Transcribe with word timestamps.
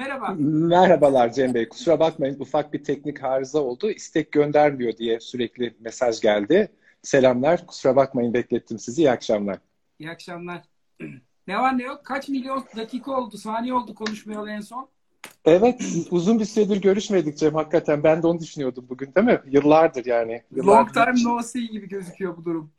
Merhaba. 0.00 0.34
Merhabalar 0.38 1.32
Cem 1.32 1.54
Bey. 1.54 1.68
Kusura 1.68 2.00
bakmayın 2.00 2.40
ufak 2.40 2.72
bir 2.72 2.84
teknik 2.84 3.24
arıza 3.24 3.58
oldu. 3.58 3.90
İstek 3.90 4.32
göndermiyor 4.32 4.96
diye 4.96 5.20
sürekli 5.20 5.74
mesaj 5.80 6.20
geldi. 6.20 6.72
Selamlar. 7.02 7.66
Kusura 7.66 7.96
bakmayın 7.96 8.34
beklettim 8.34 8.78
sizi. 8.78 9.02
İyi 9.02 9.10
akşamlar. 9.10 9.58
İyi 9.98 10.10
akşamlar. 10.10 10.62
Ne 11.46 11.58
var 11.58 11.78
ne 11.78 11.82
yok? 11.82 12.04
Kaç 12.04 12.28
milyon 12.28 12.64
dakika 12.76 13.12
oldu, 13.20 13.38
saniye 13.38 13.74
oldu 13.74 13.94
konuşmayalı 13.94 14.50
en 14.50 14.60
son? 14.60 14.88
Evet, 15.44 15.82
uzun 16.10 16.38
bir 16.40 16.44
süredir 16.44 16.82
görüşmedik 16.82 17.38
Cem 17.38 17.54
hakikaten. 17.54 18.04
Ben 18.04 18.22
de 18.22 18.26
onu 18.26 18.40
düşünüyordum 18.40 18.86
bugün 18.88 19.14
değil 19.14 19.26
mi? 19.26 19.40
Yıllardır 19.46 20.04
yani. 20.06 20.42
Yıllardır. 20.56 20.96
Long 21.00 21.14
time 21.14 21.32
no 21.32 21.42
see 21.42 21.66
gibi 21.66 21.88
gözüküyor 21.88 22.36
bu 22.36 22.44
durum. 22.44 22.72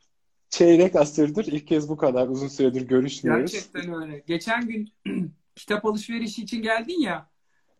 Çeyrek 0.50 0.96
asırdır 0.96 1.44
ilk 1.46 1.66
kez 1.66 1.88
bu 1.88 1.96
kadar 1.96 2.28
uzun 2.28 2.48
süredir 2.48 2.88
görüşmüyoruz. 2.88 3.52
Gerçekten 3.52 4.02
öyle. 4.02 4.22
Geçen 4.26 4.68
gün 4.68 4.92
kitap 5.56 5.84
alışverişi 5.84 6.42
için 6.42 6.62
geldin 6.62 7.00
ya. 7.00 7.30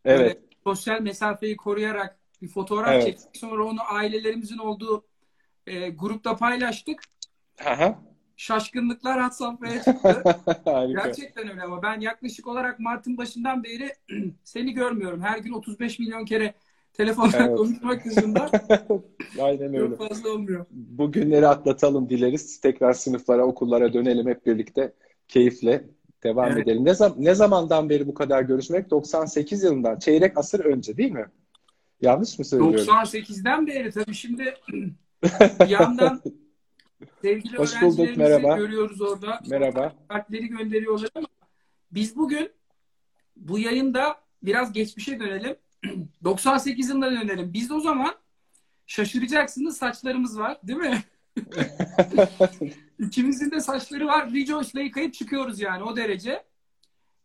Evet. 0.04 0.38
sosyal 0.64 1.00
mesafeyi 1.00 1.56
koruyarak 1.56 2.18
bir 2.42 2.48
fotoğraf 2.48 2.92
evet. 2.92 3.04
çektik. 3.04 3.36
Sonra 3.36 3.64
onu 3.64 3.78
ailelerimizin 3.90 4.58
olduğu 4.58 5.04
e, 5.66 5.88
grupta 5.90 6.36
paylaştık. 6.36 7.02
Aha. 7.66 7.98
Şaşkınlıklar 8.36 9.20
had 9.20 9.30
safhaya 9.30 9.82
çıktı. 9.84 10.22
Gerçekten 10.66 11.50
öyle 11.50 11.62
ama 11.62 11.82
ben 11.82 12.00
yaklaşık 12.00 12.46
olarak 12.46 12.80
Mart'ın 12.80 13.18
başından 13.18 13.64
beri 13.64 13.92
seni 14.44 14.72
görmüyorum. 14.72 15.20
Her 15.20 15.38
gün 15.38 15.52
35 15.52 15.98
milyon 15.98 16.24
kere 16.24 16.54
telefonla 16.92 17.36
evet. 17.36 17.56
konuşmak 17.56 18.06
yüzünden. 18.06 18.48
Aynen 19.40 19.74
öyle. 19.74 19.96
Çok 19.96 20.08
fazla 20.08 20.30
olmuyor. 20.30 20.66
Bu 20.70 21.12
günleri 21.12 21.48
atlatalım 21.48 22.08
dileriz. 22.08 22.60
Tekrar 22.60 22.92
sınıflara, 22.92 23.46
okullara 23.46 23.92
dönelim 23.92 24.28
hep 24.28 24.46
birlikte. 24.46 24.92
Keyifle 25.28 25.84
devam 26.24 26.52
evet. 26.52 26.62
edelim. 26.62 26.84
Ne, 26.84 26.90
zam- 26.90 27.14
ne 27.18 27.34
zamandan 27.34 27.90
beri 27.90 28.06
bu 28.06 28.14
kadar 28.14 28.42
görüşmek? 28.42 28.90
98 28.90 29.62
yılından. 29.62 29.98
Çeyrek 29.98 30.38
asır 30.38 30.64
önce 30.64 30.96
değil 30.96 31.12
mi? 31.12 31.26
Yanlış 32.00 32.38
mı 32.38 32.44
söylüyorum? 32.44 32.94
98'den 32.94 33.66
beri 33.66 33.90
tabii 33.90 34.14
şimdi 34.14 34.54
bir 35.60 35.68
yandan 35.68 36.22
sevgili 37.22 37.58
Hoş 37.58 37.82
bulduk, 37.82 38.16
merhaba. 38.16 38.56
görüyoruz 38.56 39.00
orada. 39.00 39.40
Merhaba. 39.48 39.92
Kartları 40.08 40.42
gönderiyorlar 40.42 41.10
ama 41.14 41.26
biz 41.90 42.16
bugün 42.16 42.50
bu 43.36 43.58
yayında 43.58 44.16
biraz 44.42 44.72
geçmişe 44.72 45.20
dönelim. 45.20 45.56
98 46.24 46.88
yılına 46.88 47.10
dönelim. 47.10 47.52
Biz 47.52 47.70
o 47.70 47.80
zaman 47.80 48.14
şaşıracaksınız 48.86 49.76
saçlarımız 49.76 50.38
var 50.38 50.58
değil 50.62 50.78
mi? 50.78 51.02
İkimizin 53.06 53.50
de 53.50 53.60
saçları 53.60 54.06
var. 54.06 54.32
Rejoice'la 54.32 54.80
yıkayıp 54.80 55.14
çıkıyoruz 55.14 55.60
yani 55.60 55.82
o 55.82 55.96
derece. 55.96 56.44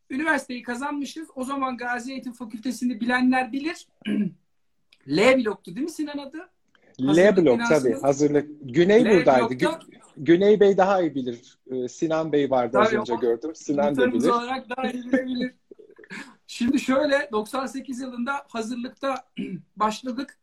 Üniversiteyi 0.10 0.64
kazanmışız. 0.64 1.28
O 1.36 1.44
zaman 1.44 1.78
Gazi 1.78 2.12
Eğitim 2.12 2.34
Fakültesini 2.34 3.02
bilenler 3.02 3.52
bilir. 3.52 3.88
L 5.08 5.38
bloktu 5.38 5.76
değil 5.76 5.84
mi 5.84 5.92
Sinan 5.92 6.18
adı? 6.18 6.50
L 7.02 7.38
blok 7.38 7.62
tabii 7.70 7.94
hazırlık. 8.02 8.50
Güney 8.62 9.06
L 9.06 9.10
buradaydı. 9.10 9.50
Blokta, 9.50 9.80
Güney 10.18 10.60
Bey 10.60 10.78
daha 10.78 11.02
iyi 11.02 11.16
bilir. 11.16 11.58
Ee, 11.72 11.88
Sinan 11.88 12.32
Bey 12.32 12.50
vardı 12.50 12.80
az 12.80 12.94
önce 12.94 13.16
gördüm. 13.16 13.56
Sinan 13.56 13.96
da 13.98 14.14
bilir. 14.14 14.30
olarak 14.30 14.70
daha 14.70 14.92
iyi 14.92 15.04
bilebilir. 15.04 15.54
Şimdi 16.48 16.80
şöyle 16.80 17.30
98 17.32 18.00
yılında 18.00 18.46
hazırlıkta 18.48 19.26
başladık. 19.76 20.38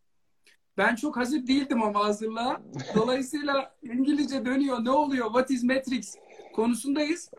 Ben 0.79 0.95
çok 0.95 1.17
hazır 1.17 1.47
değildim 1.47 1.83
ama 1.83 2.05
hazırlığa. 2.05 2.61
Dolayısıyla 2.95 3.75
İngilizce 3.83 4.45
dönüyor. 4.45 4.85
Ne 4.85 4.91
oluyor? 4.91 5.27
What 5.27 5.51
is 5.51 5.63
Matrix 5.63 6.17
konusundayız. 6.55 7.31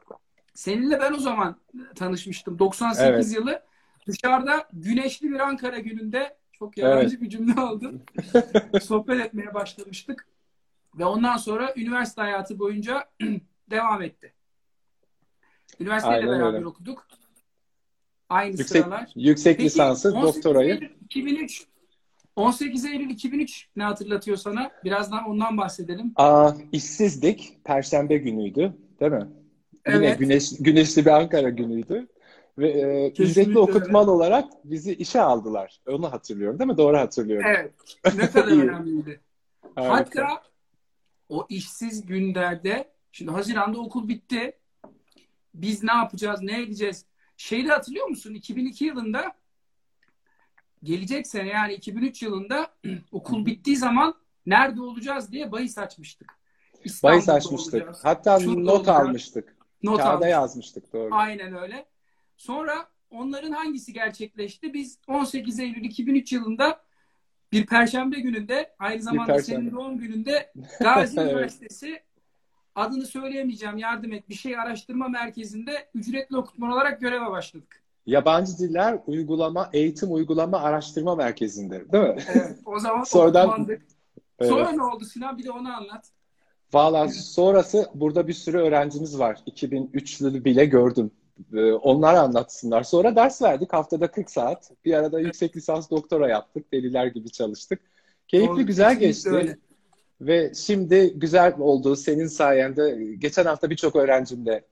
Seninle 0.54 1.00
ben 1.00 1.14
o 1.14 1.18
zaman 1.18 1.56
tanışmıştım. 1.96 2.60
98 2.60 3.04
evet. 3.04 3.36
yılı. 3.36 3.64
Dışarıda 4.08 4.68
güneşli 4.74 5.32
bir 5.32 5.40
Ankara 5.40 5.80
gününde 5.80 6.38
çok 6.52 6.78
yalancı 6.78 7.08
evet. 7.10 7.22
bir 7.22 7.30
cümle 7.30 7.54
aldım. 7.54 8.04
Sohbet 8.82 9.26
etmeye 9.26 9.54
başlamıştık. 9.54 10.28
Ve 10.96 11.06
ondan 11.06 11.38
sonra 11.38 11.74
üniversite 11.76 12.22
hayatı 12.22 12.60
boyunca 12.60 13.10
devam 13.70 14.02
etti. 14.02 14.34
Üniversiteyle 15.80 16.28
beraber 16.28 16.54
öyle. 16.54 16.66
okuduk. 16.66 17.08
Aynı 18.30 18.58
yüksek, 18.58 18.68
sıralar. 18.68 19.12
Yüksek 19.16 19.58
Peki, 19.58 19.66
lisansı, 19.66 20.14
doktorayı. 20.14 20.92
2003 21.02 21.66
18 22.36 22.86
Eylül 22.86 23.10
2003 23.10 23.68
ne 23.76 23.84
hatırlatıyor 23.84 24.38
sana? 24.38 24.72
Birazdan 24.84 25.30
ondan 25.30 25.58
bahsedelim. 25.58 26.14
Aa, 26.16 26.52
işsizdik. 26.72 27.60
Perşembe 27.64 28.18
günüydü. 28.18 28.74
Değil 29.00 29.12
mi? 29.12 29.28
Evet. 29.86 30.02
Yine 30.02 30.16
güneş, 30.16 30.58
güneşli 30.60 31.06
bir 31.06 31.12
Ankara 31.12 31.50
günüydü. 31.50 32.08
Ve 32.58 32.70
e, 32.70 33.10
ücretli 33.10 33.60
okutman 33.60 34.08
olarak 34.08 34.46
bizi 34.64 34.94
işe 34.94 35.22
aldılar. 35.22 35.80
Onu 35.88 36.12
hatırlıyorum 36.12 36.60
değil 36.60 36.72
mi? 36.72 36.78
Doğru 36.78 36.98
hatırlıyorum. 36.98 37.46
Evet. 37.50 37.72
Ne 38.16 38.32
kadar 38.32 38.48
önemliydi. 38.52 39.20
Hatta 39.76 40.28
o 41.30 41.46
işsiz 41.50 42.06
günlerde 42.06 42.92
şimdi 43.12 43.32
Haziran'da 43.32 43.80
okul 43.80 44.08
bitti. 44.08 44.58
Biz 45.54 45.84
ne 45.84 45.94
yapacağız, 45.94 46.42
ne 46.42 46.62
edeceğiz? 46.62 47.06
Şeyde 47.38 47.70
hatırlıyor 47.70 48.08
musun? 48.08 48.34
2002 48.34 48.86
yılında 48.86 49.36
gelecek 50.86 51.28
sene 51.28 51.48
yani 51.48 51.74
2003 51.74 52.22
yılında 52.24 52.74
okul 53.12 53.46
bittiği 53.46 53.78
zaman 53.78 54.16
nerede 54.46 54.82
olacağız 54.82 55.32
diye 55.32 55.52
bahis 55.52 55.78
açmıştık. 55.78 56.34
İstanbul'da 56.84 57.14
bahis 57.18 57.30
açmıştık. 57.30 57.74
Olacağız. 57.74 58.00
Hatta 58.04 58.40
Şurada 58.40 58.60
not 58.60 58.70
olacağız. 58.80 59.00
almıştık. 59.00 59.56
Not 59.84 59.98
Kağıda 59.98 60.10
almıştık. 60.12 60.32
yazmıştık 60.32 60.94
doğru. 60.94 61.10
Aynen 61.16 61.56
öyle. 61.56 61.86
Sonra 62.38 62.88
onların 63.10 63.52
hangisi 63.52 63.94
gerçekleşti? 63.94 64.74
Biz 64.74 65.00
18 65.08 65.60
Eylül 65.60 65.84
2003 65.84 66.32
yılında 66.32 66.82
bir 67.52 67.66
perşembe 67.66 68.20
gününde 68.20 68.76
aynı 68.80 69.02
zamanda 69.02 69.40
senin 69.42 69.72
doğum 69.72 69.98
gününde 69.98 70.54
Gazi. 70.80 71.20
Üniversitesi 71.20 72.04
adını 72.76 73.06
söyleyemeyeceğim 73.06 73.78
yardım 73.78 74.14
et 74.14 74.30
bir 74.30 74.36
şey 74.36 74.60
araştırma 74.60 75.08
merkezinde 75.08 75.90
ücretli 75.94 76.38
okutman 76.38 76.72
olarak 76.72 77.02
göreve 77.02 77.32
başladık. 77.32 77.85
Yabancı 78.06 78.58
Diller 78.58 79.00
Uygulama 79.08 79.70
Eğitim 79.74 80.14
Uygulama 80.14 80.60
Araştırma 80.60 81.16
Merkezi'nde 81.16 81.92
değil 81.92 82.04
mi? 82.04 82.16
Evet. 82.36 82.58
O 82.66 82.80
zaman 82.80 83.04
Sonradan, 83.08 83.66
evet. 83.70 83.82
Sonra 84.42 84.72
ne 84.72 84.84
oldu 84.84 85.06
Sinan? 85.06 85.38
Bir 85.38 85.44
de 85.44 85.52
onu 85.52 85.76
anlat. 85.76 86.06
Valla 86.74 87.08
sonrası 87.08 87.90
burada 87.94 88.28
bir 88.28 88.34
sürü 88.34 88.58
öğrencimiz 88.58 89.20
var. 89.20 89.40
2003'lü 89.48 90.46
bile 90.46 90.66
gördüm. 90.66 91.12
Ee, 91.54 91.72
onlar 91.74 92.14
anlatsınlar. 92.14 92.84
Sonra 92.84 93.16
ders 93.16 93.42
verdik. 93.42 93.74
Haftada 93.74 94.12
40 94.12 94.32
saat. 94.32 94.72
Bir 94.86 94.94
arada 94.94 95.20
yüksek 95.20 95.56
lisans 95.58 95.90
doktora 95.90 96.30
yaptık. 96.30 96.74
Deliler 96.74 97.06
gibi 97.06 97.32
çalıştık. 97.32 97.80
Keyifli, 98.28 98.50
Doğru, 98.50 98.66
güzel 98.66 99.00
geçti. 99.00 99.30
Öyle. 99.30 99.58
Ve 100.22 100.54
şimdi 100.56 101.14
güzel 101.16 101.54
oldu 101.60 101.96
senin 101.96 102.28
sayende. 102.28 103.16
Geçen 103.18 103.46
hafta 103.46 103.70
birçok 103.70 103.96
öğrencimle 103.96 104.64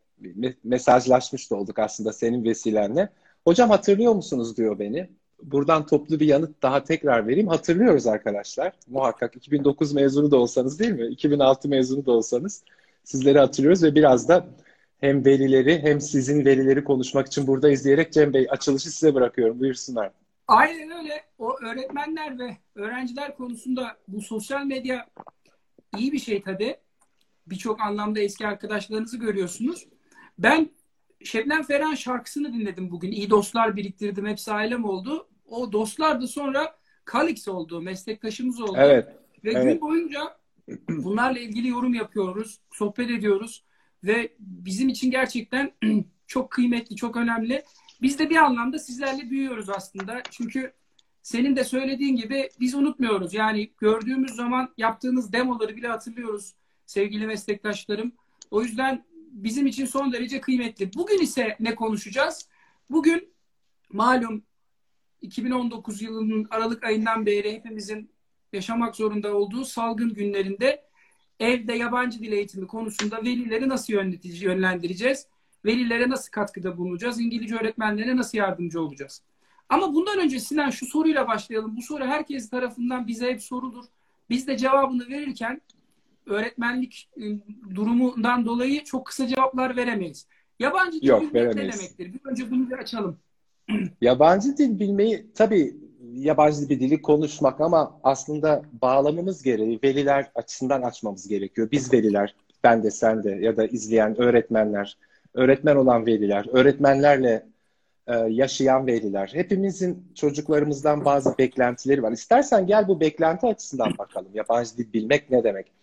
mesajlaşmış 0.63 1.51
da 1.51 1.55
olduk 1.55 1.79
aslında 1.79 2.13
senin 2.13 2.43
vesilenle. 2.43 3.09
Hocam 3.45 3.69
hatırlıyor 3.69 4.13
musunuz 4.13 4.57
diyor 4.57 4.79
beni. 4.79 5.09
Buradan 5.43 5.85
toplu 5.85 6.19
bir 6.19 6.27
yanıt 6.27 6.61
daha 6.61 6.83
tekrar 6.83 7.27
vereyim. 7.27 7.47
Hatırlıyoruz 7.47 8.07
arkadaşlar. 8.07 8.73
Muhakkak 8.87 9.35
2009 9.35 9.93
mezunu 9.93 10.31
da 10.31 10.37
olsanız 10.37 10.79
değil 10.79 10.91
mi? 10.91 11.07
2006 11.07 11.69
mezunu 11.69 12.05
da 12.05 12.11
olsanız 12.11 12.63
sizleri 13.03 13.39
hatırlıyoruz 13.39 13.83
ve 13.83 13.95
biraz 13.95 14.27
da 14.27 14.47
hem 14.99 15.25
velileri 15.25 15.81
hem 15.81 16.01
sizin 16.01 16.45
velileri 16.45 16.83
konuşmak 16.83 17.27
için 17.27 17.47
burada 17.47 17.69
izleyerek 17.69 18.13
Cem 18.13 18.33
Bey 18.33 18.47
açılışı 18.49 18.91
size 18.91 19.13
bırakıyorum. 19.13 19.59
Buyursunlar. 19.59 20.11
Aynen 20.47 20.91
öyle. 20.91 21.23
O 21.37 21.55
öğretmenler 21.59 22.39
ve 22.39 22.57
öğrenciler 22.75 23.35
konusunda 23.37 23.97
bu 24.07 24.21
sosyal 24.21 24.65
medya 24.65 25.07
iyi 25.97 26.11
bir 26.11 26.19
şey 26.19 26.41
tabii. 26.41 26.77
Birçok 27.47 27.81
anlamda 27.81 28.19
eski 28.19 28.47
arkadaşlarınızı 28.47 29.17
görüyorsunuz. 29.17 29.87
Ben 30.39 30.69
Şebnem 31.23 31.63
Ferhan 31.63 31.95
şarkısını 31.95 32.53
dinledim 32.53 32.91
bugün. 32.91 33.11
İyi 33.11 33.29
dostlar 33.29 33.75
biriktirdim. 33.75 34.25
Hepsi 34.25 34.51
ailem 34.51 34.85
oldu. 34.85 35.27
O 35.45 35.71
dostlar 35.71 36.21
da 36.21 36.27
sonra 36.27 36.75
Kalix 37.05 37.47
oldu. 37.47 37.81
Meslektaşımız 37.81 38.61
oldu. 38.61 38.77
Evet. 38.77 39.07
Ve 39.43 39.51
evet. 39.51 39.73
gün 39.73 39.81
boyunca 39.81 40.37
bunlarla 40.89 41.39
ilgili 41.39 41.67
yorum 41.67 41.93
yapıyoruz. 41.93 42.59
Sohbet 42.71 43.09
ediyoruz. 43.09 43.63
Ve 44.03 44.33
bizim 44.39 44.89
için 44.89 45.11
gerçekten 45.11 45.71
çok 46.27 46.51
kıymetli, 46.51 46.95
çok 46.95 47.15
önemli. 47.17 47.63
Biz 48.01 48.19
de 48.19 48.29
bir 48.29 48.35
anlamda 48.35 48.79
sizlerle 48.79 49.29
büyüyoruz 49.29 49.69
aslında. 49.69 50.21
Çünkü 50.31 50.73
senin 51.21 51.55
de 51.55 51.63
söylediğin 51.63 52.15
gibi 52.15 52.49
biz 52.59 52.75
unutmuyoruz. 52.75 53.33
Yani 53.33 53.71
gördüğümüz 53.77 54.31
zaman 54.31 54.73
yaptığınız 54.77 55.33
demoları 55.33 55.75
bile 55.75 55.87
hatırlıyoruz 55.87 56.53
sevgili 56.85 57.27
meslektaşlarım. 57.27 58.11
O 58.51 58.61
yüzden 58.61 59.05
bizim 59.33 59.67
için 59.67 59.85
son 59.85 60.13
derece 60.13 60.41
kıymetli. 60.41 60.91
Bugün 60.95 61.21
ise 61.21 61.57
ne 61.59 61.75
konuşacağız? 61.75 62.47
Bugün 62.89 63.33
malum 63.91 64.43
2019 65.21 66.01
yılının 66.01 66.47
Aralık 66.49 66.83
ayından 66.83 67.25
beri 67.25 67.53
hepimizin 67.53 68.11
yaşamak 68.53 68.95
zorunda 68.95 69.35
olduğu 69.35 69.65
salgın 69.65 70.13
günlerinde 70.13 70.83
evde 71.39 71.73
yabancı 71.73 72.19
dil 72.19 72.31
eğitimi 72.31 72.67
konusunda 72.67 73.23
velileri 73.23 73.69
nasıl 73.69 73.93
yönlendireceğiz? 74.23 75.27
Velilere 75.65 76.09
nasıl 76.09 76.31
katkıda 76.31 76.77
bulunacağız? 76.77 77.19
İngilizce 77.19 77.55
öğretmenlerine 77.55 78.17
nasıl 78.17 78.37
yardımcı 78.37 78.81
olacağız? 78.81 79.21
Ama 79.69 79.93
bundan 79.93 80.19
öncesinden 80.19 80.69
şu 80.69 80.85
soruyla 80.85 81.27
başlayalım. 81.27 81.77
Bu 81.77 81.81
soru 81.81 82.05
herkes 82.05 82.49
tarafından 82.49 83.07
bize 83.07 83.31
hep 83.31 83.43
sorulur. 83.43 83.85
Biz 84.29 84.47
de 84.47 84.57
cevabını 84.57 85.09
verirken 85.09 85.61
öğretmenlik 86.25 87.09
e, 87.17 87.23
durumundan 87.75 88.45
dolayı 88.45 88.83
çok 88.83 89.05
kısa 89.05 89.27
cevaplar 89.27 89.75
veremeyiz. 89.75 90.27
Yabancı 90.59 91.01
dil 91.01 91.07
Yok, 91.07 91.21
bilmek 91.21 91.35
veremeyiz. 91.35 91.75
ne 91.75 91.79
demektir? 91.79 92.13
Bir 92.13 92.29
önce 92.29 92.51
bunu 92.51 92.69
bir 92.69 92.77
açalım. 92.77 93.17
Yabancı 94.01 94.57
dil 94.57 94.79
bilmeyi 94.79 95.27
tabii 95.35 95.75
yabancı 96.13 96.69
bir 96.69 96.79
dili 96.79 97.01
konuşmak 97.01 97.61
ama 97.61 97.99
aslında 98.03 98.61
bağlamamız 98.81 99.43
gereği 99.43 99.79
veliler 99.83 100.31
açısından 100.35 100.81
açmamız 100.81 101.27
gerekiyor. 101.27 101.67
Biz 101.71 101.93
veliler, 101.93 102.35
ben 102.63 102.83
de 102.83 102.91
sen 102.91 103.23
de 103.23 103.31
ya 103.31 103.57
da 103.57 103.65
izleyen 103.65 104.21
öğretmenler, 104.21 104.97
öğretmen 105.33 105.75
olan 105.75 106.05
veliler, 106.05 106.45
öğretmenlerle 106.53 107.45
e, 108.07 108.13
yaşayan 108.15 108.87
veliler. 108.87 109.31
Hepimizin 109.33 110.05
çocuklarımızdan 110.15 111.05
bazı 111.05 111.37
beklentileri 111.37 112.03
var. 112.03 112.11
İstersen 112.11 112.67
gel 112.67 112.87
bu 112.87 112.99
beklenti 112.99 113.47
açısından 113.47 113.97
bakalım. 113.97 114.31
Yabancı 114.33 114.77
dil 114.77 114.93
bilmek 114.93 115.31
ne 115.31 115.43
demek? 115.43 115.82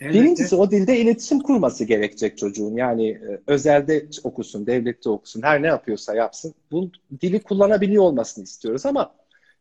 Evet, 0.00 0.14
Birincisi 0.14 0.56
o 0.56 0.70
dilde 0.70 0.98
iletişim 0.98 1.40
kurması 1.40 1.84
gerekecek 1.84 2.38
çocuğun. 2.38 2.76
Yani 2.76 3.08
e, 3.08 3.40
özelde 3.46 4.06
okusun, 4.24 4.66
devlette 4.66 5.10
okusun, 5.10 5.42
her 5.42 5.62
ne 5.62 5.66
yapıyorsa 5.66 6.14
yapsın. 6.14 6.54
Bu 6.72 6.90
dili 7.22 7.42
kullanabiliyor 7.42 8.02
olmasını 8.02 8.44
istiyoruz 8.44 8.86
ama 8.86 9.14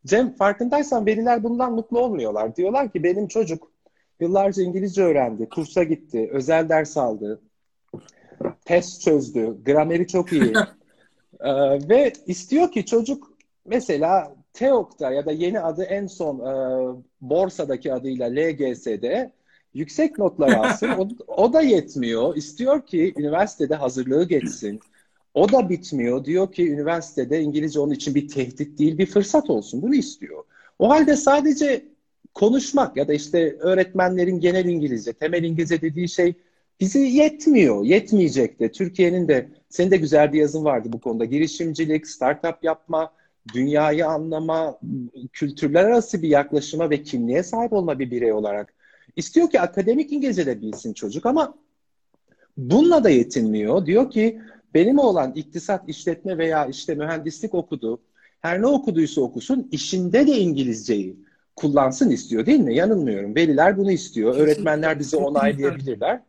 Cem 0.06 0.34
farkındaysan 0.34 1.06
veliler 1.06 1.44
bundan 1.44 1.74
mutlu 1.74 2.00
olmuyorlar. 2.00 2.56
Diyorlar 2.56 2.92
ki 2.92 3.04
benim 3.04 3.28
çocuk 3.28 3.72
yıllarca 4.20 4.64
İngilizce 4.64 5.04
öğrendi, 5.04 5.50
kursa 5.50 5.84
gitti, 5.84 6.30
özel 6.32 6.70
ders 6.70 6.98
aldı, 6.98 7.42
test 8.66 9.02
çözdü, 9.02 9.58
grameri 9.66 10.08
çok 10.08 10.34
iyi. 10.34 10.54
Ee, 11.40 11.90
ve 11.90 12.14
istiyor 12.28 12.72
ki 12.72 12.86
çocuk 12.86 13.38
mesela 13.66 14.36
TEOK'ta 14.54 15.12
ya 15.12 15.26
da 15.26 15.32
yeni 15.32 15.60
adı 15.60 15.84
en 15.84 16.08
son 16.08 16.40
e, 16.40 16.54
borsadaki 17.22 17.94
adıyla 17.94 18.28
LGS'de 18.28 19.32
yüksek 19.74 20.18
notlar 20.18 20.52
alsın. 20.52 20.90
O, 20.90 21.08
o 21.28 21.54
da 21.54 21.62
yetmiyor. 21.62 22.36
İstiyor 22.36 22.86
ki 22.86 23.14
üniversitede 23.18 23.76
hazırlığı 23.76 24.28
geçsin. 24.28 24.80
O 25.34 25.52
da 25.52 25.70
bitmiyor. 25.70 26.26
Diyor 26.26 26.52
ki 26.52 26.72
üniversitede 26.72 27.42
İngilizce 27.42 27.80
onun 27.80 27.94
için 27.94 28.16
bir 28.16 28.28
tehdit 28.28 28.80
değil, 28.80 28.98
bir 28.98 29.06
fırsat 29.06 29.50
olsun. 29.50 29.82
Bunu 29.82 29.96
istiyor. 29.96 30.44
O 30.80 30.90
halde 30.90 31.16
sadece 31.16 31.86
konuşmak 32.34 32.98
ya 32.98 33.08
da 33.08 33.14
işte 33.14 33.58
öğretmenlerin 33.60 34.40
genel 34.40 34.66
İngilizce, 34.66 35.14
temel 35.14 35.44
İngilizce 35.44 35.82
dediği 35.82 36.10
şey 36.10 36.34
bizi 36.80 37.00
yetmiyor. 37.00 37.84
Yetmeyecek 37.86 38.60
de. 38.60 38.72
Türkiye'nin 38.72 39.28
de, 39.28 39.50
senin 39.70 39.92
de 39.92 39.98
güzel 39.98 40.34
bir 40.34 40.40
yazın 40.40 40.66
vardı 40.66 40.90
bu 40.94 41.02
konuda. 41.02 41.26
Girişimcilik, 41.26 42.08
startup 42.08 42.64
yapma, 42.64 43.14
dünyayı 43.54 44.08
anlama, 44.08 44.80
kültürler 45.34 45.84
arası 45.84 46.22
bir 46.22 46.28
yaklaşıma 46.28 46.90
ve 46.90 47.04
kimliğe 47.04 47.44
sahip 47.44 47.74
olma 47.74 48.00
bir 48.00 48.12
birey 48.12 48.34
olarak. 48.34 48.74
İstiyor 49.16 49.50
ki 49.50 49.62
akademik 49.62 50.12
İngilizce 50.12 50.46
de 50.46 50.62
bilsin 50.62 50.94
çocuk 50.94 51.26
ama 51.26 51.54
bununla 52.58 53.04
da 53.04 53.10
yetinmiyor. 53.10 53.86
Diyor 53.86 54.12
ki 54.12 54.42
benim 54.74 55.00
oğlan 55.00 55.32
iktisat, 55.36 55.90
işletme 55.90 56.38
veya 56.38 56.66
işte 56.66 56.96
mühendislik 56.96 57.54
okudu. 57.54 58.02
Her 58.42 58.62
ne 58.62 58.68
okuduysa 58.68 59.22
okusun, 59.22 59.68
işinde 59.72 60.28
de 60.28 60.38
İngilizceyi 60.38 61.18
kullansın 61.56 62.10
istiyor 62.10 62.46
değil 62.46 62.60
mi? 62.60 62.76
Yanılmıyorum. 62.76 63.36
Veliler 63.36 63.78
bunu 63.78 63.92
istiyor. 63.92 64.32
Kesinlikle. 64.32 64.52
Öğretmenler 64.52 65.00
bizi 65.00 65.18
onaylayabilirler. 65.18 66.22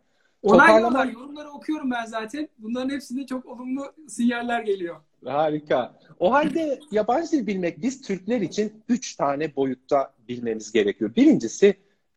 Onaylıyorlar. 0.43 1.07
Yorumları 1.07 1.51
okuyorum 1.51 1.91
ben 1.91 2.07
zaten. 2.07 2.49
Bunların 2.59 2.91
hepsinde 2.91 3.27
çok 3.27 3.47
olumlu 3.47 3.83
sinyaller 4.09 4.63
geliyor. 4.63 4.97
Harika. 5.25 5.95
O 6.19 6.33
halde 6.33 6.81
yabancı 6.91 7.33
dil 7.33 7.47
bilmek 7.47 7.83
biz 7.83 8.03
Türkler 8.03 8.41
için 8.41 8.73
üç 8.89 9.17
tane 9.17 9.57
boyutta 9.57 10.13
bilmemiz 10.29 10.73
gerekiyor. 10.73 11.17
Birincisi 11.17 11.75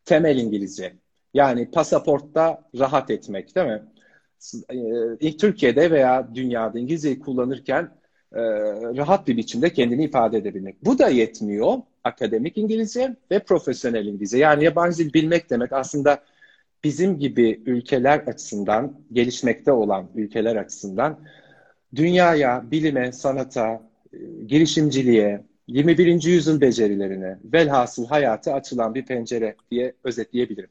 temel 0.08 0.38
İngilizce. 0.38 0.92
Yani 1.34 1.70
pasaportta 1.70 2.62
rahat 2.78 3.10
etmek 3.10 3.56
değil 3.56 3.66
mi? 3.66 3.82
Ee, 5.22 5.36
Türkiye'de 5.36 5.90
veya 5.90 6.28
dünyada 6.34 6.78
İngilizceyi 6.78 7.20
kullanırken 7.20 7.82
e, 8.32 8.40
rahat 8.96 9.28
bir 9.28 9.36
biçimde 9.36 9.72
kendini 9.72 10.04
ifade 10.04 10.38
edebilmek. 10.38 10.84
Bu 10.84 10.98
da 10.98 11.08
yetmiyor. 11.08 11.74
Akademik 12.04 12.58
İngilizce 12.58 13.16
ve 13.30 13.38
profesyonel 13.38 14.06
İngilizce. 14.06 14.38
Yani 14.38 14.64
yabancı 14.64 14.98
dil 14.98 15.12
bilmek 15.12 15.50
demek 15.50 15.72
aslında 15.72 16.22
bizim 16.84 17.18
gibi 17.18 17.62
ülkeler 17.66 18.18
açısından, 18.18 19.00
gelişmekte 19.12 19.72
olan 19.72 20.08
ülkeler 20.14 20.56
açısından 20.56 21.20
dünyaya, 21.94 22.70
bilime, 22.70 23.12
sanata, 23.12 23.82
e, 24.12 24.18
girişimciliğe, 24.46 25.44
21. 25.68 26.22
yüzyıl 26.22 26.60
becerilerine, 26.60 27.38
velhasıl 27.44 28.06
hayata 28.06 28.54
açılan 28.54 28.94
bir 28.94 29.06
pencere 29.06 29.56
diye 29.70 29.94
özetleyebilirim. 30.04 30.70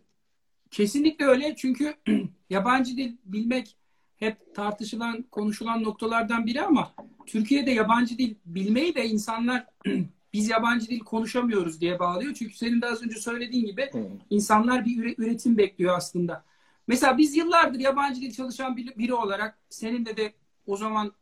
Kesinlikle 0.72 1.26
öyle 1.26 1.56
çünkü 1.56 1.94
yabancı 2.50 2.98
dil 2.98 3.18
bilmek 3.26 3.78
hep 4.18 4.56
tartışılan, 4.56 5.22
konuşulan 5.32 5.84
noktalardan 5.84 6.46
biri 6.46 6.62
ama 6.62 6.94
Türkiye'de 7.26 7.72
yabancı 7.72 8.18
dil 8.18 8.36
bilmeyi 8.46 8.96
de 8.96 9.06
insanlar 9.06 9.66
biz 10.34 10.50
yabancı 10.50 10.88
dil 10.88 11.00
konuşamıyoruz 11.00 11.82
diye 11.82 12.00
bağlıyor. 12.00 12.34
Çünkü 12.34 12.58
senin 12.58 12.82
de 12.82 12.86
az 12.88 13.04
önce 13.04 13.20
söylediğin 13.20 13.66
gibi 13.66 13.92
insanlar 14.30 14.86
bir 14.86 15.18
üretim 15.18 15.58
bekliyor 15.58 15.98
aslında. 15.98 16.44
Mesela 16.88 17.18
biz 17.18 17.36
yıllardır 17.36 17.80
yabancı 17.80 18.22
dil 18.22 18.34
çalışan 18.34 18.78
biri 18.78 19.14
olarak 19.14 19.58
seninle 19.70 20.18
de 20.18 20.34
o 20.68 20.78
zaman 20.78 21.14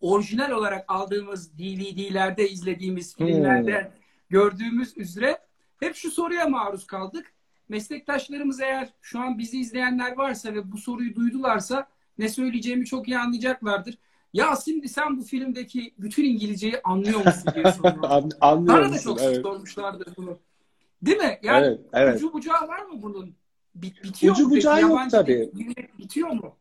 orijinal 0.00 0.50
olarak 0.50 0.84
aldığımız 0.88 1.58
DVD'lerde 1.58 2.48
izlediğimiz 2.48 3.16
filmlerde 3.16 3.80
hmm. 3.80 3.90
gördüğümüz 4.30 4.96
üzere 4.96 5.38
hep 5.80 5.94
şu 5.94 6.10
soruya 6.10 6.48
maruz 6.48 6.86
kaldık. 6.86 7.32
Meslektaşlarımız 7.68 8.60
eğer 8.60 8.88
şu 9.00 9.20
an 9.20 9.38
bizi 9.38 9.60
izleyenler 9.60 10.16
varsa 10.16 10.54
ve 10.54 10.72
bu 10.72 10.78
soruyu 10.78 11.14
duydularsa 11.14 11.86
ne 12.18 12.28
söyleyeceğimi 12.28 12.86
çok 12.86 13.08
iyi 13.08 13.18
anlayacaklardır. 13.18 13.98
Ya 14.32 14.54
şimdi 14.64 14.88
sen 14.88 15.18
bu 15.18 15.22
filmdeki 15.22 15.94
bütün 15.98 16.24
İngilizceyi 16.24 16.80
anlıyor 16.84 17.24
musun 17.24 17.52
diye 17.54 17.72
soruyorlar. 17.72 18.24
An, 18.40 18.68
Bana 18.68 18.92
da 18.92 18.98
çok 18.98 19.22
evet. 19.22 19.42
sormuşlardır 19.42 20.16
bunu. 20.16 20.38
Değil 21.02 21.18
mi? 21.18 21.38
Yani 21.42 21.66
evet, 21.66 21.80
evet. 21.92 22.16
ucu 22.16 22.32
bucağı 22.32 22.68
var 22.68 22.82
mı 22.82 23.02
bunun? 23.02 23.34
Bit, 23.74 24.04
bitiyor 24.04 24.34
ucu 24.34 24.48
mu? 24.48 24.50
bucağı 24.50 24.80
yok 24.80 25.00
tabii. 25.10 25.50
Bitiyor 25.98 26.30
mu? 26.30 26.56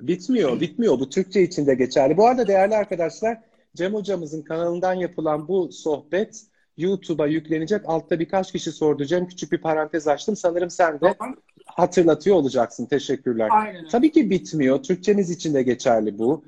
Bitmiyor, 0.00 0.60
bitmiyor. 0.60 1.00
Bu 1.00 1.08
Türkçe 1.08 1.42
için 1.42 1.66
de 1.66 1.74
geçerli. 1.74 2.16
Bu 2.16 2.26
arada 2.26 2.46
değerli 2.46 2.76
arkadaşlar, 2.76 3.38
Cem 3.76 3.94
hocamızın 3.94 4.42
kanalından 4.42 4.94
yapılan 4.94 5.48
bu 5.48 5.72
sohbet 5.72 6.42
YouTube'a 6.76 7.26
yüklenecek. 7.26 7.80
Altta 7.84 8.18
birkaç 8.18 8.52
kişi 8.52 8.72
sordu. 8.72 9.04
Cem 9.04 9.26
küçük 9.26 9.52
bir 9.52 9.58
parantez 9.58 10.08
açtım. 10.08 10.36
Sanırım 10.36 10.70
sen 10.70 10.94
de 11.00 11.14
tamam. 11.18 11.36
hatırlatıyor 11.66 12.36
olacaksın. 12.36 12.86
Teşekkürler. 12.86 13.48
Aynen. 13.50 13.88
Tabii 13.88 14.12
ki 14.12 14.30
bitmiyor. 14.30 14.82
Türkçemiz 14.82 15.30
için 15.30 15.54
de 15.54 15.62
geçerli 15.62 16.18
bu. 16.18 16.44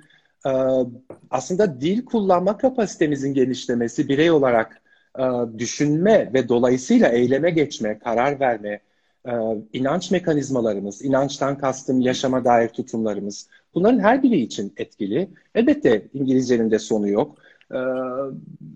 Ee, 0.47 0.51
aslında 1.31 1.81
dil 1.81 2.05
kullanma 2.05 2.59
kapasitemizin 2.59 3.35
genişlemesi, 3.35 4.09
birey 4.09 4.31
olarak 4.31 4.83
e, 5.19 5.23
düşünme 5.59 6.31
ve 6.35 6.49
dolayısıyla 6.49 7.09
eyleme 7.09 7.51
geçme, 7.51 7.99
karar 7.99 8.41
verme, 8.41 8.81
e, 9.27 9.33
inanç 9.73 10.11
mekanizmalarımız, 10.11 11.05
inançtan 11.05 11.59
kastım 11.59 12.01
yaşama 12.01 12.45
dair 12.45 12.69
tutumlarımız, 12.69 13.49
bunların 13.75 13.99
her 13.99 14.23
biri 14.23 14.41
için 14.41 14.73
etkili. 14.77 15.31
Elbette 15.55 16.09
İngilizcenin 16.15 16.71
de 16.71 16.79
sonu 16.79 17.09
yok. 17.09 17.39
Ee, 17.73 17.77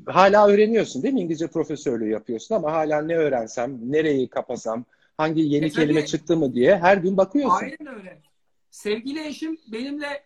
hala 0.07 0.49
öğreniyorsun 0.49 1.03
değil 1.03 1.15
mi? 1.15 1.21
İngilizce 1.21 1.47
profesörlüğü 1.47 2.09
yapıyorsun 2.09 2.55
ama 2.55 2.73
hala 2.73 3.03
ne 3.03 3.17
öğrensem, 3.17 3.93
nereyi 3.93 4.29
kapasam, 4.29 4.85
hangi 5.17 5.43
yeni 5.43 5.65
e, 5.65 5.69
kelime 5.69 6.01
tabii, 6.01 6.09
çıktı 6.09 6.37
mı 6.37 6.55
diye 6.55 6.79
her 6.79 6.97
gün 6.97 7.17
bakıyorsun. 7.17 7.57
Aynen 7.65 7.99
öyle. 7.99 8.21
Sevgili 8.71 9.27
eşim 9.27 9.59
benimle 9.73 10.25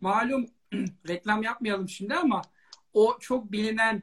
malum 0.00 0.46
reklam 1.08 1.42
yapmayalım 1.42 1.88
şimdi 1.88 2.14
ama 2.14 2.42
o 2.94 3.16
çok 3.20 3.52
bilinen 3.52 4.02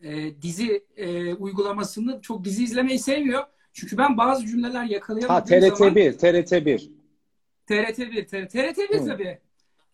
e, 0.00 0.42
dizi 0.42 0.84
e, 0.96 1.34
uygulamasını 1.34 2.20
çok 2.20 2.44
dizi 2.44 2.64
izlemeyi 2.64 2.98
sevmiyor. 2.98 3.44
Çünkü 3.74 3.98
ben 3.98 4.16
bazı 4.16 4.46
cümleler 4.46 4.84
yakalayamadığım 4.84 5.56
ha, 5.56 5.56
TRT1, 5.56 5.76
zaman... 5.76 5.94
TRT1. 5.94 6.90
TRT1, 7.68 8.28
TRT1 8.28 9.06
tabii. 9.08 9.38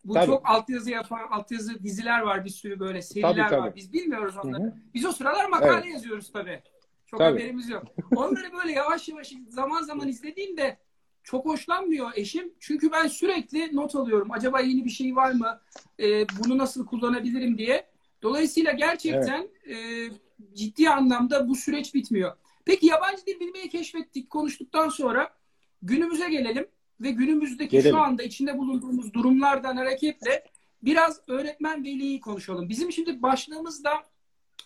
Bu 0.04 0.14
tabii. 0.14 0.26
çok 0.26 0.48
altyazı 0.48 0.90
yapan, 0.90 1.20
altyazı 1.30 1.82
diziler 1.82 2.20
var 2.20 2.44
bir 2.44 2.50
sürü 2.50 2.80
böyle 2.80 3.02
seriler 3.02 3.34
tabii, 3.34 3.50
tabii. 3.50 3.60
var. 3.60 3.76
Biz 3.76 3.92
bilmiyoruz 3.92 4.34
onları. 4.44 4.62
Hı-hı. 4.62 4.74
Biz 4.94 5.06
o 5.06 5.12
sıralar 5.12 5.48
makale 5.48 5.80
evet. 5.84 5.94
yazıyoruz 5.94 6.32
tabii. 6.32 6.62
Çok 7.06 7.20
tabii. 7.20 7.30
haberimiz 7.30 7.68
yok. 7.68 7.84
Onları 8.16 8.52
böyle 8.52 8.72
yavaş 8.72 9.08
yavaş 9.08 9.32
zaman 9.48 9.82
zaman 9.82 10.08
izlediğimde 10.08 10.78
çok 11.22 11.46
hoşlanmıyor 11.46 12.10
eşim. 12.14 12.52
Çünkü 12.60 12.92
ben 12.92 13.06
sürekli 13.06 13.76
not 13.76 13.94
alıyorum. 13.94 14.28
Acaba 14.30 14.60
yeni 14.60 14.84
bir 14.84 14.90
şey 14.90 15.16
var 15.16 15.32
mı? 15.32 15.60
Ee, 16.00 16.26
bunu 16.28 16.58
nasıl 16.58 16.86
kullanabilirim 16.86 17.58
diye. 17.58 17.86
Dolayısıyla 18.22 18.72
gerçekten 18.72 19.48
evet. 19.66 20.12
e, 20.12 20.54
ciddi 20.54 20.90
anlamda 20.90 21.48
bu 21.48 21.54
süreç 21.54 21.94
bitmiyor. 21.94 22.36
Peki 22.70 22.86
yabancı 22.86 23.26
dil 23.26 23.40
bilmeyi 23.40 23.68
keşfettik, 23.68 24.30
konuştuktan 24.30 24.88
sonra 24.88 25.34
günümüze 25.82 26.28
gelelim 26.28 26.66
ve 27.00 27.10
günümüzdeki 27.10 27.70
gelelim. 27.70 27.90
şu 27.90 27.98
anda 27.98 28.22
içinde 28.22 28.58
bulunduğumuz 28.58 29.14
durumlardan 29.14 29.76
hareketle 29.76 30.44
biraz 30.82 31.20
öğretmen 31.28 31.84
veliyi 31.84 32.20
konuşalım. 32.20 32.68
Bizim 32.68 32.92
şimdi 32.92 33.22
başlığımızda 33.22 33.90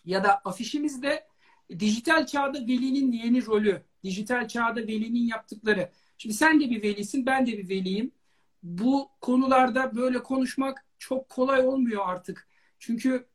ya 0.04 0.24
da 0.24 0.34
afişimizde 0.44 1.26
dijital 1.78 2.26
çağda 2.26 2.58
velinin 2.58 3.12
yeni 3.12 3.46
rolü, 3.46 3.82
dijital 4.04 4.48
çağda 4.48 4.80
velinin 4.80 5.26
yaptıkları. 5.26 5.90
Şimdi 6.18 6.34
sen 6.34 6.60
de 6.60 6.70
bir 6.70 6.82
velisin, 6.82 7.26
ben 7.26 7.46
de 7.46 7.52
bir 7.52 7.68
veliyim. 7.68 8.12
Bu 8.62 9.08
konularda 9.20 9.96
böyle 9.96 10.22
konuşmak 10.22 10.84
çok 10.98 11.28
kolay 11.28 11.66
olmuyor 11.66 12.02
artık. 12.06 12.48
Çünkü 12.78 13.26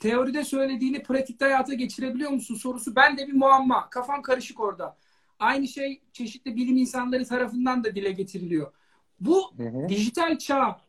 teoride 0.00 0.44
söylediğini 0.44 1.02
pratikte 1.02 1.44
hayata 1.44 1.74
geçirebiliyor 1.74 2.30
musun 2.30 2.54
sorusu 2.54 2.96
ben 2.96 3.18
de 3.18 3.26
bir 3.26 3.32
muamma. 3.32 3.90
Kafam 3.90 4.22
karışık 4.22 4.60
orada. 4.60 4.96
Aynı 5.38 5.68
şey 5.68 6.02
çeşitli 6.12 6.56
bilim 6.56 6.76
insanları 6.76 7.24
tarafından 7.24 7.84
da 7.84 7.94
dile 7.94 8.12
getiriliyor. 8.12 8.72
Bu 9.20 9.52
hı 9.56 9.62
hı. 9.62 9.88
dijital 9.88 10.38
çağ 10.38 10.80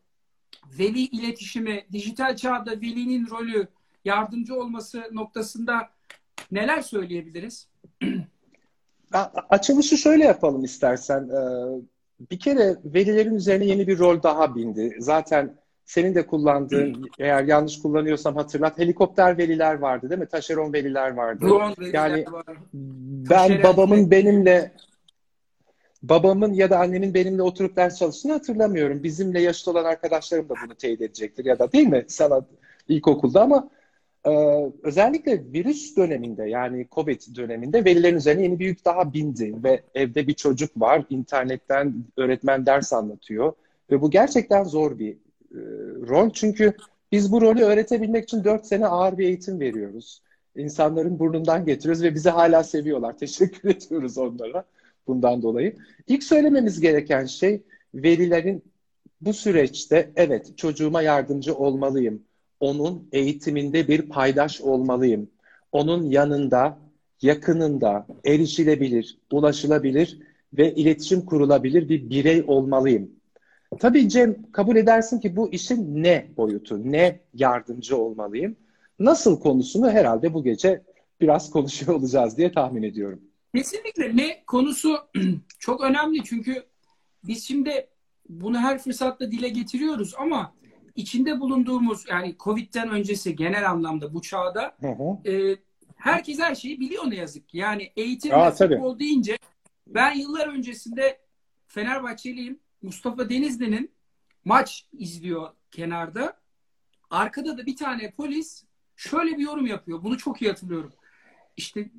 veli 0.78 1.00
iletişimi, 1.00 1.86
dijital 1.92 2.36
çağda 2.36 2.70
velinin 2.70 3.30
rolü, 3.30 3.68
yardımcı 4.04 4.54
olması 4.54 5.08
noktasında 5.12 5.90
neler 6.50 6.80
söyleyebiliriz? 6.80 7.68
Açılışı 9.50 9.98
şöyle 9.98 10.24
yapalım 10.24 10.64
istersen. 10.64 11.28
Ee, 11.28 11.80
bir 12.30 12.38
kere 12.38 12.76
velilerin 12.84 13.34
üzerine 13.34 13.64
yeni 13.64 13.86
bir 13.86 13.98
rol 13.98 14.22
daha 14.22 14.54
bindi. 14.54 14.96
Zaten 14.98 15.56
senin 15.86 16.14
de 16.14 16.26
kullandığın, 16.26 17.10
eğer 17.18 17.44
yanlış 17.44 17.82
kullanıyorsam 17.82 18.36
hatırlat, 18.36 18.78
helikopter 18.78 19.38
veliler 19.38 19.74
vardı 19.74 20.10
değil 20.10 20.20
mi? 20.20 20.26
Taşeron 20.26 20.72
veliler 20.72 21.10
vardı. 21.10 21.48
Drone 21.48 21.74
yani 21.92 22.24
var. 22.32 22.44
ben 23.30 23.48
Taşeron 23.48 23.62
babamın 23.62 24.10
benimle 24.10 24.72
babamın 26.02 26.52
ya 26.52 26.70
da 26.70 26.78
annemin 26.78 27.14
benimle 27.14 27.42
oturup 27.42 27.76
ders 27.76 27.98
çalıştığını 27.98 28.32
hatırlamıyorum. 28.32 29.02
Bizimle 29.02 29.40
yaşlı 29.40 29.72
olan 29.72 29.84
arkadaşlarım 29.84 30.48
da 30.48 30.54
bunu 30.64 30.74
teyit 30.74 31.00
edecektir 31.00 31.44
ya 31.44 31.58
da 31.58 31.72
değil 31.72 31.88
mi? 31.88 32.04
Sana 32.08 32.46
ilkokulda 32.88 33.42
ama 33.42 33.68
e, 34.26 34.30
özellikle 34.82 35.52
virüs 35.52 35.96
döneminde 35.96 36.44
yani 36.44 36.86
Covid 36.92 37.20
döneminde 37.36 37.84
velilerin 37.84 38.16
üzerine 38.16 38.42
yeni 38.42 38.58
bir 38.58 38.66
yük 38.66 38.84
daha 38.84 39.12
bindi 39.12 39.54
ve 39.64 39.82
evde 39.94 40.26
bir 40.26 40.34
çocuk 40.34 40.80
var. 40.80 41.04
internetten 41.10 42.04
öğretmen 42.16 42.66
ders 42.66 42.92
anlatıyor 42.92 43.52
ve 43.90 44.02
bu 44.02 44.10
gerçekten 44.10 44.64
zor 44.64 44.98
bir 44.98 45.16
rol. 46.08 46.30
Çünkü 46.30 46.72
biz 47.12 47.32
bu 47.32 47.40
rolü 47.40 47.62
öğretebilmek 47.62 48.24
için 48.24 48.44
dört 48.44 48.66
sene 48.66 48.86
ağır 48.86 49.18
bir 49.18 49.26
eğitim 49.26 49.60
veriyoruz. 49.60 50.22
İnsanların 50.56 51.18
burnundan 51.18 51.64
getiriyoruz 51.64 52.02
ve 52.02 52.14
bizi 52.14 52.30
hala 52.30 52.64
seviyorlar. 52.64 53.18
Teşekkür 53.18 53.70
ediyoruz 53.70 54.18
onlara 54.18 54.64
bundan 55.06 55.42
dolayı. 55.42 55.76
İlk 56.08 56.22
söylememiz 56.22 56.80
gereken 56.80 57.24
şey 57.24 57.62
velilerin 57.94 58.62
bu 59.20 59.32
süreçte 59.32 60.10
evet 60.16 60.58
çocuğuma 60.58 61.02
yardımcı 61.02 61.54
olmalıyım. 61.54 62.22
Onun 62.60 63.08
eğitiminde 63.12 63.88
bir 63.88 64.02
paydaş 64.02 64.60
olmalıyım. 64.60 65.30
Onun 65.72 66.10
yanında, 66.10 66.78
yakınında 67.22 68.06
erişilebilir, 68.24 69.18
ulaşılabilir 69.32 70.18
ve 70.52 70.74
iletişim 70.74 71.20
kurulabilir 71.20 71.88
bir 71.88 72.10
birey 72.10 72.44
olmalıyım. 72.46 73.10
Tabii 73.78 74.08
Cem 74.08 74.52
kabul 74.52 74.76
edersin 74.76 75.20
ki 75.20 75.36
bu 75.36 75.52
işin 75.52 76.02
ne 76.02 76.26
boyutu, 76.36 76.92
ne 76.92 77.20
yardımcı 77.34 77.96
olmalıyım? 77.96 78.56
Nasıl 78.98 79.40
konusunu 79.40 79.90
herhalde 79.90 80.34
bu 80.34 80.44
gece 80.44 80.82
biraz 81.20 81.50
konuşuyor 81.50 81.94
olacağız 81.94 82.38
diye 82.38 82.52
tahmin 82.52 82.82
ediyorum. 82.82 83.20
Kesinlikle 83.54 84.16
ne 84.16 84.44
konusu 84.46 84.96
çok 85.58 85.80
önemli 85.80 86.24
çünkü 86.24 86.66
biz 87.24 87.44
şimdi 87.44 87.88
bunu 88.28 88.58
her 88.58 88.78
fırsatta 88.78 89.32
dile 89.32 89.48
getiriyoruz 89.48 90.14
ama 90.18 90.54
içinde 90.94 91.40
bulunduğumuz 91.40 92.04
yani 92.08 92.36
Covid'den 92.40 92.90
öncesi 92.90 93.36
genel 93.36 93.70
anlamda 93.70 94.14
bu 94.14 94.22
çağda 94.22 94.76
hı 94.80 94.88
hı. 94.88 95.30
E, 95.30 95.56
herkes 95.96 96.38
her 96.38 96.54
şeyi 96.54 96.80
biliyor 96.80 97.10
ne 97.10 97.16
yazık 97.16 97.48
ki. 97.48 97.58
Yani 97.58 97.92
eğitim 97.96 98.34
Aa, 98.34 98.46
ve 98.46 98.50
futbol 98.50 98.98
deyince 98.98 99.38
ben 99.86 100.14
yıllar 100.14 100.48
öncesinde 100.48 101.18
Fenerbahçeliyim. 101.66 102.60
Mustafa 102.86 103.30
Denizli'nin 103.30 103.90
maç 104.44 104.88
izliyor 104.92 105.50
kenarda. 105.70 106.40
Arkada 107.10 107.58
da 107.58 107.66
bir 107.66 107.76
tane 107.76 108.10
polis 108.10 108.64
şöyle 108.96 109.38
bir 109.38 109.42
yorum 109.42 109.66
yapıyor. 109.66 110.02
Bunu 110.02 110.18
çok 110.18 110.42
iyi 110.42 110.48
hatırlıyorum. 110.48 110.92
İşte 111.56 111.90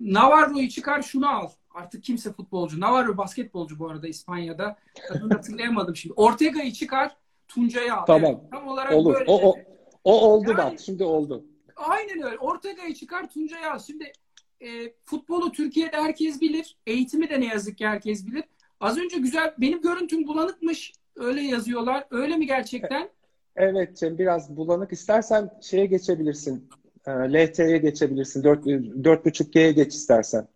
Navarro'yu 0.00 0.68
çıkar 0.68 1.02
şunu 1.02 1.28
al. 1.28 1.50
Artık 1.74 2.04
kimse 2.04 2.32
futbolcu. 2.32 2.80
Navarro 2.80 3.16
basketbolcu 3.16 3.78
bu 3.78 3.90
arada 3.90 4.08
İspanya'da. 4.08 4.78
Adını 5.10 5.34
hatırlayamadım 5.34 5.96
şimdi. 5.96 6.14
Ortega'yı 6.14 6.72
çıkar 6.72 7.16
Tuncay'ı 7.48 7.94
al. 7.94 8.06
Tamam. 8.06 8.40
Evet, 8.40 8.50
tam 8.50 8.68
olarak 8.68 8.92
Olur. 8.92 9.14
böyle. 9.14 9.24
O, 9.30 9.50
o, 9.50 9.56
o 10.04 10.20
oldu 10.20 10.50
yani, 10.50 10.58
bak. 10.58 10.80
Şimdi 10.80 11.04
oldu. 11.04 11.44
Aynen 11.76 12.22
öyle. 12.22 12.38
Ortega'yı 12.38 12.94
çıkar 12.94 13.30
Tuncay'ı 13.30 13.72
al. 13.72 13.78
Şimdi 13.78 14.12
e, 14.60 14.94
futbolu 15.04 15.52
Türkiye'de 15.52 15.96
herkes 15.96 16.40
bilir. 16.40 16.76
Eğitimi 16.86 17.30
de 17.30 17.40
ne 17.40 17.46
yazık 17.46 17.78
ki 17.78 17.86
herkes 17.86 18.26
bilir. 18.26 18.44
Az 18.80 18.98
önce 18.98 19.18
güzel 19.18 19.54
benim 19.58 19.82
görüntüm 19.82 20.26
bulanıkmış. 20.26 20.92
Öyle 21.16 21.40
yazıyorlar. 21.40 22.06
Öyle 22.10 22.36
mi 22.36 22.46
gerçekten? 22.46 23.10
Evet 23.56 23.96
Cem 23.96 24.18
biraz 24.18 24.56
bulanık. 24.56 24.92
İstersen 24.92 25.50
şeye 25.62 25.86
geçebilirsin. 25.86 26.68
E, 27.06 27.10
LTE'ye 27.10 27.78
geçebilirsin. 27.78 28.42
4.5G'ye 28.42 29.72
geç 29.72 29.94
istersen. 29.94 30.48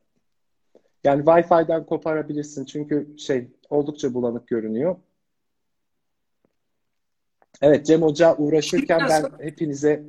Yani 1.05 1.25
Wi-Fi'den 1.25 1.87
koparabilirsin. 1.87 2.65
Çünkü 2.65 3.19
şey 3.19 3.49
oldukça 3.71 4.15
bulanık 4.15 4.49
görünüyor. 4.49 4.97
Evet 7.63 7.87
Cem 7.87 8.03
Hoca 8.03 8.37
uğraşırken 8.37 9.01
ben 9.09 9.25
hepinize 9.47 10.05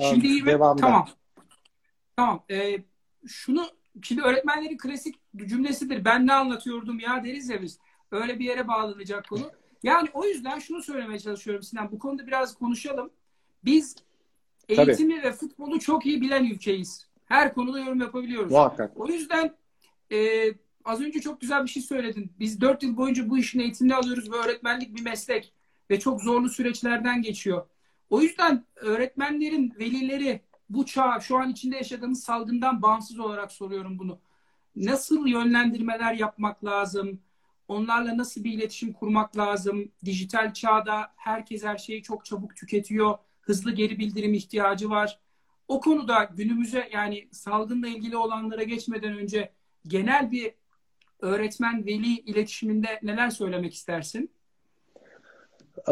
Şimdi 0.00 0.46
devamda. 0.46 0.80
Tamam. 0.80 1.08
Tamam. 2.16 2.44
Ee, 2.50 2.78
şunu 3.26 3.66
şimdi 4.02 4.22
öğretmenlerin 4.22 4.78
klasik 4.78 5.14
cümlesidir. 5.36 6.04
Ben 6.04 6.26
ne 6.26 6.32
anlatıyordum 6.32 6.98
ya 6.98 7.24
deriz 7.24 7.48
ya 7.48 7.62
biz. 7.62 7.78
Öyle 8.10 8.38
bir 8.38 8.44
yere 8.44 8.68
bağlanacak 8.68 9.28
konu. 9.28 9.50
Yani 9.82 10.08
o 10.12 10.24
yüzden 10.24 10.58
şunu 10.58 10.82
söylemeye 10.82 11.18
çalışıyorum 11.18 11.62
Sinan. 11.62 11.92
Bu 11.92 11.98
konuda 11.98 12.26
biraz 12.26 12.54
konuşalım. 12.54 13.10
Biz 13.64 13.96
eğitimi 14.68 15.16
Tabii. 15.16 15.28
ve 15.28 15.32
futbolu 15.32 15.80
çok 15.80 16.06
iyi 16.06 16.20
bilen 16.20 16.44
ülkeyiz. 16.44 17.08
Her 17.24 17.54
konuda 17.54 17.78
yorum 17.78 18.00
yapabiliyoruz. 18.00 18.52
Muhakkak. 18.52 19.00
O 19.00 19.08
yüzden 19.08 19.54
e, 20.12 20.48
az 20.84 21.00
önce 21.00 21.20
çok 21.20 21.40
güzel 21.40 21.64
bir 21.64 21.68
şey 21.68 21.82
söyledin. 21.82 22.32
Biz 22.38 22.60
dört 22.60 22.82
yıl 22.82 22.96
boyunca 22.96 23.30
bu 23.30 23.38
işin 23.38 23.60
eğitimini 23.60 23.94
alıyoruz 23.94 24.32
ve 24.32 24.36
öğretmenlik 24.36 24.96
bir 24.96 25.02
meslek 25.02 25.52
ve 25.90 26.00
çok 26.00 26.20
zorlu 26.20 26.48
süreçlerden 26.48 27.22
geçiyor. 27.22 27.66
O 28.10 28.20
yüzden 28.20 28.64
öğretmenlerin, 28.76 29.74
velileri 29.78 30.40
bu 30.70 30.86
çağ, 30.86 31.20
şu 31.20 31.36
an 31.38 31.50
içinde 31.50 31.76
yaşadığımız 31.76 32.22
salgından 32.22 32.82
bağımsız 32.82 33.18
olarak 33.18 33.52
soruyorum 33.52 33.98
bunu. 33.98 34.18
Nasıl 34.76 35.26
yönlendirmeler 35.26 36.14
yapmak 36.14 36.64
lazım? 36.64 37.20
Onlarla 37.68 38.16
nasıl 38.18 38.44
bir 38.44 38.52
iletişim 38.52 38.92
kurmak 38.92 39.36
lazım? 39.36 39.92
Dijital 40.04 40.52
çağda 40.52 41.12
herkes 41.16 41.64
her 41.64 41.78
şeyi 41.78 42.02
çok 42.02 42.24
çabuk 42.24 42.56
tüketiyor. 42.56 43.18
Hızlı 43.40 43.72
geri 43.72 43.98
bildirim 43.98 44.34
ihtiyacı 44.34 44.90
var. 44.90 45.18
O 45.68 45.80
konuda 45.80 46.24
günümüze 46.24 46.88
yani 46.92 47.28
salgınla 47.32 47.88
ilgili 47.88 48.16
olanlara 48.16 48.62
geçmeden 48.62 49.18
önce 49.18 49.52
genel 49.86 50.30
bir 50.30 50.52
öğretmen 51.20 51.86
veli 51.86 52.18
iletişiminde 52.18 53.00
neler 53.02 53.30
söylemek 53.30 53.74
istersin? 53.74 54.30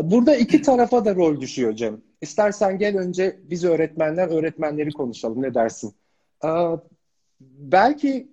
Burada 0.03 0.37
iki 0.37 0.63
tarafa 0.63 1.05
da 1.05 1.15
rol 1.15 1.41
düşüyor 1.41 1.73
Cem. 1.77 2.01
İstersen 2.21 2.79
gel 2.79 2.99
önce 2.99 3.37
biz 3.43 3.65
öğretmenler 3.65 4.29
öğretmenleri 4.29 4.91
konuşalım 4.91 5.43
ne 5.43 5.55
dersin? 5.55 5.95
belki 7.41 8.29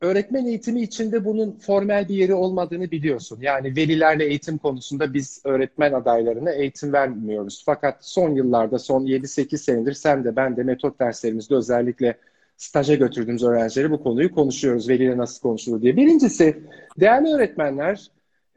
öğretmen 0.00 0.46
eğitimi 0.46 0.82
içinde 0.82 1.24
bunun 1.24 1.58
formel 1.58 2.08
bir 2.08 2.14
yeri 2.14 2.34
olmadığını 2.34 2.90
biliyorsun. 2.90 3.38
Yani 3.40 3.76
velilerle 3.76 4.24
eğitim 4.24 4.58
konusunda 4.58 5.14
biz 5.14 5.40
öğretmen 5.44 5.92
adaylarına 5.92 6.50
eğitim 6.50 6.92
vermiyoruz. 6.92 7.62
Fakat 7.66 7.96
son 8.00 8.34
yıllarda, 8.34 8.78
son 8.78 9.06
7-8 9.06 9.58
senedir 9.58 9.92
sen 9.92 10.24
de 10.24 10.36
ben 10.36 10.56
de 10.56 10.62
metot 10.62 11.00
derslerimizde 11.00 11.54
özellikle 11.54 12.18
staja 12.56 12.94
götürdüğümüz 12.94 13.44
öğrencileri 13.44 13.90
bu 13.90 14.02
konuyu 14.02 14.34
konuşuyoruz. 14.34 14.88
Veliyle 14.88 15.16
nasıl 15.16 15.40
konuşulur 15.40 15.82
diye. 15.82 15.96
Birincisi, 15.96 16.62
değerli 17.00 17.34
öğretmenler 17.34 18.10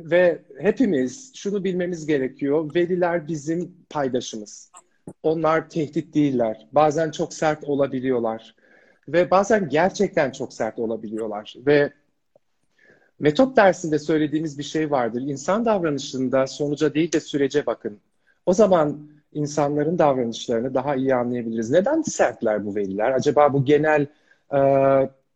ve 0.05 0.41
hepimiz 0.59 1.31
şunu 1.35 1.63
bilmemiz 1.63 2.05
gerekiyor. 2.05 2.75
Veliler 2.75 3.27
bizim 3.27 3.75
paydaşımız. 3.89 4.71
Onlar 5.23 5.69
tehdit 5.69 6.13
değiller. 6.13 6.67
Bazen 6.71 7.11
çok 7.11 7.33
sert 7.33 7.63
olabiliyorlar. 7.63 8.55
Ve 9.07 9.31
bazen 9.31 9.69
gerçekten 9.69 10.31
çok 10.31 10.53
sert 10.53 10.79
olabiliyorlar. 10.79 11.55
Ve 11.57 11.93
metot 13.19 13.57
dersinde 13.57 13.99
söylediğimiz 13.99 14.57
bir 14.57 14.63
şey 14.63 14.91
vardır. 14.91 15.21
İnsan 15.21 15.65
davranışında 15.65 16.47
sonuca 16.47 16.93
değil 16.93 17.11
de 17.11 17.19
sürece 17.19 17.65
bakın. 17.65 17.99
O 18.45 18.53
zaman 18.53 19.09
insanların 19.33 19.99
davranışlarını 19.99 20.73
daha 20.73 20.95
iyi 20.95 21.15
anlayabiliriz. 21.15 21.69
Neden 21.69 22.01
sertler 22.01 22.65
bu 22.65 22.75
veliler? 22.75 23.11
Acaba 23.11 23.53
bu 23.53 23.65
genel 23.65 24.07
e, 24.53 24.59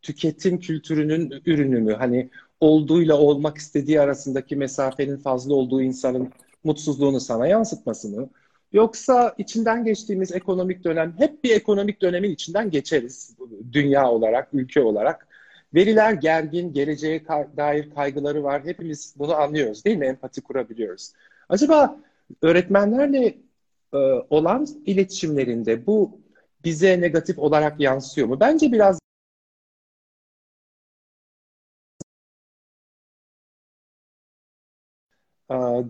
tüketim 0.02 0.58
kültürünün 0.58 1.42
ürünü 1.46 1.80
mü? 1.80 1.92
Hani 1.92 2.30
olduğuyla 2.60 3.16
olmak 3.18 3.58
istediği 3.58 4.00
arasındaki 4.00 4.56
mesafenin 4.56 5.16
fazla 5.16 5.54
olduğu 5.54 5.82
insanın 5.82 6.32
mutsuzluğunu 6.64 7.20
sana 7.20 7.46
yansıtması 7.46 8.08
mı? 8.08 8.28
Yoksa 8.72 9.34
içinden 9.38 9.84
geçtiğimiz 9.84 10.32
ekonomik 10.32 10.84
dönem, 10.84 11.14
hep 11.18 11.44
bir 11.44 11.50
ekonomik 11.50 12.02
dönemin 12.02 12.30
içinden 12.30 12.70
geçeriz 12.70 13.36
dünya 13.72 14.10
olarak, 14.10 14.48
ülke 14.52 14.82
olarak. 14.82 15.28
Veriler 15.74 16.12
gergin, 16.12 16.72
geleceğe 16.72 17.22
dair 17.56 17.90
kaygıları 17.90 18.44
var. 18.44 18.64
Hepimiz 18.64 19.14
bunu 19.18 19.34
anlıyoruz 19.34 19.84
değil 19.84 19.96
mi? 19.96 20.06
Empati 20.06 20.40
kurabiliyoruz. 20.40 21.12
Acaba 21.48 21.96
öğretmenlerle 22.42 23.34
e, 23.94 23.98
olan 24.30 24.66
iletişimlerinde 24.86 25.86
bu 25.86 26.20
bize 26.64 27.00
negatif 27.00 27.38
olarak 27.38 27.80
yansıyor 27.80 28.28
mu? 28.28 28.40
Bence 28.40 28.72
biraz 28.72 28.98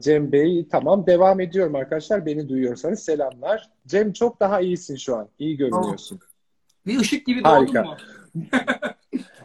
Cem 0.01 0.33
Bey 0.33 0.67
tamam 0.71 1.07
devam 1.07 1.41
ediyorum 1.41 1.75
arkadaşlar. 1.75 2.27
Beni 2.27 2.49
duyuyorsanız 2.49 3.01
selamlar. 3.01 3.71
Cem 3.87 4.13
çok 4.13 4.41
daha 4.41 4.61
iyisin 4.61 4.97
şu 4.97 5.17
an. 5.17 5.29
İyi 5.39 5.57
görünüyorsun. 5.57 6.21
Bir 6.87 7.01
ışık 7.01 7.27
gibi 7.27 7.45
doğdun 7.45 7.81
mu? 7.81 7.97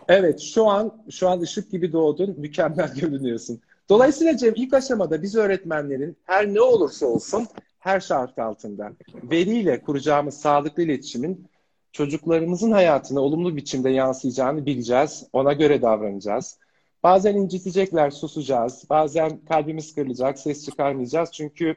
evet 0.08 0.40
şu 0.40 0.68
an 0.68 1.04
şu 1.10 1.30
an 1.30 1.40
ışık 1.40 1.72
gibi 1.72 1.94
doğdun. 1.94 2.36
Mükemmel 2.38 2.94
görünüyorsun. 2.96 3.62
Dolayısıyla 3.90 4.38
Cem 4.38 4.54
ilk 4.56 4.74
aşamada 4.74 5.24
biz 5.24 5.36
öğretmenlerin 5.36 6.18
her 6.24 6.54
ne 6.54 6.62
olursa 6.62 7.06
olsun 7.06 7.48
her 7.80 8.00
şart 8.00 8.40
altında 8.40 8.92
veliyle 9.24 9.82
kuracağımız 9.82 10.38
sağlıklı 10.38 10.84
iletişimin 10.84 11.48
çocuklarımızın 11.92 12.72
hayatına 12.72 13.20
olumlu 13.20 13.56
biçimde 13.56 13.90
yansıyacağını 13.90 14.66
bileceğiz. 14.66 15.24
Ona 15.34 15.54
göre 15.54 15.82
davranacağız. 15.82 16.58
Bazen 17.04 17.36
incitecekler, 17.36 18.12
susacağız. 18.12 18.84
Bazen 18.90 19.40
kalbimiz 19.50 19.96
kırılacak, 19.96 20.40
ses 20.40 20.66
çıkarmayacağız. 20.66 21.32
Çünkü 21.32 21.76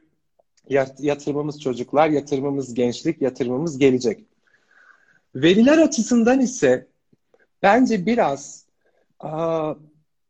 yatırımımız 0.99 1.61
çocuklar, 1.61 2.09
yatırımımız 2.09 2.75
gençlik, 2.75 3.23
yatırımımız 3.23 3.78
gelecek. 3.78 4.25
Veliler 5.35 5.78
açısından 5.78 6.40
ise 6.40 6.87
bence 7.62 8.07
biraz 8.07 8.66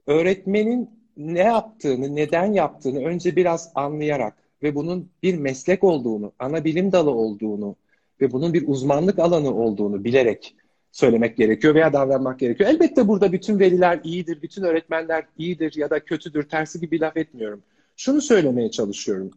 öğretmenin 0.06 0.90
ne 1.16 1.40
yaptığını, 1.40 2.16
neden 2.16 2.52
yaptığını 2.52 3.04
önce 3.04 3.36
biraz 3.36 3.72
anlayarak 3.74 4.36
ve 4.62 4.74
bunun 4.74 5.10
bir 5.22 5.38
meslek 5.38 5.84
olduğunu, 5.84 6.32
ana 6.38 6.64
bilim 6.64 6.92
dalı 6.92 7.10
olduğunu 7.10 7.76
ve 8.20 8.32
bunun 8.32 8.54
bir 8.54 8.68
uzmanlık 8.68 9.18
alanı 9.18 9.54
olduğunu 9.54 10.04
bilerek 10.04 10.54
söylemek 10.94 11.36
gerekiyor 11.36 11.74
veya 11.74 11.92
davranmak 11.92 12.38
gerekiyor. 12.38 12.70
Elbette 12.70 13.08
burada 13.08 13.32
bütün 13.32 13.58
veliler 13.58 14.00
iyidir, 14.04 14.42
bütün 14.42 14.62
öğretmenler 14.62 15.24
iyidir 15.38 15.76
ya 15.76 15.90
da 15.90 16.00
kötüdür, 16.00 16.42
tersi 16.42 16.80
gibi 16.80 17.00
laf 17.00 17.16
etmiyorum. 17.16 17.62
Şunu 17.96 18.20
söylemeye 18.20 18.70
çalışıyorum. 18.70 19.30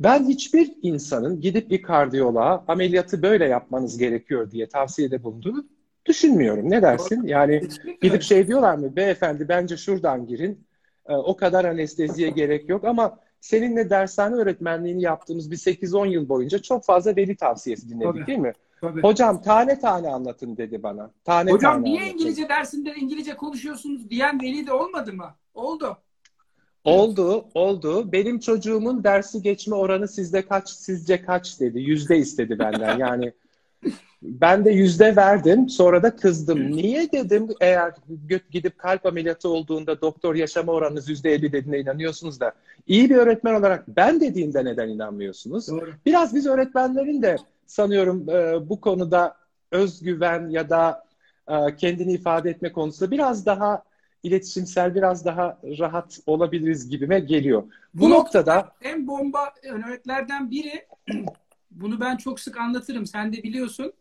Ben 0.00 0.28
hiçbir 0.28 0.74
insanın 0.82 1.40
gidip 1.40 1.70
bir 1.70 1.82
kardiyoloğa 1.82 2.64
ameliyatı 2.68 3.22
böyle 3.22 3.44
yapmanız 3.44 3.98
gerekiyor 3.98 4.50
diye 4.50 4.68
tavsiyede 4.68 5.22
bulunduğunu 5.22 5.66
düşünmüyorum. 6.06 6.70
Ne 6.70 6.82
dersin? 6.82 7.22
Yani 7.26 7.62
gidip 8.02 8.22
şey 8.22 8.46
diyorlar 8.46 8.74
mı? 8.74 8.96
Beyefendi 8.96 9.48
bence 9.48 9.76
şuradan 9.76 10.26
girin. 10.26 10.66
Ee, 11.08 11.14
o 11.14 11.36
kadar 11.36 11.64
anesteziye 11.64 12.30
gerek 12.30 12.68
yok 12.68 12.84
ama 12.84 13.18
seninle 13.40 13.90
dershane 13.90 14.34
öğretmenliğini 14.34 15.02
yaptığımız 15.02 15.50
bir 15.50 15.56
8-10 15.56 16.08
yıl 16.08 16.28
boyunca 16.28 16.58
çok 16.58 16.84
fazla 16.84 17.16
veli 17.16 17.36
tavsiyesi 17.36 17.88
dinledik 17.88 18.14
Tabii. 18.14 18.26
değil 18.26 18.38
mi? 18.38 18.52
Tabii. 18.80 19.02
Hocam 19.02 19.42
tane 19.42 19.78
tane 19.78 20.08
anlatın 20.08 20.56
dedi 20.56 20.82
bana. 20.82 21.10
Tane 21.24 21.52
Hocam 21.52 21.72
tane 21.72 21.84
niye 21.84 22.00
anlatın. 22.00 22.14
İngilizce 22.14 22.48
dersinde 22.48 22.94
İngilizce 22.94 23.36
konuşuyorsunuz 23.36 24.10
diyen 24.10 24.42
veli 24.42 24.66
de 24.66 24.72
olmadı 24.72 25.12
mı? 25.12 25.34
Oldu. 25.54 25.96
Oldu, 26.84 27.44
oldu. 27.54 28.12
Benim 28.12 28.38
çocuğumun 28.38 29.04
dersi 29.04 29.42
geçme 29.42 29.76
oranı 29.76 30.08
sizde 30.08 30.46
kaç, 30.46 30.68
sizce 30.68 31.22
kaç 31.22 31.60
dedi. 31.60 31.80
Yüzde 31.80 32.18
istedi 32.18 32.58
benden. 32.58 32.98
Yani 33.06 33.32
ben 34.22 34.64
de 34.64 34.70
yüzde 34.70 35.16
verdim. 35.16 35.68
Sonra 35.68 36.02
da 36.02 36.16
kızdım. 36.16 36.72
Niye 36.76 37.12
dedim 37.12 37.48
eğer 37.60 37.94
gidip 38.50 38.78
kalp 38.78 39.06
ameliyatı 39.06 39.48
olduğunda 39.48 40.00
doktor 40.00 40.34
yaşama 40.34 40.72
oranınız 40.72 41.08
yüzde 41.08 41.32
elli 41.32 41.52
dediğine 41.52 41.78
inanıyorsunuz 41.78 42.40
da 42.40 42.52
iyi 42.86 43.10
bir 43.10 43.16
öğretmen 43.16 43.54
olarak 43.54 43.88
ben 43.88 44.20
dediğimde 44.20 44.64
neden 44.64 44.88
inanmıyorsunuz? 44.88 45.68
Doğru. 45.68 45.90
Biraz 46.06 46.34
biz 46.34 46.46
öğretmenlerin 46.46 47.22
de 47.22 47.36
sanıyorum 47.66 48.30
e, 48.30 48.68
bu 48.68 48.80
konuda 48.80 49.36
özgüven 49.70 50.48
ya 50.48 50.70
da 50.70 51.04
e, 51.48 51.76
kendini 51.76 52.12
ifade 52.12 52.50
etme 52.50 52.72
konusunda 52.72 53.10
biraz 53.10 53.46
daha 53.46 53.82
iletişimsel, 54.22 54.94
biraz 54.94 55.24
daha 55.24 55.60
rahat 55.78 56.20
olabiliriz 56.26 56.88
gibime 56.88 57.20
geliyor. 57.20 57.62
Bu, 57.94 58.00
bu 58.00 58.10
noktada 58.10 58.72
en 58.82 59.06
bomba 59.06 59.54
örneklerden 59.64 60.50
biri 60.50 60.86
bunu 61.70 62.00
ben 62.00 62.16
çok 62.16 62.40
sık 62.40 62.56
anlatırım. 62.56 63.06
Sen 63.06 63.32
de 63.32 63.42
biliyorsun. 63.42 63.92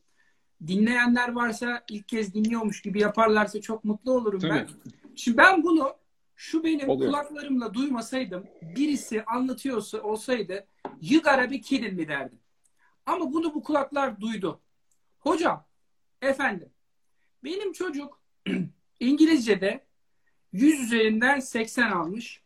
Dinleyenler 0.67 1.32
varsa 1.32 1.84
ilk 1.89 2.08
kez 2.08 2.34
dinliyormuş 2.34 2.82
gibi 2.82 2.99
yaparlarsa 2.99 3.62
çok 3.62 3.84
mutlu 3.84 4.12
olurum 4.12 4.39
Tabii. 4.39 4.51
ben. 4.51 4.67
Şimdi 5.15 5.38
ben 5.38 5.63
bunu 5.63 5.93
şu 6.36 6.63
benim 6.63 6.89
Oluyor. 6.89 7.12
kulaklarımla 7.12 7.73
duymasaydım 7.73 8.45
birisi 8.75 9.23
anlatıyorsa 9.23 10.01
olsaydı 10.01 10.65
yıgara 11.01 11.51
bir 11.51 11.62
kilin 11.62 11.95
mi 11.95 12.08
derdim. 12.08 12.39
Ama 13.06 13.34
bunu 13.34 13.54
bu 13.54 13.63
kulaklar 13.63 14.22
duydu. 14.22 14.62
Hocam, 15.20 15.65
efendim, 16.22 16.70
benim 17.44 17.74
çocuk 17.74 18.22
İngilizce'de 19.00 19.86
100 20.52 20.80
üzerinden 20.80 21.39
80 21.39 21.91
almış. 21.91 22.44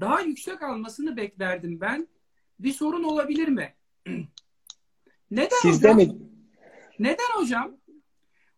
Daha 0.00 0.20
yüksek 0.20 0.62
almasını 0.62 1.16
beklerdim 1.16 1.80
ben. 1.80 2.08
Bir 2.58 2.72
sorun 2.72 3.04
olabilir 3.04 3.48
mi? 3.48 3.74
Neden 5.30 5.56
Sizde 5.62 5.92
hocam? 5.92 5.96
mi? 5.96 6.18
Neden 6.98 7.30
hocam? 7.34 7.76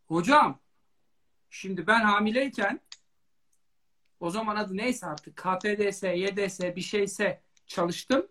Hocam, 0.07 0.61
şimdi 1.50 1.87
ben 1.87 2.00
hamileyken 2.00 2.80
o 4.20 4.30
zaman 4.30 4.57
adı 4.57 4.76
neyse 4.76 5.07
artık 5.07 5.37
KPDS, 5.37 6.02
YDS 6.02 6.61
bir 6.61 6.80
şeyse 6.80 7.42
çalıştım. 7.66 8.26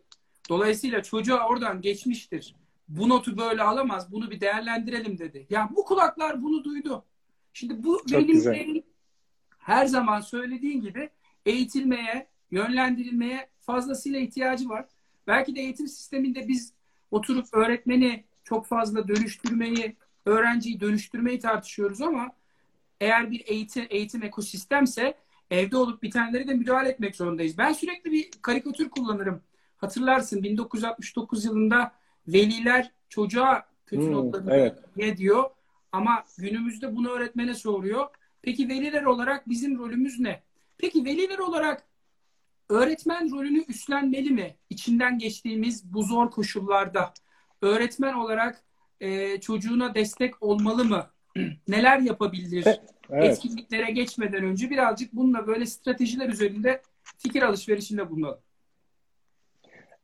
Dolayısıyla 0.50 1.04
çocuğa 1.04 1.48
oradan 1.48 1.82
geçmiştir 1.82 2.56
bu 2.88 3.10
notu 3.10 3.38
böyle 3.38 3.62
alamaz. 3.64 4.12
Bunu 4.12 4.32
bir 4.32 4.42
değerlendirelim 4.42 5.18
dedi. 5.18 5.48
Ya 5.50 5.70
bu 5.76 5.86
kulaklar 5.86 6.44
bunu 6.44 6.64
duydu. 6.64 7.06
Şimdi 7.54 7.84
bu 7.84 8.02
velilerin 8.12 8.86
her 9.60 9.86
zaman 9.86 10.22
söylediğin 10.22 10.82
gibi 10.82 11.10
eğitilmeye, 11.46 12.28
yönlendirilmeye 12.52 13.50
fazlasıyla 13.60 14.20
ihtiyacı 14.20 14.70
var. 14.70 14.86
Belki 15.28 15.56
de 15.56 15.60
eğitim 15.60 15.88
sisteminde 15.88 16.48
biz 16.48 16.74
oturup 17.12 17.46
öğretmeni 17.54 18.24
çok 18.44 18.66
fazla 18.66 19.08
dönüştürmeyi, 19.08 19.96
öğrenciyi 20.26 20.80
dönüştürmeyi 20.80 21.40
tartışıyoruz 21.40 22.02
ama 22.02 22.32
eğer 23.02 23.32
bir 23.32 23.44
eğitim, 23.46 23.88
eğitim 23.90 24.24
ekosistemse 24.24 25.18
evde 25.52 25.78
olup 25.78 26.04
bitenleri 26.04 26.48
de 26.48 26.54
müdahale 26.54 26.90
etmek 26.90 27.16
zorundayız. 27.16 27.58
Ben 27.58 27.74
sürekli 27.74 28.12
bir 28.12 28.32
karikatür 28.42 28.90
kullanırım. 28.90 29.42
Hatırlarsın 29.78 30.44
1969 30.44 31.46
yılında 31.46 31.92
veliler 32.28 32.92
çocuğa 33.10 33.66
kötü 33.86 34.02
hmm, 34.02 34.12
notlarını 34.12 34.54
evet. 34.54 34.80
ne 34.96 35.18
diyor 35.18 35.50
ama 35.92 36.24
günümüzde 36.38 36.96
bunu 36.96 37.10
öğretmene 37.10 37.54
soruyor. 37.54 38.08
Peki 38.42 38.70
veliler 38.70 39.04
olarak 39.04 39.50
bizim 39.50 39.80
rolümüz 39.80 40.20
ne? 40.20 40.44
Peki 40.78 41.06
veliler 41.06 41.40
olarak 41.40 41.84
öğretmen 42.70 43.32
rolünü 43.32 43.66
üstlenmeli 43.68 44.30
mi? 44.30 44.56
İçinden 44.70 45.20
geçtiğimiz 45.20 45.94
bu 45.94 46.04
zor 46.04 46.32
koşullarda 46.32 47.14
öğretmen 47.62 48.14
olarak 48.14 48.64
e, 49.02 49.40
çocuğuna 49.42 49.96
destek 49.96 50.44
olmalı 50.44 50.86
mı? 50.86 51.10
Neler 51.68 52.00
yapabilir? 52.00 52.66
Evet. 53.10 53.38
Etkinliklere 53.38 53.92
geçmeden 53.92 54.44
önce 54.44 54.70
birazcık 54.70 55.14
bununla 55.14 55.48
böyle 55.48 55.66
stratejiler 55.66 56.30
üzerinde 56.30 56.82
fikir 57.18 57.42
alışverişinde 57.42 58.10
bulunalım. 58.10 58.40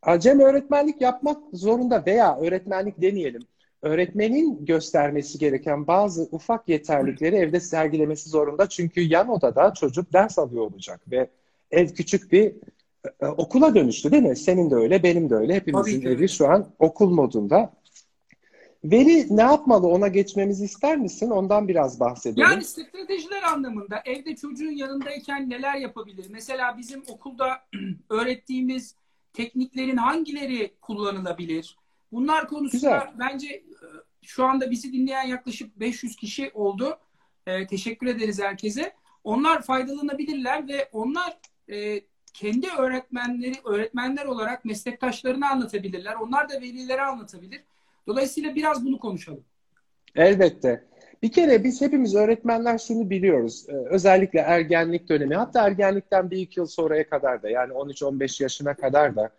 Acem 0.02 0.40
öğretmenlik 0.40 1.02
yapmak 1.02 1.38
zorunda 1.54 2.04
veya 2.06 2.38
öğretmenlik 2.40 3.02
demeyelim. 3.02 3.42
Öğretmenin 3.82 4.66
göstermesi 4.66 5.38
gereken 5.40 5.88
bazı 5.88 6.22
ufak 6.32 6.70
yeterlikleri 6.70 7.36
evde 7.36 7.60
sergilemesi 7.60 8.30
zorunda. 8.30 8.70
Çünkü 8.70 9.02
yan 9.02 9.30
odada 9.30 9.74
çocuk 9.74 10.14
ders 10.14 10.40
alıyor 10.40 10.64
olacak 10.64 11.02
ve 11.12 11.30
ev 11.72 11.88
küçük 11.88 12.32
bir 12.32 12.54
e, 13.22 13.26
okula 13.26 13.76
dönüştü 13.76 14.12
değil 14.12 14.24
mi? 14.24 14.36
Senin 14.36 14.72
de 14.72 14.76
öyle, 14.76 15.04
benim 15.04 15.30
de 15.30 15.36
öyle. 15.36 15.56
Hepimizin 15.56 16.06
evi 16.06 16.30
şu 16.30 16.48
an 16.48 16.68
okul 16.80 17.10
modunda. 17.10 17.74
Veli 18.84 19.38
ne 19.38 19.42
yapmalı 19.42 19.88
ona 19.88 20.08
geçmemizi 20.08 20.66
ister 20.66 20.98
misin? 20.98 21.30
Ondan 21.30 21.68
biraz 21.68 22.00
bahsedelim. 22.00 22.44
Yani 22.44 22.64
stratejiler 22.64 23.44
anlamında 23.44 24.02
evde 24.06 24.36
çocuğun 24.36 24.72
yanındayken 24.72 25.50
neler 25.50 25.76
yapabilir? 25.76 26.26
Mesela 26.30 26.78
bizim 26.78 27.04
okulda 27.08 27.48
öğrettiğimiz 28.10 28.96
tekniklerin 29.40 29.98
hangileri 29.98 30.74
kullanılabilir? 30.82 31.78
Bunlar 32.12 32.48
konusunda 32.48 32.98
Güzel. 32.98 33.14
bence 33.20 33.48
e, 33.48 33.64
şu 34.22 34.46
anda 34.46 34.72
bizi 34.72 34.94
dinleyen 34.94 35.28
yaklaşık 35.28 35.80
500 35.80 36.16
kişi 36.16 36.52
oldu. 36.54 37.00
Ee, 37.48 37.68
teşekkür 37.68 38.08
ederiz 38.08 38.42
herkese. 38.42 38.94
Onlar 39.24 39.62
faydalanabilirler 39.62 40.68
ve 40.68 40.90
onlar 40.92 41.38
e, 41.70 42.02
kendi 42.34 42.68
öğretmenleri 42.78 43.56
öğretmenler 43.66 44.26
olarak 44.26 44.66
meslektaşlarını 44.66 45.50
anlatabilirler. 45.50 46.16
Onlar 46.16 46.50
da 46.50 46.62
velilere 46.62 47.02
anlatabilir. 47.02 47.62
Dolayısıyla 48.08 48.56
biraz 48.56 48.86
bunu 48.86 49.00
konuşalım. 49.00 49.44
Elbette. 50.16 50.88
Bir 51.22 51.32
kere 51.32 51.64
biz 51.64 51.82
hepimiz 51.82 52.16
öğretmenler 52.16 52.78
şunu 52.78 53.10
biliyoruz. 53.10 53.66
Ee, 53.70 53.74
özellikle 53.74 54.40
ergenlik 54.40 55.10
dönemi, 55.10 55.36
hatta 55.36 55.68
ergenlikten 55.68 56.32
bir 56.32 56.38
iki 56.38 56.60
yıl 56.60 56.68
sonraya 56.68 57.10
kadar 57.10 57.44
da 57.44 57.50
yani 57.50 57.74
13-15 57.74 58.44
yaşına 58.44 58.74
kadar 58.74 59.16
da 59.16 59.30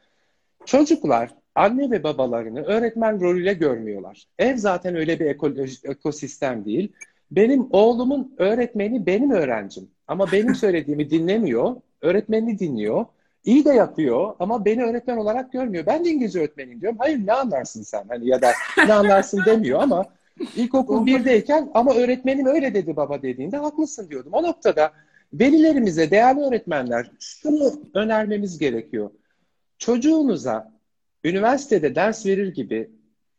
çocuklar 0.66 1.30
anne 1.54 1.90
ve 1.90 2.02
babalarını 2.02 2.62
öğretmen 2.62 3.20
rolüyle 3.20 3.52
görmüyorlar. 3.52 4.24
Ev 4.38 4.56
zaten 4.56 4.96
öyle 4.96 5.20
bir 5.20 5.26
ekosistem 5.90 6.64
değil. 6.64 6.92
Benim 7.30 7.68
oğlumun 7.70 8.34
öğretmeni 8.38 9.06
benim 9.06 9.30
öğrencim. 9.30 9.90
Ama 10.08 10.32
benim 10.32 10.54
söylediğimi 10.64 11.10
dinlemiyor. 11.10 11.76
Öğretmenini 12.00 12.58
dinliyor. 12.58 13.04
İyi 13.44 13.64
de 13.64 13.72
yapıyor 13.72 14.34
ama 14.38 14.64
beni 14.64 14.84
öğretmen 14.84 15.16
olarak 15.16 15.52
görmüyor. 15.52 15.86
Ben 15.86 16.04
de 16.04 16.10
İngilizce 16.10 16.40
öğretmeniyim 16.40 16.80
diyorum. 16.80 16.98
Hayır 17.00 17.26
ne 17.26 17.32
anlarsın 17.32 17.82
sen? 17.82 18.04
Hani 18.08 18.28
ya 18.28 18.42
da 18.42 18.52
ne 18.86 18.92
anlarsın 18.94 19.42
demiyor 19.46 19.82
ama 19.82 20.06
ilkokul 20.56 21.06
birdeyken 21.06 21.70
ama 21.74 21.94
öğretmenim 21.94 22.46
öyle 22.46 22.74
dedi 22.74 22.96
baba 22.96 23.22
dediğinde 23.22 23.56
haklısın 23.56 24.10
diyordum. 24.10 24.32
O 24.32 24.42
noktada 24.42 24.92
velilerimize, 25.32 26.10
değerli 26.10 26.40
öğretmenler 26.40 27.10
şunu 27.18 27.72
önermemiz 27.94 28.58
gerekiyor. 28.58 29.10
Çocuğunuza 29.78 30.72
üniversitede 31.24 31.94
ders 31.94 32.26
verir 32.26 32.54
gibi 32.54 32.90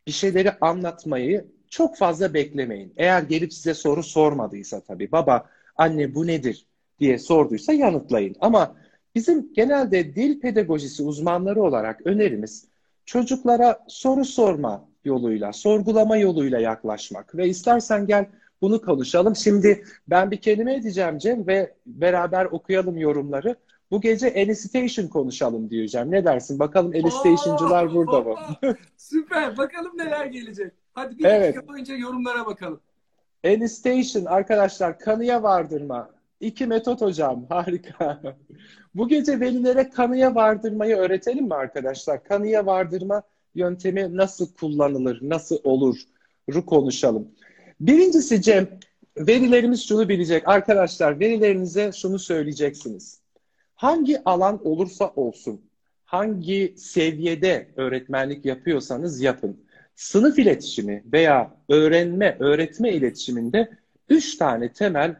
bir 0.07 0.11
şeyleri 0.11 0.51
anlatmayı 0.61 1.45
çok 1.69 1.97
fazla 1.97 2.33
beklemeyin. 2.33 2.93
Eğer 2.97 3.23
gelip 3.23 3.53
size 3.53 3.73
soru 3.73 4.03
sormadıysa 4.03 4.81
tabii 4.81 5.11
baba, 5.11 5.49
anne 5.75 6.15
bu 6.15 6.27
nedir 6.27 6.65
diye 6.99 7.19
sorduysa 7.19 7.73
yanıtlayın. 7.73 8.35
Ama 8.39 8.75
bizim 9.15 9.53
genelde 9.53 10.15
dil 10.15 10.39
pedagojisi 10.39 11.03
uzmanları 11.03 11.63
olarak 11.63 12.01
önerimiz 12.05 12.67
çocuklara 13.05 13.79
soru 13.87 14.25
sorma 14.25 14.90
yoluyla, 15.05 15.53
sorgulama 15.53 16.17
yoluyla 16.17 16.59
yaklaşmak. 16.59 17.35
Ve 17.35 17.47
istersen 17.47 18.07
gel 18.07 18.25
bunu 18.61 18.81
konuşalım. 18.81 19.35
Şimdi 19.35 19.83
ben 20.07 20.31
bir 20.31 20.37
kelime 20.37 20.75
edeceğim 20.75 21.17
Cem 21.17 21.47
ve 21.47 21.73
beraber 21.85 22.45
okuyalım 22.45 22.97
yorumları. 22.97 23.55
Bu 23.91 24.01
gece 24.01 24.27
elicitation 24.27 25.07
konuşalım 25.07 25.69
diyeceğim. 25.69 26.11
Ne 26.11 26.25
dersin? 26.25 26.59
Bakalım 26.59 26.93
elicitation'cılar 26.93 27.93
burada 27.93 28.21
mı? 28.21 28.35
Süper. 28.97 29.57
Bakalım 29.57 29.97
neler 29.97 30.25
gelecek. 30.25 30.73
Hadi 30.93 31.17
bir 31.17 31.25
evet. 31.25 31.55
dakika 31.55 31.73
boyunca 31.73 31.95
yorumlara 31.95 32.45
bakalım. 32.45 32.79
Elicitation 33.43 34.25
arkadaşlar 34.25 34.99
kanıya 34.99 35.43
vardırma. 35.43 36.09
İki 36.39 36.67
metot 36.67 37.01
hocam. 37.01 37.45
Harika. 37.49 38.21
Bu 38.95 39.07
gece 39.07 39.39
velilere 39.39 39.89
kanıya 39.89 40.35
vardırmayı 40.35 40.95
öğretelim 40.95 41.45
mi 41.45 41.53
arkadaşlar? 41.53 42.23
Kanıya 42.23 42.65
vardırma 42.65 43.23
yöntemi 43.55 44.17
nasıl 44.17 44.53
kullanılır, 44.53 45.19
nasıl 45.21 45.57
olur? 45.63 45.97
Ru 46.53 46.65
konuşalım. 46.65 47.27
Birincisi 47.79 48.41
Cem, 48.41 48.79
verilerimiz 49.17 49.87
şunu 49.87 50.09
bilecek. 50.09 50.47
Arkadaşlar 50.47 51.19
verilerinize 51.19 51.91
şunu 51.91 52.19
söyleyeceksiniz. 52.19 53.21
Hangi 53.75 54.23
alan 54.25 54.67
olursa 54.67 55.11
olsun, 55.15 55.61
hangi 56.05 56.73
seviyede 56.77 57.69
öğretmenlik 57.75 58.45
yapıyorsanız 58.45 59.21
yapın. 59.21 59.63
Sınıf 59.95 60.39
iletişimi 60.39 61.03
veya 61.13 61.57
öğrenme, 61.69 62.37
öğretme 62.39 62.93
iletişiminde 62.93 63.69
üç 64.09 64.37
tane 64.37 64.73
temel 64.73 65.15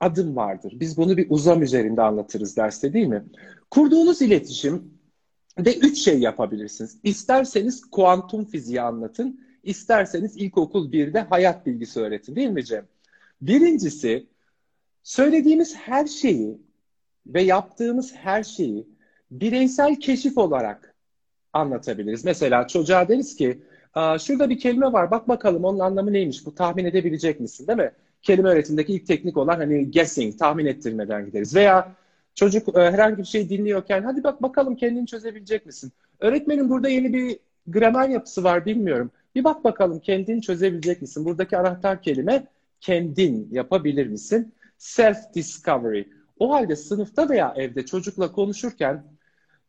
adım 0.00 0.36
vardır. 0.36 0.72
Biz 0.76 0.96
bunu 0.96 1.16
bir 1.16 1.26
uzam 1.30 1.62
üzerinde 1.62 2.02
anlatırız 2.02 2.56
derste 2.56 2.92
değil 2.92 3.06
mi? 3.06 3.24
Kurduğunuz 3.70 4.22
iletişim 4.22 4.99
de 5.58 5.76
üç 5.76 5.98
şey 5.98 6.18
yapabilirsiniz. 6.18 6.98
İsterseniz 7.02 7.90
kuantum 7.90 8.44
fiziği 8.44 8.80
anlatın, 8.80 9.40
isterseniz 9.62 10.36
ilkokul 10.36 10.92
1'de 10.92 11.20
hayat 11.20 11.66
bilgisi 11.66 12.00
öğretin 12.00 12.36
değil 12.36 12.48
mi 12.48 12.64
Cem? 12.64 12.86
Birincisi 13.42 14.26
söylediğimiz 15.02 15.76
her 15.76 16.06
şeyi 16.06 16.58
ve 17.26 17.42
yaptığımız 17.42 18.14
her 18.14 18.42
şeyi 18.42 18.86
bireysel 19.30 19.96
keşif 19.96 20.38
olarak 20.38 20.94
anlatabiliriz. 21.52 22.24
Mesela 22.24 22.66
çocuğa 22.66 23.08
deriz 23.08 23.36
ki 23.36 23.62
şurada 24.20 24.50
bir 24.50 24.58
kelime 24.58 24.92
var 24.92 25.10
bak 25.10 25.28
bakalım 25.28 25.64
onun 25.64 25.78
anlamı 25.78 26.12
neymiş 26.12 26.46
bu 26.46 26.54
tahmin 26.54 26.84
edebilecek 26.84 27.40
misin 27.40 27.66
değil 27.66 27.78
mi? 27.78 27.92
Kelime 28.22 28.48
öğretimindeki 28.48 28.92
ilk 28.92 29.06
teknik 29.06 29.36
olan 29.36 29.56
hani 29.56 29.90
guessing, 29.90 30.38
tahmin 30.38 30.66
ettirmeden 30.66 31.26
gideriz. 31.26 31.54
Veya 31.54 31.92
çocuk 32.40 32.78
e, 32.78 32.80
herhangi 32.80 33.18
bir 33.18 33.24
şey 33.24 33.48
dinliyorken 33.48 34.02
hadi 34.02 34.24
bak 34.24 34.42
bakalım 34.42 34.76
kendini 34.76 35.06
çözebilecek 35.06 35.66
misin? 35.66 35.92
Öğretmenin 36.20 36.68
burada 36.70 36.88
yeni 36.88 37.12
bir 37.12 37.38
gramer 37.66 38.08
yapısı 38.08 38.44
var 38.44 38.66
bilmiyorum. 38.66 39.10
Bir 39.34 39.44
bak 39.44 39.64
bakalım 39.64 40.00
kendini 40.00 40.42
çözebilecek 40.42 41.02
misin? 41.02 41.24
Buradaki 41.24 41.56
anahtar 41.58 42.02
kelime 42.02 42.46
kendin 42.80 43.48
yapabilir 43.52 44.06
misin? 44.06 44.54
Self-discovery. 44.78 46.04
O 46.38 46.52
halde 46.52 46.76
sınıfta 46.76 47.28
veya 47.28 47.54
evde 47.56 47.86
çocukla 47.86 48.32
konuşurken 48.32 49.04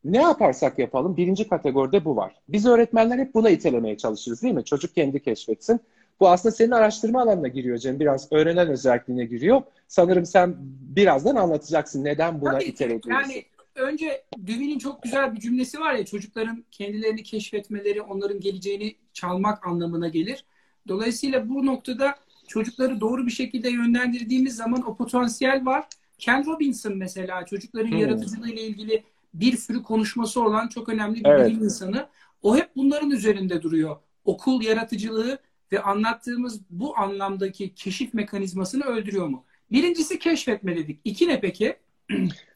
ne 0.04 0.22
yaparsak 0.22 0.78
yapalım 0.78 1.16
birinci 1.16 1.48
kategoride 1.48 2.04
bu 2.04 2.16
var. 2.16 2.34
Biz 2.48 2.66
öğretmenler 2.66 3.18
hep 3.18 3.34
buna 3.34 3.50
itelemeye 3.50 3.96
çalışırız 3.96 4.42
değil 4.42 4.54
mi? 4.54 4.64
Çocuk 4.64 4.94
kendi 4.94 5.22
keşfetsin. 5.22 5.80
Bu 6.22 6.28
aslında 6.28 6.54
senin 6.54 6.70
araştırma 6.70 7.22
alanına 7.22 7.48
giriyor 7.48 7.78
Cem. 7.78 8.00
Biraz 8.00 8.32
öğrenen 8.32 8.68
özelliğine 8.68 9.24
giriyor. 9.24 9.62
Sanırım 9.88 10.26
sen 10.26 10.54
birazdan 10.96 11.36
anlatacaksın 11.36 12.04
neden 12.04 12.40
buna 12.40 12.52
Tabii, 12.52 12.64
itelediyorsun. 12.64 13.10
Yani 13.10 13.44
önce 13.74 14.24
Dewey'nin 14.38 14.78
çok 14.78 15.02
güzel 15.02 15.34
bir 15.34 15.40
cümlesi 15.40 15.80
var 15.80 15.94
ya 15.94 16.04
çocukların 16.04 16.64
kendilerini 16.70 17.22
keşfetmeleri 17.22 18.02
onların 18.02 18.40
geleceğini 18.40 18.96
çalmak 19.12 19.66
anlamına 19.66 20.08
gelir. 20.08 20.44
Dolayısıyla 20.88 21.48
bu 21.48 21.66
noktada 21.66 22.14
çocukları 22.48 23.00
doğru 23.00 23.26
bir 23.26 23.32
şekilde 23.32 23.70
yönlendirdiğimiz 23.70 24.56
zaman 24.56 24.90
o 24.90 24.96
potansiyel 24.96 25.66
var. 25.66 25.84
Ken 26.18 26.46
Robinson 26.46 26.96
mesela 26.96 27.46
çocukların 27.46 27.90
hmm. 27.90 27.98
yaratıcılığı 27.98 28.50
ile 28.50 28.62
ilgili 28.62 29.02
bir 29.34 29.56
sürü 29.56 29.82
konuşması 29.82 30.42
olan 30.42 30.68
çok 30.68 30.88
önemli 30.88 31.24
bir 31.24 31.30
evet. 31.30 31.50
bilim 31.50 31.64
insanı. 31.64 32.06
O 32.42 32.56
hep 32.56 32.76
bunların 32.76 33.10
üzerinde 33.10 33.62
duruyor. 33.62 33.96
Okul 34.24 34.62
yaratıcılığı 34.62 35.38
ve 35.72 35.82
anlattığımız 35.82 36.60
bu 36.70 36.98
anlamdaki 36.98 37.74
keşif 37.74 38.14
mekanizmasını 38.14 38.84
öldürüyor 38.84 39.26
mu? 39.26 39.44
Birincisi 39.72 40.18
keşfetme 40.18 40.76
dedik. 40.76 41.00
İki 41.04 41.28
ne 41.28 41.40
peki? 41.40 41.76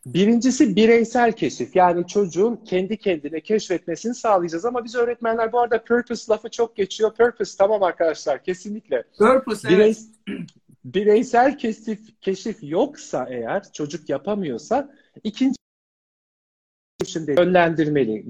Birincisi 0.07 0.77
bireysel 0.77 1.33
keşif. 1.33 1.77
Yani 1.77 2.07
çocuğun 2.07 2.57
kendi 2.57 2.97
kendine 2.97 3.41
keşfetmesini 3.41 4.15
sağlayacağız. 4.15 4.65
Ama 4.65 4.85
biz 4.85 4.95
öğretmenler 4.95 5.53
bu 5.53 5.61
arada 5.61 5.85
purpose 5.85 6.33
lafı 6.33 6.51
çok 6.51 6.77
geçiyor. 6.77 7.15
Purpose 7.15 7.57
tamam 7.59 7.83
arkadaşlar 7.83 8.45
kesinlikle. 8.45 9.05
Purpose 9.19 9.69
evet. 9.71 9.99
Bireysel 10.85 11.59
keşif, 11.59 12.21
keşif 12.21 12.57
yoksa 12.63 13.27
eğer 13.31 13.73
çocuk 13.73 14.09
yapamıyorsa 14.09 14.95
ikinci 15.25 15.57
şimdi 17.07 17.35
yönlendirmeli. 17.39 18.27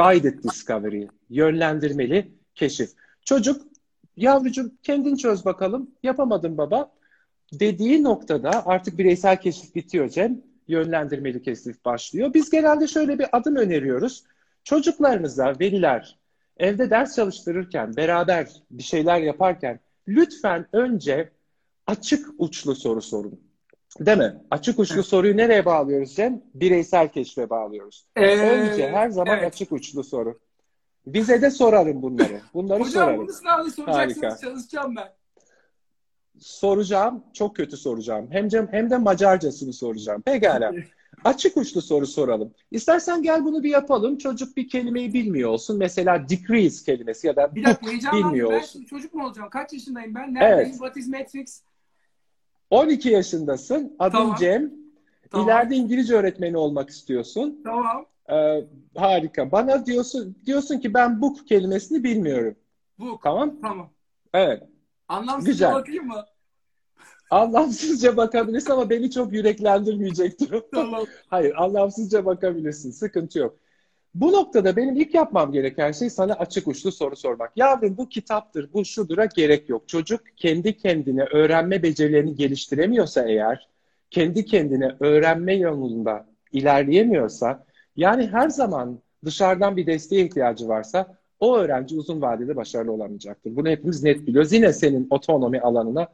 Guided 0.00 0.42
discovery, 0.42 1.08
yönlendirmeli 1.30 2.32
keşif. 2.54 2.90
Çocuk, 3.24 3.62
yavrucuğum 4.16 4.72
kendin 4.82 5.16
çöz 5.16 5.44
bakalım, 5.44 5.90
yapamadım 6.02 6.58
baba 6.58 6.92
dediği 7.52 8.04
noktada 8.04 8.66
artık 8.66 8.98
bireysel 8.98 9.40
keşif 9.40 9.74
bitiyor 9.74 10.08
Cem. 10.08 10.42
Yönlendirmeli 10.68 11.42
keşif 11.42 11.84
başlıyor. 11.84 12.34
Biz 12.34 12.50
genelde 12.50 12.86
şöyle 12.86 13.18
bir 13.18 13.26
adım 13.32 13.56
öneriyoruz. 13.56 14.24
Çocuklarınıza 14.64 15.54
veliler 15.60 16.18
evde 16.56 16.90
ders 16.90 17.16
çalıştırırken, 17.16 17.96
beraber 17.96 18.48
bir 18.70 18.82
şeyler 18.82 19.20
yaparken 19.20 19.80
lütfen 20.08 20.66
önce 20.72 21.30
açık 21.86 22.26
uçlu 22.38 22.74
soru 22.74 23.02
sorun. 23.02 23.49
Değil 24.00 24.18
mi? 24.18 24.36
Açık 24.50 24.78
uçlu 24.78 25.02
soruyu 25.02 25.36
nereye 25.36 25.64
bağlıyoruz 25.64 26.16
Cem? 26.16 26.42
Bireysel 26.54 27.08
keşfe 27.08 27.50
bağlıyoruz. 27.50 28.06
Ee, 28.16 28.36
önce 28.36 28.88
her 28.88 29.10
zaman 29.10 29.38
evet. 29.38 29.46
açık 29.46 29.72
uçlu 29.72 30.04
soru. 30.04 30.38
Bize 31.06 31.42
de 31.42 31.50
sorarım 31.50 32.02
bunları. 32.02 32.40
Bunları 32.54 32.80
Hocam, 32.80 32.92
sorarım. 32.92 33.12
Hocam 33.12 33.26
bunu 33.26 33.32
sınavda 33.32 33.70
soracaksınız. 33.70 34.22
Harika. 34.24 34.38
Çalışacağım 34.46 34.96
ben 34.96 35.08
soracağım. 36.38 37.24
Çok 37.32 37.56
kötü 37.56 37.76
soracağım. 37.76 38.28
Hem 38.30 38.50
de, 38.50 38.68
hem 38.70 38.90
de 38.90 38.96
Macarcasını 38.96 39.72
soracağım. 39.72 40.22
Pekala. 40.22 40.72
Açık 41.24 41.56
uçlu 41.56 41.82
soru 41.82 42.06
soralım. 42.06 42.54
İstersen 42.70 43.22
gel 43.22 43.44
bunu 43.44 43.62
bir 43.62 43.70
yapalım. 43.70 44.18
Çocuk 44.18 44.56
bir 44.56 44.68
kelimeyi 44.68 45.14
bilmiyor 45.14 45.50
olsun. 45.50 45.78
Mesela 45.78 46.28
decrease 46.28 46.84
kelimesi 46.84 47.26
ya 47.26 47.36
da 47.36 47.54
bir 47.54 47.64
dakika, 47.64 48.12
bilmiyor 48.12 48.50
ben 48.50 48.58
olsun. 48.58 48.84
Çocuk 48.84 49.14
mu 49.14 49.26
olacağım? 49.26 49.50
Kaç 49.50 49.72
yaşındayım 49.72 50.14
ben? 50.14 50.34
Neredeyim? 50.34 50.58
Evet. 50.58 50.72
What 50.72 50.96
is 50.96 51.08
Matrix? 51.08 51.62
12 52.70 53.08
yaşındasın. 53.08 53.96
Adın 53.98 54.18
tamam. 54.18 54.36
Cem. 54.40 54.72
Tamam. 55.30 55.46
İleride 55.46 55.74
İngilizce 55.74 56.14
öğretmeni 56.14 56.56
olmak 56.56 56.90
istiyorsun. 56.90 57.60
Tamam. 57.64 58.06
Ee, 58.32 58.64
harika. 58.96 59.52
Bana 59.52 59.86
diyorsun 59.86 60.36
diyorsun 60.46 60.78
ki 60.78 60.94
ben 60.94 61.20
book 61.20 61.48
kelimesini 61.48 62.04
bilmiyorum. 62.04 62.56
Book. 62.98 63.22
Tamam. 63.22 63.60
Tamam. 63.62 63.90
Evet. 64.34 64.62
Anlamsız 65.08 65.46
Güzel. 65.46 65.74
bakayım 65.74 66.06
mı? 66.06 66.24
Anlamsızca 67.30 68.16
bakabilirsin 68.16 68.72
ama 68.72 68.90
beni 68.90 69.10
çok 69.10 69.32
yüreklendirmeyecektir. 69.32 70.62
Tamam. 70.74 71.04
Hayır, 71.28 71.54
anlamsızca 71.56 72.24
bakabilirsin. 72.24 72.90
Sıkıntı 72.90 73.38
yok. 73.38 73.58
Bu 74.14 74.32
noktada 74.32 74.76
benim 74.76 74.96
ilk 74.96 75.14
yapmam 75.14 75.52
gereken 75.52 75.92
şey 75.92 76.10
sana 76.10 76.34
açık 76.34 76.68
uçlu 76.68 76.92
soru 76.92 77.16
sormak. 77.16 77.52
Yavrum 77.56 77.96
bu 77.96 78.08
kitaptır, 78.08 78.72
bu 78.72 78.84
şudura 78.84 79.24
gerek 79.24 79.68
yok. 79.68 79.88
Çocuk 79.88 80.20
kendi 80.36 80.76
kendine 80.76 81.22
öğrenme 81.22 81.82
becerilerini 81.82 82.34
geliştiremiyorsa 82.34 83.28
eğer, 83.28 83.68
kendi 84.10 84.44
kendine 84.44 84.96
öğrenme 85.00 85.54
yolunda 85.54 86.26
ilerleyemiyorsa, 86.52 87.64
yani 87.96 88.26
her 88.26 88.48
zaman 88.48 88.98
dışarıdan 89.24 89.76
bir 89.76 89.86
desteğe 89.86 90.24
ihtiyacı 90.24 90.68
varsa 90.68 91.16
o 91.40 91.56
öğrenci 91.56 91.96
uzun 91.96 92.22
vadede 92.22 92.56
başarılı 92.56 92.92
olamayacaktır. 92.92 93.56
Bunu 93.56 93.68
hepimiz 93.68 94.02
net 94.02 94.26
biliyoruz. 94.26 94.52
Yine 94.52 94.72
senin 94.72 95.06
otonomi 95.10 95.60
alanına, 95.60 96.08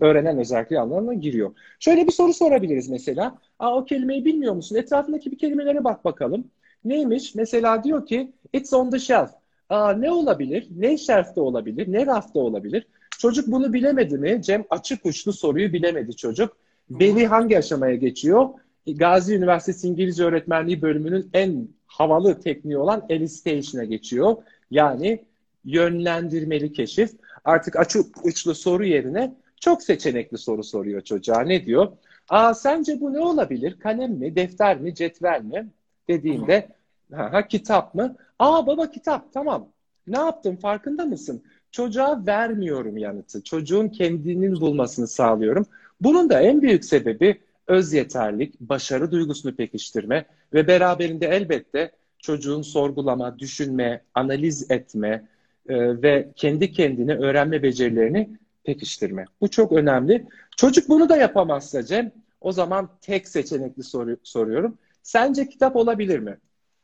öğrenen 0.00 0.38
özellikleri 0.38 0.80
alanına 0.80 1.14
giriyor. 1.14 1.54
Şöyle 1.78 2.06
bir 2.06 2.12
soru 2.12 2.32
sorabiliriz 2.32 2.88
mesela. 2.88 3.38
Aa, 3.58 3.76
o 3.76 3.84
kelimeyi 3.84 4.24
bilmiyor 4.24 4.54
musun? 4.54 4.76
Etrafındaki 4.76 5.30
bir 5.32 5.38
kelimelere 5.38 5.84
bak 5.84 6.04
bakalım. 6.04 6.44
Neymiş? 6.84 7.34
Mesela 7.34 7.84
diyor 7.84 8.06
ki 8.06 8.32
it's 8.52 8.72
on 8.72 8.90
the 8.90 8.98
shelf. 8.98 9.30
Aa, 9.68 9.92
ne 9.92 10.10
olabilir? 10.10 10.68
Ne 10.76 10.98
shelf'te 10.98 11.40
olabilir? 11.40 11.92
Ne 11.92 12.06
rafta 12.06 12.38
olabilir? 12.40 12.86
Çocuk 13.18 13.46
bunu 13.48 13.72
bilemedi 13.72 14.18
mi? 14.18 14.42
Cem 14.42 14.64
açık 14.70 15.06
uçlu 15.06 15.32
soruyu 15.32 15.72
bilemedi 15.72 16.16
çocuk. 16.16 16.56
Beri 16.90 17.26
hangi 17.26 17.58
aşamaya 17.58 17.94
geçiyor? 17.94 18.48
Gazi 18.86 19.34
Üniversitesi 19.34 19.88
İngilizce 19.88 20.24
Öğretmenliği 20.24 20.82
bölümünün 20.82 21.30
en 21.32 21.68
havalı 21.86 22.40
tekniği 22.40 22.76
olan 22.76 23.06
elicistation'a 23.08 23.84
geçiyor. 23.84 24.36
Yani 24.70 25.24
yönlendirmeli 25.64 26.72
keşif. 26.72 27.10
Artık 27.44 27.76
açık 27.76 28.26
uçlu 28.26 28.54
soru 28.54 28.84
yerine 28.84 29.34
çok 29.60 29.82
seçenekli 29.82 30.38
soru 30.38 30.64
soruyor 30.64 31.00
çocuğa. 31.00 31.40
Ne 31.40 31.66
diyor? 31.66 31.92
Aa 32.28 32.54
sence 32.54 33.00
bu 33.00 33.12
ne 33.12 33.20
olabilir? 33.20 33.78
Kalem 33.78 34.12
mi, 34.12 34.36
defter 34.36 34.80
mi, 34.80 34.94
cetvel 34.94 35.42
mi? 35.42 35.68
Dediğinde 36.08 36.68
ha, 37.12 37.32
ha 37.32 37.48
kitap 37.48 37.94
mı? 37.94 38.16
Aa 38.38 38.66
baba 38.66 38.90
kitap 38.90 39.32
tamam. 39.32 39.68
Ne 40.06 40.18
yaptım 40.18 40.56
farkında 40.56 41.04
mısın? 41.04 41.42
Çocuğa 41.70 42.26
vermiyorum 42.26 42.96
yanıtı. 42.96 43.42
Çocuğun 43.44 43.88
kendinin 43.88 44.60
bulmasını 44.60 45.08
sağlıyorum. 45.08 45.66
Bunun 46.00 46.30
da 46.30 46.40
en 46.40 46.62
büyük 46.62 46.84
sebebi 46.84 47.40
öz 47.66 47.92
yeterlik, 47.92 48.60
başarı 48.60 49.10
duygusunu 49.10 49.56
pekiştirme 49.56 50.26
ve 50.54 50.66
beraberinde 50.66 51.26
elbette 51.26 51.92
çocuğun 52.18 52.62
sorgulama, 52.62 53.38
düşünme, 53.38 54.02
analiz 54.14 54.70
etme 54.70 55.28
e, 55.68 56.02
ve 56.02 56.28
kendi 56.36 56.72
kendine 56.72 57.14
öğrenme 57.14 57.62
becerilerini 57.62 58.30
pekiştirme. 58.64 59.24
Bu 59.40 59.50
çok 59.50 59.72
önemli. 59.72 60.26
Çocuk 60.56 60.88
bunu 60.88 61.08
da 61.08 61.16
yapamazsa 61.16 61.82
Cem, 61.82 62.12
o 62.40 62.52
zaman 62.52 62.88
tek 63.00 63.28
seçenekli 63.28 63.82
soru, 63.82 64.16
soruyorum. 64.22 64.78
Sence 65.04 65.48
kitap 65.48 65.76
olabilir 65.76 66.18
mi? 66.18 66.38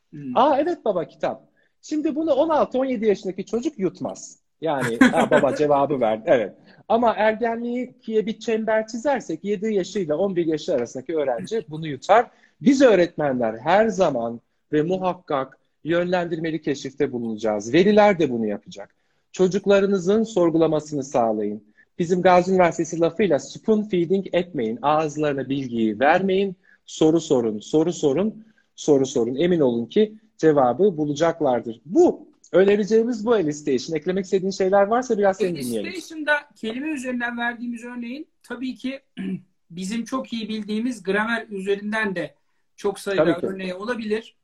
Hmm. 0.09 0.37
Aa 0.37 0.57
evet 0.59 0.85
baba 0.85 1.05
kitap. 1.05 1.47
Şimdi 1.81 2.15
bunu 2.15 2.29
16-17 2.29 3.05
yaşındaki 3.05 3.45
çocuk 3.45 3.79
yutmaz. 3.79 4.39
Yani 4.61 4.99
baba 5.31 5.55
cevabı 5.57 5.99
verdi. 5.99 6.23
Evet. 6.25 6.53
Ama 6.87 7.13
ergenliğe 7.13 7.95
bir 8.07 8.39
çember 8.39 8.87
çizersek 8.87 9.43
7 9.43 9.73
yaşıyla 9.73 10.17
11 10.17 10.45
yaşı 10.45 10.75
arasındaki 10.75 11.15
öğrenci 11.15 11.65
bunu 11.69 11.87
yutar. 11.87 12.31
Biz 12.61 12.81
öğretmenler 12.81 13.57
her 13.57 13.87
zaman 13.87 14.41
ve 14.73 14.81
muhakkak 14.81 15.57
yönlendirmeli 15.83 16.61
keşifte 16.61 17.11
bulunacağız. 17.11 17.73
Veliler 17.73 18.19
de 18.19 18.29
bunu 18.29 18.47
yapacak. 18.47 18.95
Çocuklarınızın 19.31 20.23
sorgulamasını 20.23 21.03
sağlayın. 21.03 21.63
Bizim 21.99 22.21
Gazi 22.21 22.51
Üniversitesi 22.51 22.99
lafıyla 22.99 23.39
spoon 23.39 23.83
feeding 23.83 24.25
etmeyin. 24.33 24.79
Ağızlarına 24.81 25.49
bilgiyi 25.49 25.99
vermeyin. 25.99 26.55
Soru 26.91 27.21
sorun, 27.21 27.59
soru 27.59 27.93
sorun, 27.93 28.45
soru 28.75 29.05
sorun. 29.05 29.35
Emin 29.35 29.59
olun 29.59 29.85
ki 29.85 30.13
cevabı 30.37 30.97
bulacaklardır. 30.97 31.81
Bu 31.85 32.27
önereceğimiz 32.51 33.25
bu 33.25 33.37
Elistation. 33.37 33.97
Eklemek 33.97 34.25
istediğin 34.25 34.51
şeyler 34.51 34.87
varsa 34.87 35.17
biraz 35.17 35.37
seni 35.37 35.55
dinleyelim. 35.55 35.85
Elistation'da 35.85 36.33
kelime 36.55 36.89
üzerinden 36.89 37.37
verdiğimiz 37.37 37.83
örneğin 37.83 38.27
tabii 38.43 38.75
ki 38.75 38.99
bizim 39.71 40.05
çok 40.05 40.33
iyi 40.33 40.49
bildiğimiz 40.49 41.03
gramer 41.03 41.47
üzerinden 41.47 42.15
de 42.15 42.35
çok 42.75 42.99
sayıda 42.99 43.39
örneği 43.41 43.73
olabilir. 43.73 44.35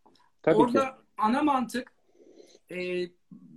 Tabii 0.42 0.56
Orada 0.56 0.86
ki. 0.86 0.92
ana 1.18 1.44
mantık 1.44 1.92
e, 2.72 3.08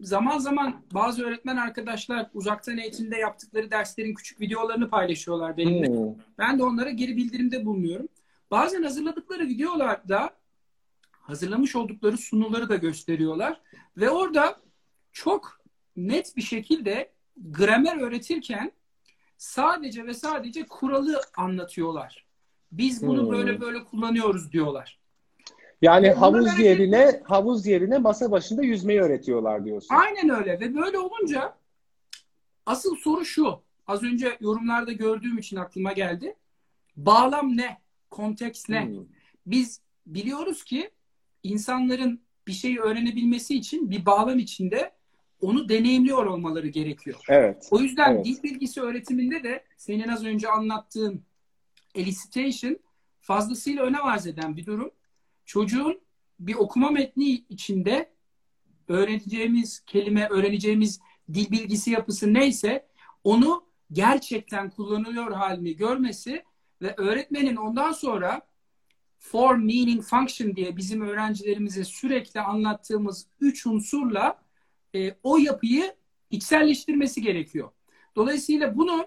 zaman 0.00 0.38
zaman 0.38 0.82
bazı 0.94 1.24
öğretmen 1.24 1.56
arkadaşlar 1.56 2.30
uzaktan 2.34 2.78
eğitimde 2.78 3.16
yaptıkları 3.16 3.70
derslerin 3.70 4.14
küçük 4.14 4.40
videolarını 4.40 4.90
paylaşıyorlar 4.90 5.56
benimle. 5.56 5.88
Hmm. 5.88 6.14
Ben 6.38 6.58
de 6.58 6.64
onlara 6.64 6.90
geri 6.90 7.16
bildirimde 7.16 7.66
bulunuyorum. 7.66 8.08
Bazen 8.50 8.82
hazırladıkları 8.82 9.42
videolarda 9.42 10.30
hazırlamış 11.10 11.76
oldukları 11.76 12.18
sunuları 12.18 12.68
da 12.68 12.76
gösteriyorlar. 12.76 13.60
Ve 13.96 14.10
orada 14.10 14.60
çok 15.12 15.60
net 15.96 16.36
bir 16.36 16.42
şekilde 16.42 17.12
gramer 17.36 18.00
öğretirken 18.00 18.72
sadece 19.38 20.06
ve 20.06 20.14
sadece 20.14 20.66
kuralı 20.66 21.20
anlatıyorlar. 21.36 22.26
Biz 22.72 23.06
bunu 23.06 23.22
hmm. 23.22 23.32
böyle 23.32 23.60
böyle 23.60 23.84
kullanıyoruz 23.84 24.52
diyorlar. 24.52 25.00
Yani 25.82 26.06
Bunlar 26.06 26.16
havuz 26.16 26.46
öğretim... 26.46 26.64
yerine 26.64 27.22
havuz 27.24 27.66
yerine 27.66 27.98
masa 27.98 28.30
başında 28.30 28.62
yüzmeyi 28.62 29.00
öğretiyorlar 29.00 29.64
diyorsun. 29.64 29.94
Aynen 29.94 30.28
öyle 30.28 30.60
ve 30.60 30.74
böyle 30.76 30.98
olunca 30.98 31.56
asıl 32.66 32.96
soru 32.96 33.24
şu. 33.24 33.60
Az 33.86 34.02
önce 34.02 34.36
yorumlarda 34.40 34.92
gördüğüm 34.92 35.38
için 35.38 35.56
aklıma 35.56 35.92
geldi. 35.92 36.36
Bağlam 36.96 37.56
ne? 37.56 37.80
Konteks 38.10 38.68
ne? 38.68 38.86
Hmm. 38.86 39.04
Biz 39.46 39.80
biliyoruz 40.06 40.64
ki 40.64 40.90
insanların 41.42 42.20
bir 42.46 42.52
şeyi 42.52 42.80
öğrenebilmesi 42.80 43.56
için 43.56 43.90
bir 43.90 44.06
bağlam 44.06 44.38
içinde 44.38 44.92
onu 45.40 45.68
deneyimliyor 45.68 46.26
olmaları 46.26 46.68
gerekiyor. 46.68 47.20
Evet. 47.28 47.68
O 47.70 47.80
yüzden 47.80 48.14
evet. 48.14 48.24
dil 48.24 48.42
bilgisi 48.42 48.80
öğretiminde 48.80 49.42
de 49.42 49.64
senin 49.76 50.08
az 50.08 50.24
önce 50.24 50.48
anlattığın 50.48 51.22
elicitation 51.94 52.78
fazlasıyla 53.20 53.84
önem 53.84 54.04
arz 54.04 54.26
eden 54.26 54.56
bir 54.56 54.66
durum. 54.66 54.90
Çocuğun 55.44 56.00
bir 56.40 56.54
okuma 56.54 56.90
metni 56.90 57.44
içinde 57.48 58.10
öğreneceğimiz 58.88 59.80
kelime, 59.80 60.28
öğreneceğimiz 60.28 61.00
dil 61.32 61.50
bilgisi 61.50 61.90
yapısı 61.90 62.34
neyse 62.34 62.86
onu 63.24 63.64
gerçekten 63.92 64.70
kullanılıyor 64.70 65.32
halini 65.32 65.76
görmesi 65.76 66.44
ve 66.82 66.94
öğretmenin 66.96 67.56
ondan 67.56 67.92
sonra 67.92 68.42
form, 69.18 69.60
meaning, 69.66 70.02
function 70.02 70.56
diye 70.56 70.76
bizim 70.76 71.00
öğrencilerimize 71.00 71.84
sürekli 71.84 72.40
anlattığımız 72.40 73.26
üç 73.40 73.66
unsurla 73.66 74.42
e, 74.94 75.14
o 75.22 75.38
yapıyı 75.38 75.94
içselleştirmesi 76.30 77.22
gerekiyor. 77.22 77.70
Dolayısıyla 78.16 78.76
bunu 78.76 79.06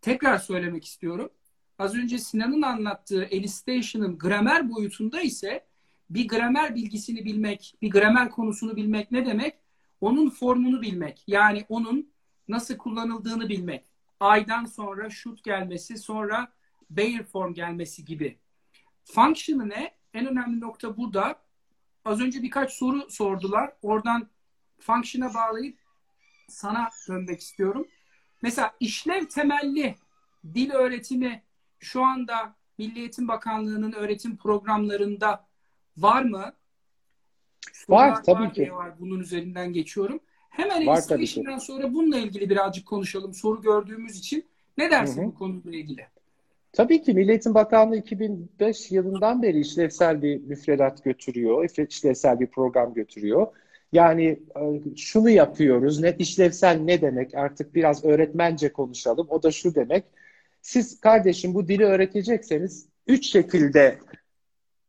tekrar 0.00 0.38
söylemek 0.38 0.84
istiyorum. 0.84 1.30
Az 1.78 1.94
önce 1.94 2.18
Sinan'ın 2.18 2.62
anlattığı 2.62 3.24
elicistation'ın 3.24 4.18
gramer 4.18 4.70
boyutunda 4.70 5.20
ise 5.20 5.66
bir 6.10 6.28
gramer 6.28 6.74
bilgisini 6.74 7.24
bilmek, 7.24 7.74
bir 7.82 7.90
gramer 7.90 8.30
konusunu 8.30 8.76
bilmek 8.76 9.10
ne 9.12 9.26
demek? 9.26 9.54
Onun 10.00 10.30
formunu 10.30 10.82
bilmek. 10.82 11.24
Yani 11.26 11.64
onun 11.68 12.12
nasıl 12.48 12.76
kullanıldığını 12.76 13.48
bilmek. 13.48 13.84
Aydan 14.20 14.64
sonra 14.64 15.10
should 15.10 15.38
gelmesi, 15.42 15.98
sonra 15.98 16.52
bear 16.90 17.22
form 17.22 17.54
gelmesi 17.54 18.04
gibi. 18.04 18.38
Function'ı 19.04 19.68
ne? 19.68 19.94
En 20.14 20.26
önemli 20.26 20.60
nokta 20.60 20.96
burada. 20.96 21.42
Az 22.04 22.20
önce 22.20 22.42
birkaç 22.42 22.72
soru 22.72 23.10
sordular. 23.10 23.72
Oradan 23.82 24.28
function'a 24.78 25.34
bağlayıp 25.34 25.78
sana 26.48 26.90
dönmek 27.08 27.40
istiyorum. 27.40 27.86
Mesela 28.42 28.74
işlev 28.80 29.26
temelli 29.26 29.94
dil 30.54 30.70
öğretimi 30.70 31.42
şu 31.78 32.04
anda 32.04 32.54
Milli 32.78 32.98
Eğitim 32.98 33.28
Bakanlığı'nın 33.28 33.92
öğretim 33.92 34.36
programlarında 34.36 35.46
var 35.96 36.22
mı? 36.22 36.52
Sorular 37.72 38.08
var 38.08 38.22
tabii 38.22 38.42
var 38.42 38.54
ki. 38.54 38.72
Var. 38.72 39.00
Bunun 39.00 39.20
üzerinden 39.20 39.72
geçiyorum. 39.72 40.20
Hemen 40.50 40.80
illustration'dan 40.80 41.58
sonra 41.58 41.94
bununla 41.94 42.18
ilgili 42.18 42.50
birazcık 42.50 42.86
konuşalım. 42.86 43.34
Soru 43.34 43.62
gördüğümüz 43.62 44.18
için. 44.18 44.48
Ne 44.78 44.90
dersin 44.90 45.22
Hı-hı. 45.22 45.26
bu 45.26 45.34
konuyla 45.34 45.78
ilgili? 45.78 46.06
Tabii 46.72 47.02
ki 47.02 47.14
Milli 47.14 47.54
Bakanlığı 47.54 47.96
2005 47.96 48.90
yılından 48.90 49.42
beri 49.42 49.60
işlevsel 49.60 50.22
bir 50.22 50.42
müfredat 50.42 51.04
götürüyor, 51.04 51.64
işlevsel 51.88 52.40
bir 52.40 52.46
program 52.46 52.94
götürüyor. 52.94 53.46
Yani 53.92 54.24
e, 54.56 54.96
şunu 54.96 55.30
yapıyoruz, 55.30 56.00
net 56.00 56.20
işlevsel 56.20 56.80
ne 56.80 57.00
demek 57.00 57.34
artık 57.34 57.74
biraz 57.74 58.04
öğretmence 58.04 58.72
konuşalım. 58.72 59.26
O 59.30 59.42
da 59.42 59.50
şu 59.50 59.74
demek, 59.74 60.04
siz 60.62 61.00
kardeşim 61.00 61.54
bu 61.54 61.68
dili 61.68 61.84
öğretecekseniz 61.84 62.88
üç 63.06 63.26
şekilde 63.32 63.98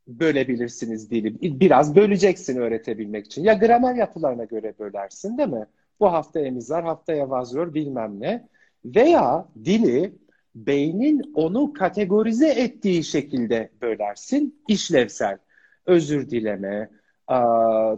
bölebilirsiniz 0.08 1.12
dili. 1.12 1.60
Biraz 1.60 1.96
böleceksin 1.96 2.58
öğretebilmek 2.58 3.26
için. 3.26 3.44
Ya 3.44 3.54
gramer 3.54 3.96
yapılarına 3.96 4.44
göre 4.44 4.74
bölersin 4.80 5.38
değil 5.38 5.50
mi? 5.50 5.66
Bu 6.00 6.14
hafta 6.14 6.40
emizar, 6.40 6.84
haftaya 6.84 7.30
vazıyor 7.30 7.74
bilmem 7.74 8.20
ne. 8.20 8.48
Veya 8.86 9.48
dili 9.66 10.14
beynin 10.56 11.32
onu 11.34 11.74
kategorize 11.74 12.48
ettiği 12.50 13.04
şekilde 13.04 13.70
bölersin. 13.82 14.64
İşlevsel, 14.68 15.38
özür 15.86 16.30
dileme, 16.30 16.90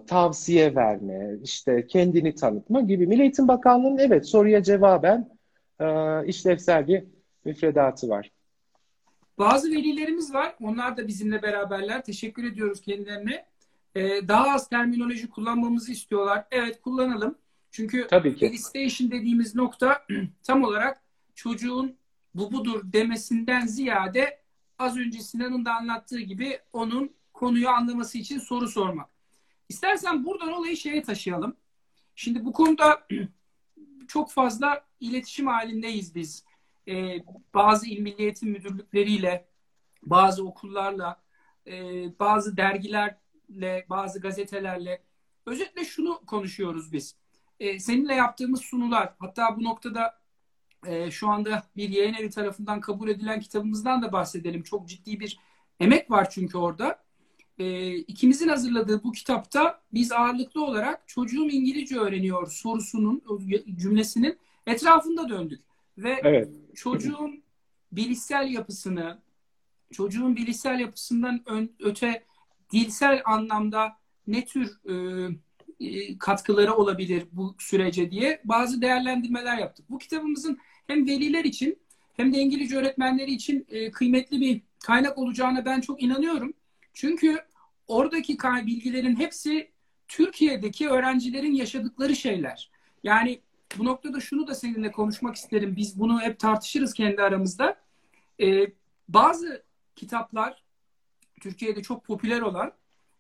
tavsiye 0.07 0.75
verme, 0.75 1.29
işte 1.43 1.87
kendini 1.87 2.35
tanıtma 2.35 2.81
gibi. 2.81 3.07
Milli 3.07 3.21
Eğitim 3.21 3.47
Bakanlığı'nın 3.47 3.97
evet 3.97 4.27
soruya 4.27 4.63
cevaben 4.63 5.29
işlevsel 6.25 6.87
bir 6.87 7.03
müfredatı 7.45 8.09
var. 8.09 8.31
Bazı 9.37 9.71
velilerimiz 9.71 10.33
var. 10.33 10.55
Onlar 10.61 10.97
da 10.97 11.07
bizimle 11.07 11.41
beraberler. 11.41 12.03
Teşekkür 12.03 12.43
ediyoruz 12.43 12.81
kendilerine. 12.81 13.45
Ee, 13.95 14.27
daha 14.27 14.49
az 14.49 14.69
terminoloji 14.69 15.29
kullanmamızı 15.29 15.91
istiyorlar. 15.91 16.45
Evet 16.51 16.81
kullanalım. 16.81 17.35
Çünkü 17.71 18.07
Tabii 18.07 18.35
ki. 18.35 18.51
dediğimiz 19.11 19.55
nokta 19.55 20.01
tam 20.43 20.63
olarak 20.63 21.01
çocuğun 21.35 21.95
bu 22.35 22.51
budur 22.51 22.81
demesinden 22.83 23.65
ziyade 23.65 24.43
az 24.79 24.97
önce 24.97 25.19
Sinan'ın 25.19 25.65
da 25.65 25.75
anlattığı 25.75 26.19
gibi 26.19 26.59
onun 26.73 27.15
konuyu 27.33 27.69
anlaması 27.69 28.17
için 28.17 28.39
soru 28.39 28.67
sormak. 28.67 29.09
İstersen 29.69 30.25
buradan 30.25 30.51
olayı 30.51 30.77
şeye 30.77 31.01
taşıyalım. 31.01 31.55
Şimdi 32.15 32.45
bu 32.45 32.53
konuda 32.53 33.07
çok 34.07 34.31
fazla 34.31 34.85
iletişim 34.99 35.47
halindeyiz 35.47 36.15
biz. 36.15 36.45
Ee, 36.87 37.17
bazı 37.53 37.87
il 37.87 37.99
milli 37.99 38.21
eğitim 38.21 38.49
müdürlükleriyle, 38.49 39.47
bazı 40.01 40.45
okullarla, 40.45 41.21
e, 41.67 41.73
bazı 42.19 42.57
dergilerle, 42.57 43.85
bazı 43.89 44.19
gazetelerle. 44.19 45.03
Özetle 45.45 45.85
şunu 45.85 46.25
konuşuyoruz 46.25 46.93
biz. 46.93 47.15
Ee, 47.59 47.79
seninle 47.79 48.13
yaptığımız 48.13 48.61
sunular, 48.61 49.13
hatta 49.19 49.57
bu 49.57 49.63
noktada 49.63 50.22
e, 50.87 51.11
şu 51.11 51.29
anda 51.29 51.63
bir 51.77 51.89
yayın 51.89 52.13
evi 52.13 52.29
tarafından 52.29 52.79
kabul 52.79 53.09
edilen 53.09 53.39
kitabımızdan 53.39 54.01
da 54.01 54.11
bahsedelim. 54.11 54.63
Çok 54.63 54.89
ciddi 54.89 55.19
bir 55.19 55.39
emek 55.79 56.11
var 56.11 56.29
çünkü 56.29 56.57
orada. 56.57 57.03
E, 57.59 57.95
ikimizin 57.95 58.47
hazırladığı 58.47 59.03
bu 59.03 59.11
kitapta 59.11 59.81
biz 59.93 60.11
ağırlıklı 60.11 60.65
olarak 60.65 61.07
çocuğum 61.07 61.49
İngilizce 61.49 61.99
öğreniyor 61.99 62.51
sorusunun, 62.51 63.23
cümlesinin 63.75 64.37
etrafında 64.67 65.29
döndük. 65.29 65.61
Ve 65.97 66.19
evet. 66.23 66.49
çocuğun 66.75 67.43
bilişsel 67.91 68.51
yapısını, 68.51 69.21
çocuğun 69.91 70.35
bilişsel 70.35 70.79
yapısından 70.79 71.41
ön, 71.45 71.71
öte 71.79 72.23
dilsel 72.71 73.21
anlamda 73.25 73.97
ne 74.27 74.45
tür 74.45 74.79
e, 74.89 74.93
e, 75.79 76.17
katkıları 76.17 76.73
olabilir 76.73 77.27
bu 77.31 77.55
sürece 77.59 78.11
diye 78.11 78.41
bazı 78.43 78.81
değerlendirmeler 78.81 79.57
yaptık. 79.57 79.89
Bu 79.89 79.97
kitabımızın 79.97 80.59
hem 80.87 81.07
veliler 81.07 81.45
için 81.45 81.79
hem 82.13 82.33
de 82.33 82.37
İngilizce 82.39 82.77
öğretmenleri 82.77 83.31
için 83.31 83.65
e, 83.69 83.91
kıymetli 83.91 84.41
bir 84.41 84.61
kaynak 84.83 85.17
olacağına 85.17 85.65
ben 85.65 85.81
çok 85.81 86.03
inanıyorum. 86.03 86.53
Çünkü 86.93 87.39
oradaki 87.87 88.37
bilgilerin 88.65 89.15
hepsi 89.15 89.71
Türkiye'deki 90.07 90.89
öğrencilerin 90.89 91.53
yaşadıkları 91.53 92.15
şeyler. 92.15 92.71
Yani 93.03 93.41
bu 93.77 93.85
noktada 93.85 94.19
şunu 94.19 94.47
da 94.47 94.55
seninle 94.55 94.91
konuşmak 94.91 95.35
isterim. 95.35 95.75
Biz 95.75 95.99
bunu 95.99 96.21
hep 96.21 96.39
tartışırız 96.39 96.93
kendi 96.93 97.21
aramızda. 97.21 97.75
Ee, 98.41 98.67
bazı 99.09 99.63
kitaplar 99.95 100.63
Türkiye'de 101.41 101.81
çok 101.81 102.05
popüler 102.05 102.41
olan 102.41 102.71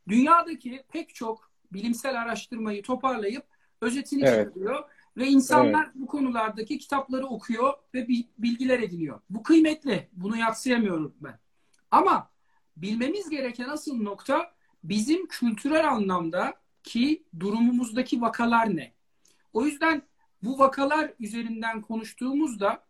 dünyadaki 0.07 0.83
pek 0.91 1.15
çok 1.15 1.51
bilimsel 1.73 2.21
araştırmayı 2.21 2.83
toparlayıp 2.83 3.45
özetini 3.81 4.23
evet. 4.25 4.47
çıkarıyor 4.47 4.83
ve 5.17 5.27
insanlar 5.27 5.83
evet. 5.83 5.95
bu 5.95 6.07
konulardaki 6.07 6.77
kitapları 6.77 7.27
okuyor 7.27 7.73
ve 7.93 8.07
bilgiler 8.37 8.79
ediniyor. 8.79 9.19
Bu 9.29 9.43
kıymetli. 9.43 10.09
Bunu 10.13 10.37
yatsıyamıyorum 10.37 11.15
ben. 11.21 11.39
Ama 11.91 12.29
bilmemiz 12.77 13.29
gereken 13.29 13.69
asıl 13.69 14.01
nokta 14.01 14.53
bizim 14.83 15.27
kültürel 15.27 15.89
anlamda 15.89 16.53
ki 16.83 17.23
durumumuzdaki 17.39 18.21
vakalar 18.21 18.75
ne? 18.75 18.93
O 19.53 19.65
yüzden 19.65 20.01
bu 20.43 20.59
vakalar 20.59 21.13
üzerinden 21.19 21.81
konuştuğumuzda 21.81 22.83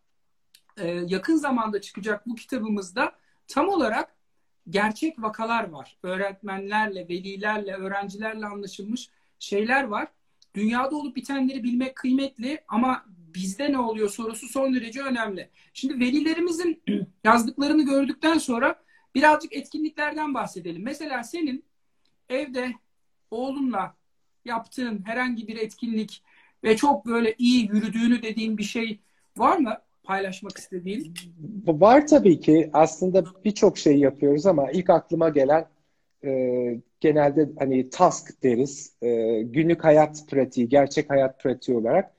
e, 0.76 0.86
yakın 0.88 1.36
zamanda 1.36 1.80
çıkacak 1.80 2.26
bu 2.26 2.34
kitabımızda 2.34 3.12
tam 3.48 3.68
olarak 3.68 4.16
gerçek 4.70 5.22
vakalar 5.22 5.68
var. 5.68 5.98
Öğretmenlerle, 6.02 7.08
velilerle, 7.08 7.74
öğrencilerle 7.74 8.46
anlaşılmış 8.46 9.10
şeyler 9.38 9.84
var. 9.84 10.08
Dünyada 10.54 10.96
olup 10.96 11.16
bitenleri 11.16 11.62
bilmek 11.62 11.96
kıymetli 11.96 12.60
ama 12.68 13.04
bizde 13.34 13.72
ne 13.72 13.78
oluyor 13.78 14.08
sorusu 14.08 14.48
son 14.48 14.74
derece 14.74 15.02
önemli. 15.02 15.48
Şimdi 15.72 16.00
velilerimizin 16.00 16.82
yazdıklarını 17.24 17.84
gördükten 17.84 18.38
sonra 18.38 18.76
birazcık 19.14 19.52
etkinliklerden 19.52 20.34
bahsedelim. 20.34 20.82
Mesela 20.82 21.24
senin 21.24 21.64
evde 22.28 22.72
oğlunla 23.30 23.94
yaptığın 24.44 25.06
herhangi 25.06 25.48
bir 25.48 25.56
etkinlik 25.56 26.22
ve 26.64 26.76
çok 26.76 27.06
böyle 27.06 27.34
iyi 27.38 27.66
yürüdüğünü 27.66 28.22
dediğin 28.22 28.58
bir 28.58 28.62
şey 28.62 29.00
var 29.36 29.58
mı 29.58 29.78
paylaşmak 30.04 30.58
istediğin? 30.58 31.14
Var 31.66 32.06
tabii 32.06 32.40
ki. 32.40 32.70
Aslında 32.72 33.24
birçok 33.44 33.78
şey 33.78 33.98
yapıyoruz 33.98 34.46
ama 34.46 34.70
ilk 34.70 34.90
aklıma 34.90 35.28
gelen 35.28 35.66
e, 36.24 36.30
genelde 37.04 37.48
hani 37.58 37.90
task 37.90 38.42
deriz. 38.42 38.96
E, 39.02 39.42
günlük 39.42 39.84
hayat 39.84 40.24
pratiği, 40.28 40.68
gerçek 40.68 41.10
hayat 41.10 41.40
pratiği 41.40 41.78
olarak. 41.78 42.14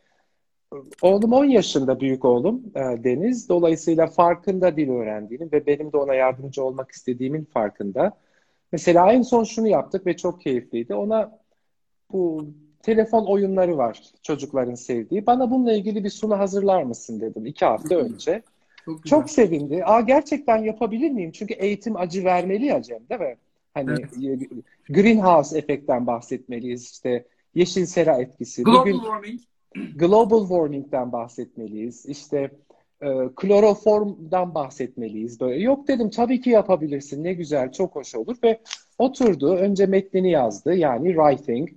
Oğlum 1.02 1.34
10 1.34 1.45
yaşında 1.45 2.00
büyük 2.00 2.26
oğlum 2.26 2.63
e, 2.76 3.04
Deniz. 3.04 3.50
Dolayısıyla 3.50 4.08
farkında 4.08 4.78
dil 4.78 4.89
öğrendiğinin 4.89 5.52
ve 5.52 5.65
benim 5.65 5.91
de 5.91 5.98
ona 5.98 6.13
yardımcı 6.13 6.63
olmak 6.63 6.91
istediğimin 6.91 7.45
farkında. 7.45 8.12
Mesela 8.71 9.12
en 9.13 9.21
son 9.21 9.43
şunu 9.43 9.67
yaptık 9.67 10.06
ve 10.06 10.17
çok 10.17 10.41
keyifliydi. 10.41 10.95
Ona 10.95 11.39
bu 12.12 12.48
telefon 12.84 13.26
oyunları 13.26 13.78
var 13.78 14.04
çocukların 14.21 14.76
sevdiği. 14.76 15.26
Bana 15.26 15.52
bununla 15.52 15.74
ilgili 15.74 16.04
bir 16.04 16.10
sunu 16.10 16.39
hazırlar 16.39 16.84
mısın 16.84 17.21
dedim 17.21 17.45
iki 17.45 17.65
hafta 17.65 17.95
önce. 17.95 18.41
Çok, 18.86 19.06
çok 19.06 19.30
sevindi. 19.30 19.86
Aa 19.86 20.02
gerçekten 20.02 20.58
yapabilir 20.58 21.12
miyim? 21.12 21.32
Çünkü 21.32 21.54
eğitim 21.54 21.98
acı 21.98 22.24
vermeli 22.24 22.65
ya 22.65 22.82
Cem 22.82 23.10
değil 23.10 23.21
mi? 23.21 23.36
Hani 23.75 23.91
evet. 23.91 24.49
greenhouse 24.89 25.57
efektten 25.57 26.07
bahsetmeliyiz. 26.07 26.91
İşte 26.91 27.25
yeşil 27.55 27.85
sera 27.85 28.21
etkisi. 28.21 28.63
Global 28.63 28.81
Bugün, 28.81 28.93
warming. 28.93 29.41
Global 29.95 30.39
warming'den 30.39 31.11
bahsetmeliyiz. 31.11 32.05
İşte 32.05 32.51
e, 33.01 33.09
kloroformdan 33.35 34.55
bahsetmeliyiz. 34.55 35.39
Böyle 35.39 35.63
yok 35.63 35.88
dedim 35.88 36.09
tabii 36.09 36.41
ki 36.41 36.49
yapabilirsin. 36.49 37.23
Ne 37.23 37.33
güzel, 37.33 37.71
çok 37.71 37.95
hoş 37.95 38.15
olur 38.15 38.38
ve 38.43 38.59
oturdu. 38.97 39.55
Önce 39.55 39.85
metnini 39.85 40.31
yazdı. 40.31 40.75
Yani 40.75 41.15
writing. 41.15 41.69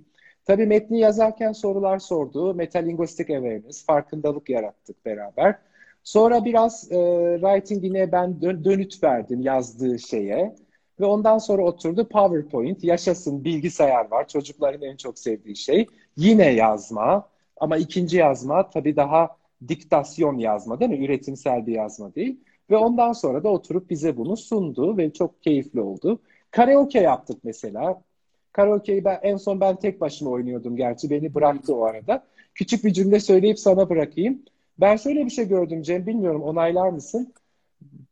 Tabii 0.45 0.65
metni 0.65 0.99
yazarken 0.99 1.51
sorular 1.51 1.99
sordu. 1.99 2.53
Metalinguistic 2.53 3.37
awareness, 3.37 3.85
farkındalık 3.85 4.49
yarattık 4.49 5.05
beraber. 5.05 5.55
Sonra 6.03 6.45
biraz 6.45 6.91
e, 6.91 6.95
writing'ine 7.41 8.11
ben 8.11 8.41
dön 8.41 8.63
dönüt 8.63 9.03
verdim 9.03 9.41
yazdığı 9.41 9.99
şeye. 9.99 10.55
Ve 10.99 11.05
ondan 11.05 11.37
sonra 11.37 11.61
oturdu 11.63 12.07
PowerPoint, 12.07 12.83
yaşasın 12.83 13.43
bilgisayar 13.43 14.11
var. 14.11 14.27
Çocukların 14.27 14.81
en 14.81 14.95
çok 14.97 15.19
sevdiği 15.19 15.55
şey. 15.55 15.87
Yine 16.17 16.45
yazma. 16.53 17.29
Ama 17.57 17.77
ikinci 17.77 18.17
yazma 18.17 18.69
tabii 18.69 18.95
daha 18.95 19.29
diktasyon 19.67 20.37
yazma 20.37 20.79
değil 20.79 20.91
mi? 20.91 21.05
Üretimsel 21.05 21.67
bir 21.67 21.73
yazma 21.75 22.15
değil. 22.15 22.39
Ve 22.69 22.77
ondan 22.77 23.13
sonra 23.13 23.43
da 23.43 23.49
oturup 23.49 23.89
bize 23.89 24.17
bunu 24.17 24.37
sundu 24.37 24.97
ve 24.97 25.13
çok 25.13 25.43
keyifli 25.43 25.81
oldu. 25.81 26.19
Karaoke 26.51 26.99
yaptık 26.99 27.37
mesela. 27.43 28.01
Karaoke'yi 28.51 29.05
ben 29.05 29.19
en 29.23 29.37
son 29.37 29.61
ben 29.61 29.75
tek 29.75 30.01
başıma 30.01 30.31
oynuyordum 30.31 30.75
gerçi. 30.75 31.09
Beni 31.09 31.35
bıraktı 31.35 31.75
o 31.75 31.83
arada. 31.83 32.23
Küçük 32.55 32.83
bir 32.85 32.93
cümle 32.93 33.19
söyleyip 33.19 33.59
sana 33.59 33.89
bırakayım. 33.89 34.41
Ben 34.79 34.95
şöyle 34.95 35.25
bir 35.25 35.29
şey 35.29 35.47
gördüm 35.47 35.81
Cem, 35.81 36.07
bilmiyorum 36.07 36.43
onaylar 36.43 36.89
mısın? 36.89 37.33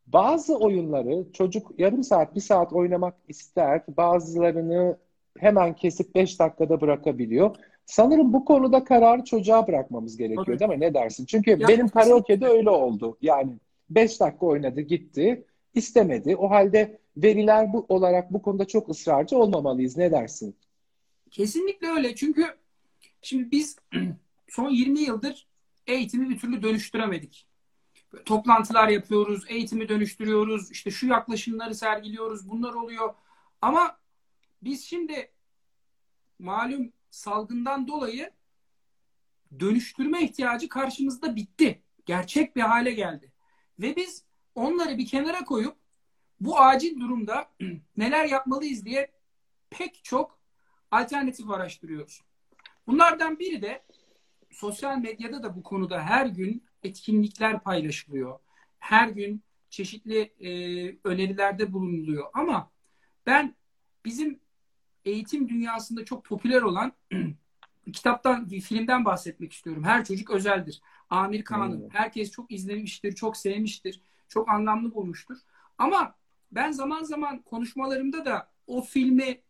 Bazı 0.08 0.58
oyunları 0.58 1.26
çocuk 1.34 1.72
yarım 1.78 2.04
saat, 2.04 2.36
bir 2.36 2.42
saat 2.42 2.74
oynamak 2.74 3.16
ister. 3.28 3.82
Bazılarını 3.98 4.98
hemen 5.38 5.76
kesip 5.76 6.16
beş 6.16 6.40
dakikada 6.40 6.82
bırakabiliyor. 6.82 7.56
Sanırım 7.86 8.34
bu 8.34 8.46
konuda 8.46 8.84
kararı 8.84 9.24
çocuğa 9.24 9.68
bırakmamız 9.68 10.18
gerekiyor 10.18 10.46
Tabii. 10.46 10.60
değil 10.60 10.72
mi? 10.72 10.80
Ne 10.80 10.94
dersin? 10.94 11.26
Çünkü 11.26 11.52
ya, 11.52 11.68
benim 11.68 11.88
karaoke'de 11.88 12.48
öyle 12.48 12.70
oldu. 12.70 13.18
Yani 13.22 13.52
5 13.90 14.20
dakika 14.20 14.46
oynadı 14.46 14.82
gitti. 14.82 15.44
istemedi. 15.74 16.36
O 16.36 16.50
halde 16.50 17.00
veriler 17.18 17.74
bu 17.74 17.86
olarak 17.90 18.34
bu 18.34 18.42
konuda 18.42 18.66
çok 18.66 18.90
ısrarcı 18.90 19.38
olmamalıyız. 19.38 19.98
Ne 19.98 20.12
dersin? 20.12 20.56
Kesinlikle 21.32 21.88
öyle. 21.88 22.16
Çünkü 22.16 22.46
şimdi 23.22 23.52
biz 23.52 23.78
son 24.48 24.70
20 24.70 25.00
yıldır 25.00 25.48
eğitimi 25.88 26.30
bir 26.30 26.40
türlü 26.40 26.64
dönüştüremedik. 26.64 27.48
Toplantılar 28.26 28.88
yapıyoruz, 28.88 29.44
eğitimi 29.48 29.90
dönüştürüyoruz, 29.90 30.72
işte 30.72 30.92
şu 30.92 31.08
yaklaşımları 31.08 31.76
sergiliyoruz, 31.76 32.50
bunlar 32.50 32.74
oluyor. 32.74 33.14
Ama 33.62 33.98
biz 34.62 34.86
şimdi 34.86 35.32
malum 36.40 36.94
salgından 37.10 37.88
dolayı 37.88 38.32
dönüştürme 39.60 40.24
ihtiyacı 40.24 40.70
karşımızda 40.70 41.36
bitti. 41.36 41.84
Gerçek 42.06 42.56
bir 42.56 42.62
hale 42.62 42.92
geldi. 42.92 43.32
Ve 43.80 43.96
biz 43.96 44.24
onları 44.56 44.98
bir 44.98 45.08
kenara 45.08 45.46
koyup 45.46 45.76
bu 46.40 46.60
acil 46.60 47.00
durumda 47.00 47.52
neler 47.98 48.26
yapmalıyız 48.26 48.86
diye 48.86 49.12
pek 49.70 50.04
çok 50.04 50.40
alternatif 50.92 51.50
araştırıyoruz. 51.50 52.22
Bunlardan 52.88 53.40
biri 53.40 53.62
de 53.62 53.84
sosyal 54.52 54.98
medyada 54.98 55.44
da 55.44 55.56
bu 55.56 55.64
konuda 55.64 56.02
her 56.02 56.26
gün 56.26 56.64
etkinlikler 56.84 57.60
paylaşılıyor. 57.64 58.40
Her 58.80 59.08
gün 59.08 59.44
çeşitli 59.70 60.20
e, 60.20 60.50
önerilerde 61.04 61.74
bulunuluyor. 61.74 62.26
Ama 62.34 62.72
ben 63.26 63.56
bizim 64.06 64.40
eğitim 65.06 65.50
dünyasında 65.50 66.06
çok 66.06 66.26
popüler 66.26 66.62
olan 66.62 66.92
kitaptan, 67.94 68.48
filmden 68.48 69.06
bahsetmek 69.06 69.54
istiyorum. 69.54 69.84
Her 69.84 70.06
çocuk 70.06 70.30
özeldir. 70.30 70.82
Amir 71.10 71.44
Kağan'ın. 71.44 71.82
Hmm. 71.82 71.90
Herkes 71.90 72.32
çok 72.32 72.52
izlemiştir, 72.52 73.16
çok 73.16 73.38
sevmiştir, 73.38 74.02
çok 74.28 74.50
anlamlı 74.50 74.94
bulmuştur. 74.94 75.38
Ama 75.78 76.16
ben 76.52 76.72
zaman 76.72 77.04
zaman 77.04 77.42
konuşmalarımda 77.42 78.26
da 78.26 78.50
o 78.68 78.82
filmi 78.82 79.42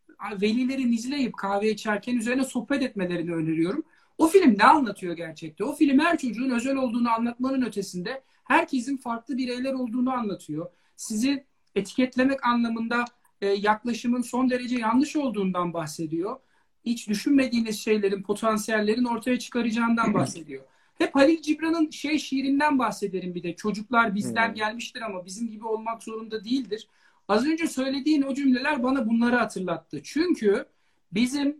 velilerin 0.41 0.91
izleyip 0.91 1.38
kahve 1.38 1.71
içerken 1.71 2.15
üzerine 2.15 2.43
sohbet 2.43 2.82
etmelerini 2.82 3.34
öneriyorum. 3.34 3.84
O 4.18 4.28
film 4.28 4.57
ne 4.57 4.63
anlatıyor 4.63 5.18
gerçekte? 5.18 5.63
O 5.63 5.76
film 5.76 5.99
her 5.99 6.18
çocuğun 6.18 6.49
özel 6.49 6.76
olduğunu 6.76 7.11
anlatmanın 7.11 7.61
ötesinde 7.61 8.24
herkesin 8.43 8.97
farklı 8.97 9.38
bireyler 9.38 9.74
olduğunu 9.74 10.13
anlatıyor. 10.13 10.70
Sizi 10.95 11.45
etiketlemek 11.76 12.45
anlamında 12.45 13.05
e, 13.41 13.47
yaklaşımın 13.47 14.22
son 14.22 14.49
derece 14.49 14.78
yanlış 14.78 15.15
olduğundan 15.15 15.74
bahsediyor. 15.74 16.39
Hiç 16.86 17.09
düşünmediğiniz 17.09 17.80
şeylerin, 17.80 18.24
potansiyellerin 18.24 19.05
ortaya 19.05 19.39
çıkaracağından 19.39 20.13
bahsediyor. 20.13 20.63
Hep 20.97 21.15
Halil 21.15 21.41
Cibran'ın 21.41 21.89
şey 21.89 22.20
şiirinden 22.20 22.80
bahsederim 22.80 23.36
bir 23.36 23.43
de. 23.43 23.55
Çocuklar 23.55 24.15
bizden 24.15 24.53
gelmiştir 24.53 25.01
ama 25.01 25.26
bizim 25.26 25.49
gibi 25.49 25.65
olmak 25.65 26.03
zorunda 26.03 26.43
değildir. 26.43 26.88
Az 27.28 27.45
önce 27.45 27.68
söylediğin 27.68 28.22
o 28.22 28.34
cümleler 28.34 28.84
bana 28.84 29.09
bunları 29.09 29.36
hatırlattı. 29.36 30.01
Çünkü 30.03 30.65
bizim 31.11 31.57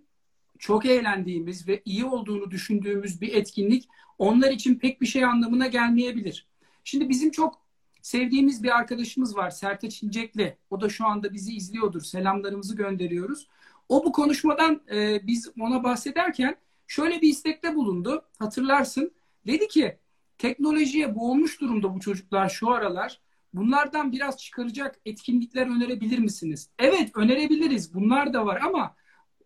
çok 0.60 0.86
eğlendiğimiz 0.86 1.68
ve 1.68 1.82
iyi 1.86 2.05
olduğunu 2.05 2.51
düşündüğümüz 2.51 3.22
bir 3.22 3.34
etkinlik 3.34 3.89
onlar 4.18 4.51
için 4.51 4.76
pek 4.76 5.01
bir 5.01 5.05
şey 5.05 5.26
anlamına 5.26 5.68
gelmeyebilir. 5.68 6.47
Şimdi 6.84 7.10
bizim 7.10 7.32
çok 7.32 7.62
sevdiğimiz 8.01 8.64
bir 8.64 8.78
arkadaşımız 8.78 9.38
var 9.38 9.49
Sertaç 9.49 10.03
İncekli. 10.03 10.58
O 10.70 10.82
da 10.82 10.89
şu 10.89 11.05
anda 11.05 11.34
bizi 11.34 11.55
izliyordur. 11.55 12.01
Selamlarımızı 12.01 12.76
gönderiyoruz. 12.76 13.47
O 13.89 14.05
bu 14.05 14.12
konuşmadan 14.12 14.82
e, 14.91 15.28
biz 15.28 15.51
ona 15.60 15.84
bahsederken 15.84 16.55
şöyle 16.88 17.22
bir 17.22 17.30
istekte 17.30 17.76
bulundu. 17.76 18.26
Hatırlarsın. 18.39 19.12
Dedi 19.47 19.68
ki 19.68 19.97
teknolojiye 20.38 21.16
boğulmuş 21.16 21.62
durumda 21.62 21.95
bu 21.95 21.99
çocuklar 21.99 22.49
şu 22.49 22.72
aralar. 22.72 23.22
Bunlardan 23.53 24.12
biraz 24.12 24.38
çıkaracak 24.38 24.99
etkinlikler 25.05 25.68
önerebilir 25.68 26.20
misiniz? 26.20 26.70
Evet 26.80 27.12
önerebiliriz. 27.16 27.93
Bunlar 27.93 28.34
da 28.34 28.45
var 28.45 28.62
ama 28.66 28.95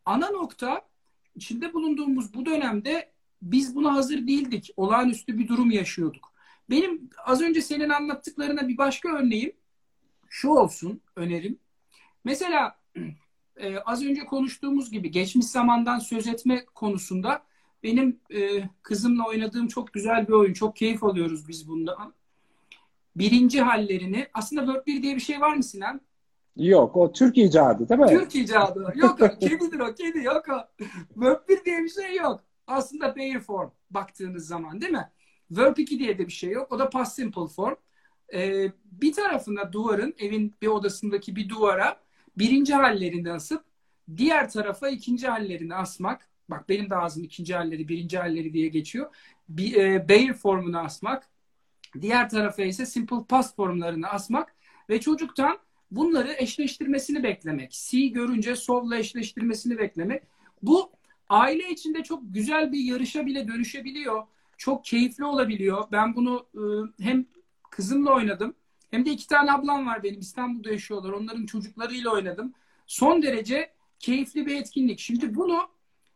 ana 0.05 0.29
nokta 0.29 0.81
içinde 1.35 1.73
bulunduğumuz 1.73 2.33
bu 2.33 2.45
dönemde 2.45 3.11
biz 3.41 3.75
buna 3.75 3.93
hazır 3.93 4.27
değildik. 4.27 4.73
Olağanüstü 4.77 5.37
bir 5.37 5.47
durum 5.47 5.71
yaşıyorduk. 5.71 6.33
Benim 6.69 7.09
az 7.25 7.41
önce 7.41 7.61
senin 7.61 7.89
anlattıklarına 7.89 8.67
bir 8.67 8.77
başka 8.77 9.09
örneğim 9.09 9.53
şu 10.29 10.49
olsun 10.49 11.01
önerim. 11.15 11.59
Mesela 12.23 12.79
e, 13.55 13.77
az 13.77 14.03
önce 14.05 14.25
konuştuğumuz 14.25 14.91
gibi 14.91 15.11
geçmiş 15.11 15.45
zamandan 15.45 15.99
söz 15.99 16.27
etme 16.27 16.65
konusunda 16.65 17.43
benim 17.83 18.19
e, 18.33 18.69
kızımla 18.81 19.27
oynadığım 19.27 19.67
çok 19.67 19.93
güzel 19.93 20.27
bir 20.27 20.33
oyun. 20.33 20.53
Çok 20.53 20.75
keyif 20.75 21.03
alıyoruz 21.03 21.47
biz 21.47 21.67
bundan. 21.67 22.13
Birinci 23.15 23.61
hallerini 23.61 24.27
aslında 24.33 24.65
Word 24.65 24.87
1 24.87 25.03
diye 25.03 25.15
bir 25.15 25.21
şey 25.21 25.41
var 25.41 25.55
mı 25.55 25.63
Sinan? 25.63 26.01
Yok 26.55 26.97
o 26.97 27.11
Türk 27.11 27.37
icadı 27.37 27.89
değil 27.89 28.01
mi? 28.01 28.07
Türk 28.07 28.35
icadı. 28.35 28.93
Yok 28.95 29.21
o 29.21 29.39
kedidir 29.39 29.79
o 29.79 29.95
kedi 29.95 30.23
yok 30.23 30.45
o. 30.49 30.85
Verb 31.15 31.49
1 31.49 31.65
diye 31.65 31.83
bir 31.83 31.89
şey 31.89 32.15
yok. 32.15 32.43
Aslında 32.67 33.13
pair 33.13 33.39
form 33.39 33.69
baktığınız 33.89 34.47
zaman 34.47 34.81
değil 34.81 34.91
mi? 34.91 35.11
Verb 35.51 35.77
2 35.77 35.99
diye 35.99 36.17
de 36.17 36.27
bir 36.27 36.31
şey 36.31 36.49
yok. 36.49 36.71
O 36.71 36.79
da 36.79 36.89
past 36.89 37.15
simple 37.15 37.47
form. 37.47 37.75
Ee, 38.33 38.71
bir 38.91 39.13
tarafında 39.13 39.73
duvarın 39.73 40.13
evin 40.17 40.55
bir 40.61 40.67
odasındaki 40.67 41.35
bir 41.35 41.49
duvara 41.49 41.99
birinci 42.37 42.73
hallerini 42.73 43.31
asıp 43.31 43.63
diğer 44.17 44.49
tarafa 44.49 44.89
ikinci 44.89 45.27
hallerini 45.27 45.75
asmak. 45.75 46.29
Bak 46.49 46.69
benim 46.69 46.89
de 46.89 46.95
ağzım 46.95 47.23
ikinci 47.23 47.55
halleri 47.55 47.87
birinci 47.87 48.17
halleri 48.17 48.53
diye 48.53 48.67
geçiyor. 48.67 49.15
Bir, 49.49 49.75
e, 49.75 50.09
Bayer 50.09 50.33
formunu 50.33 50.79
asmak. 50.79 51.29
Diğer 52.01 52.29
tarafa 52.29 52.63
ise 52.63 52.85
simple 52.85 53.23
past 53.29 53.55
formlarını 53.55 54.07
asmak 54.07 54.55
ve 54.89 54.99
çocuktan 54.99 55.57
bunları 55.91 56.33
eşleştirmesini 56.37 57.23
beklemek. 57.23 57.71
C 57.71 58.07
görünce 58.07 58.55
sol'la 58.55 58.97
eşleştirmesini 58.97 59.77
beklemek. 59.77 60.23
Bu 60.63 60.91
aile 61.29 61.69
içinde 61.69 62.03
çok 62.03 62.21
güzel 62.23 62.71
bir 62.71 62.79
yarışa 62.79 63.25
bile 63.25 63.47
dönüşebiliyor. 63.47 64.23
Çok 64.57 64.85
keyifli 64.85 65.25
olabiliyor. 65.25 65.83
Ben 65.91 66.15
bunu 66.15 66.47
ıı, 66.55 66.93
hem 66.99 67.25
kızımla 67.71 68.15
oynadım 68.15 68.55
hem 68.91 69.05
de 69.05 69.11
iki 69.11 69.27
tane 69.27 69.51
ablam 69.51 69.87
var 69.87 70.03
benim 70.03 70.19
İstanbul'da 70.19 70.71
yaşıyorlar. 70.71 71.11
Onların 71.11 71.45
çocuklarıyla 71.45 72.11
oynadım. 72.11 72.53
Son 72.87 73.21
derece 73.21 73.73
keyifli 73.99 74.45
bir 74.45 74.55
etkinlik. 74.55 74.99
Şimdi 74.99 75.35
bunu 75.35 75.59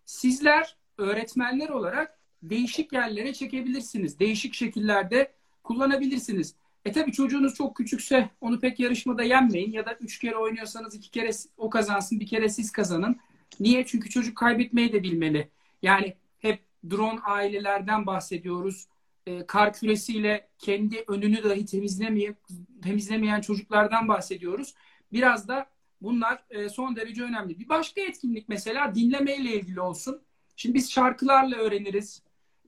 sizler 0.05 0.77
öğretmenler 0.97 1.69
olarak 1.69 2.19
değişik 2.43 2.93
yerlere 2.93 3.33
çekebilirsiniz. 3.33 4.19
Değişik 4.19 4.53
şekillerde 4.53 5.31
kullanabilirsiniz. 5.63 6.55
E 6.85 6.91
tabi 6.91 7.11
çocuğunuz 7.11 7.55
çok 7.55 7.75
küçükse 7.75 8.29
onu 8.41 8.59
pek 8.59 8.79
yarışmada 8.79 9.23
yenmeyin 9.23 9.71
ya 9.71 9.85
da 9.85 9.97
üç 10.01 10.19
kere 10.19 10.35
oynuyorsanız 10.35 10.95
iki 10.95 11.11
kere 11.11 11.29
o 11.57 11.69
kazansın 11.69 12.19
bir 12.19 12.27
kere 12.27 12.49
siz 12.49 12.71
kazanın. 12.71 13.19
Niye? 13.59 13.85
Çünkü 13.85 14.09
çocuk 14.09 14.37
kaybetmeyi 14.37 14.93
de 14.93 15.03
bilmeli. 15.03 15.49
Yani 15.81 16.15
hep 16.39 16.59
drone 16.89 17.19
ailelerden 17.19 18.05
bahsediyoruz. 18.05 18.87
E, 19.27 19.45
kar 19.45 19.73
küresiyle 19.73 20.47
kendi 20.59 21.03
önünü 21.07 21.43
dahi 21.43 21.65
temizlemeyen, 21.65 22.35
temizlemeyen 22.83 23.41
çocuklardan 23.41 24.07
bahsediyoruz. 24.07 24.73
Biraz 25.13 25.47
da 25.47 25.69
bunlar 26.01 26.43
e, 26.49 26.69
son 26.69 26.95
derece 26.95 27.23
önemli. 27.23 27.59
Bir 27.59 27.69
başka 27.69 28.01
etkinlik 28.01 28.49
mesela 28.49 28.95
dinlemeyle 28.95 29.53
ilgili 29.53 29.81
olsun. 29.81 30.21
Şimdi 30.55 30.75
biz 30.75 30.91
şarkılarla 30.91 31.55
öğreniriz. 31.55 32.24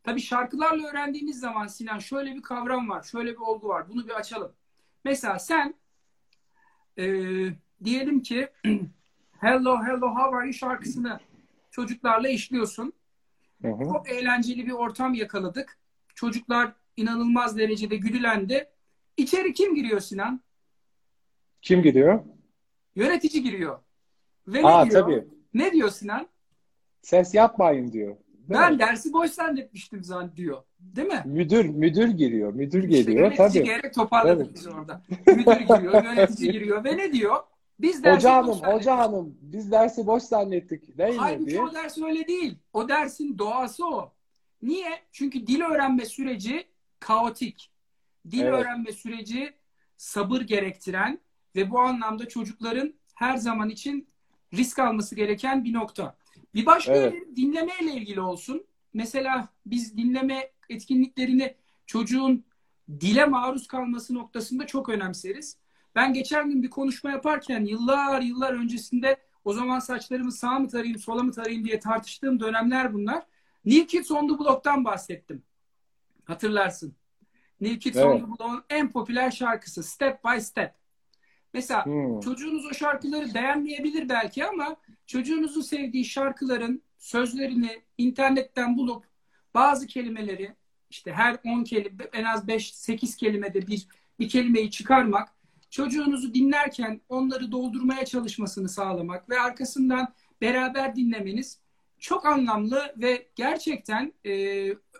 Tabii 0.07 0.21
şarkılarla 0.21 0.87
öğrendiğimiz 0.87 1.39
zaman 1.39 1.67
Sinan 1.67 1.99
şöyle 1.99 2.35
bir 2.35 2.41
kavram 2.41 2.89
var, 2.89 3.03
şöyle 3.03 3.31
bir 3.31 3.37
olgu 3.37 3.67
var. 3.67 3.89
Bunu 3.89 4.07
bir 4.07 4.11
açalım. 4.11 4.51
Mesela 5.05 5.39
sen 5.39 5.75
e, 6.97 7.05
diyelim 7.83 8.21
ki 8.21 8.47
Hello 9.39 9.83
Hello 9.83 10.09
How 10.09 10.35
Are 10.37 10.45
You 10.45 10.53
şarkısını 10.53 11.19
çocuklarla 11.71 12.29
işliyorsun. 12.29 12.93
Hı 13.61 13.67
hı. 13.67 13.83
Çok 13.83 14.09
eğlenceli 14.09 14.65
bir 14.67 14.71
ortam 14.71 15.13
yakaladık. 15.13 15.77
Çocuklar 16.15 16.73
inanılmaz 16.97 17.57
derecede 17.57 17.95
güdülendi. 17.95 18.69
İçeri 19.17 19.53
kim 19.53 19.75
giriyor 19.75 19.99
Sinan? 19.99 20.41
Kim 21.61 21.81
giriyor? 21.81 22.23
Yönetici 22.95 23.43
giriyor. 23.43 23.79
Ve 24.47 24.63
Aa, 24.63 24.85
ne 24.85 24.91
diyor? 24.91 25.03
Tabii. 25.03 25.27
Ne 25.53 25.71
diyor 25.71 25.89
Sinan? 25.89 26.27
Ses 27.01 27.33
yapmayın 27.33 27.91
diyor. 27.91 28.17
Ben 28.49 28.73
mi? 28.73 28.79
dersi 28.79 29.13
boş 29.13 29.31
zannetmiştim 29.31 30.03
zaten 30.03 30.31
diyor. 30.35 30.63
Değil 30.79 31.07
mi? 31.07 31.21
Müdür 31.25 31.65
müdür 31.65 32.07
giriyor. 32.07 32.53
Müdür 32.53 32.83
geliyor. 32.83 33.31
İşte 33.31 33.43
yönetici 33.43 33.63
tabii. 33.63 33.63
gerek 33.63 33.93
toparladık 33.93 34.45
tabii. 34.45 34.55
biz 34.55 34.67
orada. 34.67 35.01
Müdür 35.27 35.59
giriyor, 35.75 36.03
yönetici 36.03 36.51
giriyor 36.51 36.83
ve 36.83 36.97
ne 36.97 37.13
diyor? 37.13 37.35
Biz 37.79 38.03
dersi 38.03 38.15
hoca 38.15 38.35
hanım, 38.35 38.59
hoca 38.59 38.97
hanım 38.97 39.37
biz 39.41 39.71
dersi 39.71 40.07
boş 40.07 40.23
zannettik. 40.23 40.97
Değil 40.97 41.17
Halbuki 41.17 41.43
mi 41.43 41.47
diye. 41.47 41.61
o 41.61 41.73
ders 41.73 41.97
öyle 41.97 42.27
değil. 42.27 42.57
O 42.73 42.89
dersin 42.89 43.37
doğası 43.37 43.85
o. 43.87 44.13
Niye? 44.61 44.99
Çünkü 45.11 45.47
dil 45.47 45.61
öğrenme 45.61 46.05
süreci 46.05 46.67
kaotik. 46.99 47.71
Dil 48.31 48.41
evet. 48.41 48.53
öğrenme 48.53 48.91
süreci 48.91 49.53
sabır 49.97 50.41
gerektiren 50.41 51.19
ve 51.55 51.71
bu 51.71 51.79
anlamda 51.79 52.27
çocukların 52.27 52.93
her 53.15 53.37
zaman 53.37 53.69
için 53.69 54.07
risk 54.53 54.79
alması 54.79 55.15
gereken 55.15 55.63
bir 55.63 55.73
nokta. 55.73 56.16
Bir 56.55 56.65
başka 56.65 56.93
evet. 56.93 57.35
dinlemeyle 57.35 57.93
ilgili 57.93 58.21
olsun. 58.21 58.65
Mesela 58.93 59.49
biz 59.65 59.97
dinleme 59.97 60.51
etkinliklerini 60.69 61.55
çocuğun 61.85 62.45
dile 62.89 63.25
maruz 63.25 63.67
kalması 63.67 64.13
noktasında 64.13 64.65
çok 64.65 64.89
önemseriz. 64.89 65.57
Ben 65.95 66.13
geçen 66.13 66.49
gün 66.49 66.63
bir 66.63 66.69
konuşma 66.69 67.11
yaparken 67.11 67.65
yıllar 67.65 68.21
yıllar 68.21 68.53
öncesinde 68.53 69.17
o 69.45 69.53
zaman 69.53 69.79
saçlarımı 69.79 70.31
sağ 70.31 70.59
mı 70.59 70.67
tarayayım 70.67 70.99
sola 70.99 71.23
mı 71.23 71.31
tarayayım 71.31 71.65
diye 71.65 71.79
tartıştığım 71.79 72.39
dönemler 72.39 72.93
bunlar. 72.93 73.23
New 73.65 73.87
Kids 73.87 74.11
on 74.11 74.27
the 74.27 74.39
Block'tan 74.39 74.85
bahsettim. 74.85 75.43
Hatırlarsın. 76.25 76.95
New 77.61 77.79
Kids 77.79 77.97
evet. 77.97 78.07
on 78.07 78.19
the 78.19 78.27
Block'un 78.27 78.63
en 78.69 78.91
popüler 78.91 79.31
şarkısı 79.31 79.83
Step 79.83 80.23
by 80.25 80.39
Step. 80.39 80.73
Mesela 81.53 81.85
hmm. 81.85 82.19
çocuğunuz 82.19 82.65
o 82.65 82.73
şarkıları 82.73 83.33
beğenmeyebilir 83.33 84.09
belki 84.09 84.45
ama 84.45 84.75
çocuğunuzun 85.07 85.61
sevdiği 85.61 86.05
şarkıların 86.05 86.83
sözlerini 86.97 87.81
internetten 87.97 88.77
bulup 88.77 89.03
bazı 89.53 89.87
kelimeleri 89.87 90.55
işte 90.89 91.13
her 91.13 91.37
10 91.45 91.63
kelime 91.63 92.03
en 92.13 92.23
az 92.23 92.47
5-8 92.47 93.17
kelimede 93.17 93.67
bir 93.67 93.87
bir 94.19 94.29
kelimeyi 94.29 94.71
çıkarmak, 94.71 95.29
çocuğunuzu 95.69 96.33
dinlerken 96.33 97.01
onları 97.09 97.51
doldurmaya 97.51 98.05
çalışmasını 98.05 98.69
sağlamak 98.69 99.29
ve 99.29 99.39
arkasından 99.39 100.13
beraber 100.41 100.95
dinlemeniz 100.95 101.59
çok 101.99 102.25
anlamlı 102.25 102.93
ve 102.97 103.27
gerçekten 103.35 104.13
e, 104.25 104.31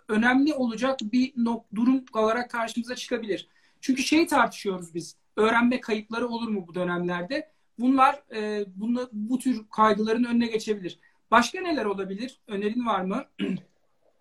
önemli 0.07 0.53
olacak 0.53 0.99
bir 1.01 1.33
durum 1.75 2.05
olarak 2.13 2.51
karşımıza 2.51 2.95
çıkabilir. 2.95 3.47
Çünkü 3.81 4.03
şey 4.03 4.27
tartışıyoruz 4.27 4.93
biz. 4.93 5.15
Öğrenme 5.35 5.81
kayıpları 5.81 6.27
olur 6.27 6.47
mu 6.47 6.65
bu 6.67 6.75
dönemlerde? 6.75 7.51
Bunlar 7.79 8.23
e, 8.35 8.65
bunla, 8.75 9.09
bu 9.11 9.39
tür 9.39 9.65
kaygıların 9.75 10.23
önüne 10.23 10.47
geçebilir. 10.47 10.99
Başka 11.31 11.61
neler 11.61 11.85
olabilir? 11.85 12.41
Önerin 12.47 12.85
var 12.85 13.01
mı? 13.01 13.23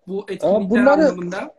bu 0.07 0.26
etkinlikler 0.28 0.70
Bunları, 0.70 1.04
anlamında 1.04 1.54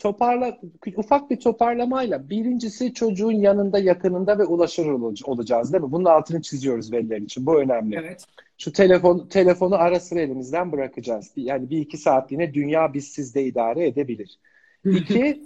toparla 0.00 0.58
ufak 0.96 1.30
bir 1.30 1.40
toparlamayla 1.40 2.30
birincisi 2.30 2.94
çocuğun 2.94 3.32
yanında, 3.32 3.78
yakınında 3.78 4.38
ve 4.38 4.44
ulaşır 4.44 4.86
olacağız 5.24 5.72
değil 5.72 5.84
mi? 5.84 5.92
Bunun 5.92 6.04
altını 6.04 6.42
çiziyoruz 6.42 6.92
veliler 6.92 7.16
için. 7.16 7.46
Bu 7.46 7.60
önemli. 7.60 7.96
Evet. 7.96 8.24
Şu 8.58 8.72
telefon 8.72 9.26
telefonu 9.28 9.74
ara 9.74 10.00
sıra 10.00 10.20
elimizden 10.20 10.72
bırakacağız. 10.72 11.30
Yani 11.36 11.70
bir 11.70 11.78
iki 11.78 11.98
saatliğine 11.98 12.54
dünya 12.54 12.94
bizsiz 12.94 13.34
de 13.34 13.44
idare 13.44 13.86
edebilir. 13.86 14.38
İki, 14.84 15.42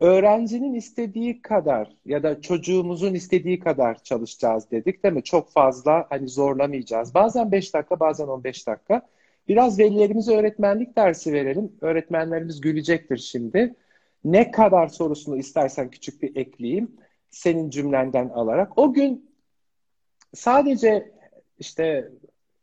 öğrencinin 0.00 0.74
istediği 0.74 1.42
kadar 1.42 1.96
ya 2.04 2.22
da 2.22 2.40
çocuğumuzun 2.40 3.14
istediği 3.14 3.60
kadar 3.60 4.02
çalışacağız 4.02 4.70
dedik 4.70 5.02
değil 5.02 5.14
mi? 5.14 5.22
Çok 5.22 5.52
fazla 5.52 6.06
hani 6.10 6.28
zorlamayacağız. 6.28 7.14
Bazen 7.14 7.52
5 7.52 7.74
dakika, 7.74 8.00
bazen 8.00 8.26
15 8.26 8.66
dakika. 8.66 9.02
Biraz 9.48 9.78
velilerimize 9.78 10.36
öğretmenlik 10.36 10.96
dersi 10.96 11.32
verelim. 11.32 11.72
Öğretmenlerimiz 11.80 12.60
gülecektir 12.60 13.16
şimdi. 13.16 13.74
Ne 14.24 14.50
kadar 14.50 14.88
sorusunu 14.88 15.36
istersen 15.36 15.90
küçük 15.90 16.22
bir 16.22 16.36
ekleyeyim. 16.36 16.96
Senin 17.30 17.70
cümlenden 17.70 18.28
alarak. 18.28 18.78
O 18.78 18.92
gün 18.92 19.30
sadece 20.34 21.12
işte 21.58 22.10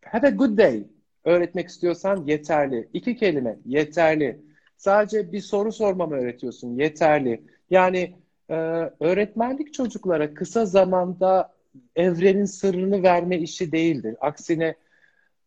have 0.05 0.27
a 0.27 0.29
good 0.29 0.57
day 0.57 0.83
öğretmek 1.23 1.67
istiyorsan 1.67 2.25
yeterli. 2.25 2.89
İki 2.93 3.15
kelime 3.15 3.57
yeterli. 3.65 4.52
Sadece 4.83 5.31
bir 5.31 5.41
soru 5.41 5.71
sormamı 5.71 6.15
öğretiyorsun 6.15 6.75
yeterli. 6.75 7.43
Yani 7.69 8.15
e, 8.49 8.55
öğretmenlik 8.99 9.73
çocuklara 9.73 10.33
kısa 10.33 10.65
zamanda 10.65 11.53
evrenin 11.95 12.45
sırrını 12.45 13.03
verme 13.03 13.37
işi 13.37 13.71
değildir. 13.71 14.15
Aksine 14.21 14.75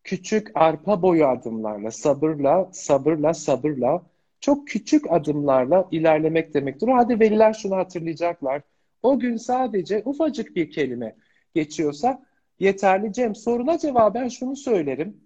küçük 0.04 0.50
arpa 0.54 1.02
boyu 1.02 1.26
adımlarla, 1.26 1.90
sabırla, 1.90 2.70
sabırla, 2.72 3.34
sabırla, 3.34 4.02
çok 4.40 4.68
küçük 4.68 5.12
adımlarla 5.12 5.88
ilerlemek 5.90 6.54
demektir. 6.54 6.88
Hadi 6.88 7.20
veliler 7.20 7.52
şunu 7.52 7.76
hatırlayacaklar. 7.76 8.62
O 9.02 9.18
gün 9.18 9.36
sadece 9.36 10.02
ufacık 10.04 10.56
bir 10.56 10.70
kelime 10.70 11.16
geçiyorsa 11.54 12.22
yeterli. 12.58 13.12
Cem 13.12 13.34
soruna 13.34 13.78
cevaben 13.78 14.28
şunu 14.28 14.56
söylerim. 14.56 15.25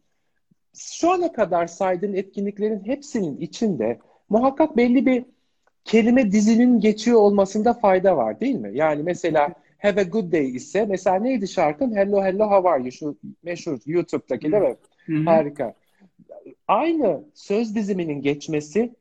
Şu 0.75 1.11
ana 1.11 1.33
kadar 1.33 1.67
saydığın 1.67 2.15
etkinliklerin 2.15 2.85
hepsinin 2.85 3.37
içinde 3.37 3.99
muhakkak 4.29 4.77
belli 4.77 5.07
bir 5.07 5.25
kelime 5.85 6.33
dizinin 6.33 6.81
geçiyor 6.81 7.21
olmasında 7.21 7.75
fayda 7.75 8.17
var 8.17 8.41
değil 8.41 8.55
mi? 8.55 8.71
Yani 8.75 9.03
mesela 9.03 9.55
Have 9.79 10.01
a 10.01 10.05
Good 10.05 10.33
Day 10.33 10.51
ise 10.57 10.87
mesela 10.87 11.17
neydi 11.17 11.49
şarkın? 11.49 11.97
Hello 11.97 12.25
Hello 12.25 12.51
How 12.51 12.69
Are 12.69 12.83
You? 12.83 12.93
Şu 12.93 13.19
meşhur 13.43 13.79
YouTube'daki 13.87 14.53
değil 14.53 14.63
mi? 14.63 14.77
Hı-hı. 15.07 15.25
Harika. 15.25 15.75
Aynı 16.69 17.25
söz 17.35 17.75
diziminin 17.75 18.23
geçmesi 18.23 18.95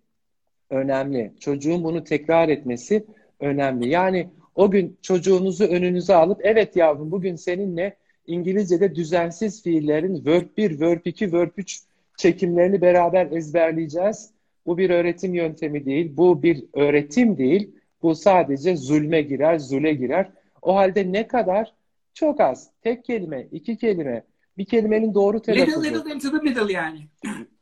önemli. 0.69 1.33
Çocuğun 1.39 1.83
bunu 1.83 2.03
tekrar 2.03 2.49
etmesi 2.49 3.05
önemli. 3.39 3.89
Yani 3.89 4.29
o 4.55 4.71
gün 4.71 4.97
çocuğunuzu 5.01 5.63
önünüze 5.63 6.15
alıp 6.15 6.39
evet 6.43 6.75
yavrum 6.75 7.11
bugün 7.11 7.35
seninle 7.35 7.95
İngilizce'de 8.29 8.95
düzensiz 8.95 9.63
fiillerin 9.63 10.25
verb 10.25 10.47
1, 10.57 10.79
verb 10.79 11.05
2, 11.05 11.33
verb 11.33 11.51
3 11.57 11.79
çekimlerini 12.17 12.81
beraber 12.81 13.31
ezberleyeceğiz. 13.31 14.29
Bu 14.65 14.77
bir 14.77 14.89
öğretim 14.89 15.33
yöntemi 15.33 15.85
değil, 15.85 16.17
bu 16.17 16.43
bir 16.43 16.63
öğretim 16.73 17.37
değil. 17.37 17.71
Bu 18.01 18.15
sadece 18.15 18.77
zulme 18.77 19.21
girer, 19.21 19.59
zule 19.59 19.93
girer. 19.93 20.29
O 20.61 20.75
halde 20.75 21.11
ne 21.11 21.27
kadar? 21.27 21.73
Çok 22.13 22.41
az. 22.41 22.69
Tek 22.81 23.05
kelime, 23.05 23.47
iki 23.51 23.77
kelime. 23.77 24.23
Bir 24.57 24.65
kelimenin 24.65 25.13
doğru 25.13 25.41
telaffuzu. 25.41 25.83
Little 25.83 25.95
little 25.95 26.13
into 26.13 26.31
the 26.31 26.37
middle 26.37 26.73
yani. 26.73 26.99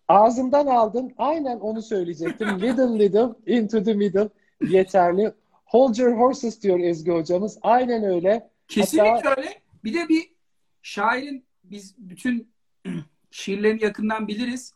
Ağzımdan 0.07 0.67
aldın. 0.67 1.13
Aynen 1.17 1.59
onu 1.59 1.81
söyleyecektim. 1.81 2.47
little 2.61 2.99
little 2.99 3.53
into 3.55 3.83
the 3.83 3.93
middle. 3.93 4.29
Yeterli. 4.69 5.31
Hold 5.65 5.95
your 5.95 6.17
horses 6.17 6.61
diyor 6.61 6.79
Ezgi 6.79 7.11
hocamız. 7.11 7.57
Aynen 7.61 8.03
öyle. 8.03 8.49
Kesinlikle 8.67 9.09
Hatta... 9.09 9.35
öyle. 9.37 9.49
Bir 9.83 9.93
de 9.93 10.09
bir 10.09 10.36
şairin 10.81 11.45
biz 11.63 11.95
bütün 11.97 12.51
şiirlerini 13.31 13.83
yakından 13.83 14.27
biliriz 14.27 14.73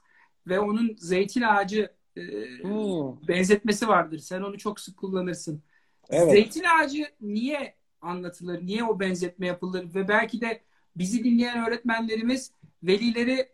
ve 0.48 0.60
onun 0.60 0.96
zeytin 0.98 1.42
ağacı 1.42 1.92
e, 2.18 2.22
hmm. 2.62 3.28
benzetmesi 3.28 3.88
vardır. 3.88 4.20
Sen 4.20 4.42
onu 4.42 4.58
çok 4.58 4.80
sık 4.80 4.98
kullanırsın. 4.98 5.64
Evet. 6.10 6.32
Zeytin 6.32 6.64
ağacı 6.64 7.08
niye 7.22 7.76
anlatılır, 8.02 8.66
niye 8.66 8.84
o 8.84 9.00
benzetme 9.00 9.48
yapılır 9.48 9.96
ve 9.96 10.08
belki 10.08 10.42
de 10.42 10.62
bizi 10.96 11.24
dinleyen 11.24 11.68
öğretmenlerimiz 11.68 12.52
velileri 12.84 13.50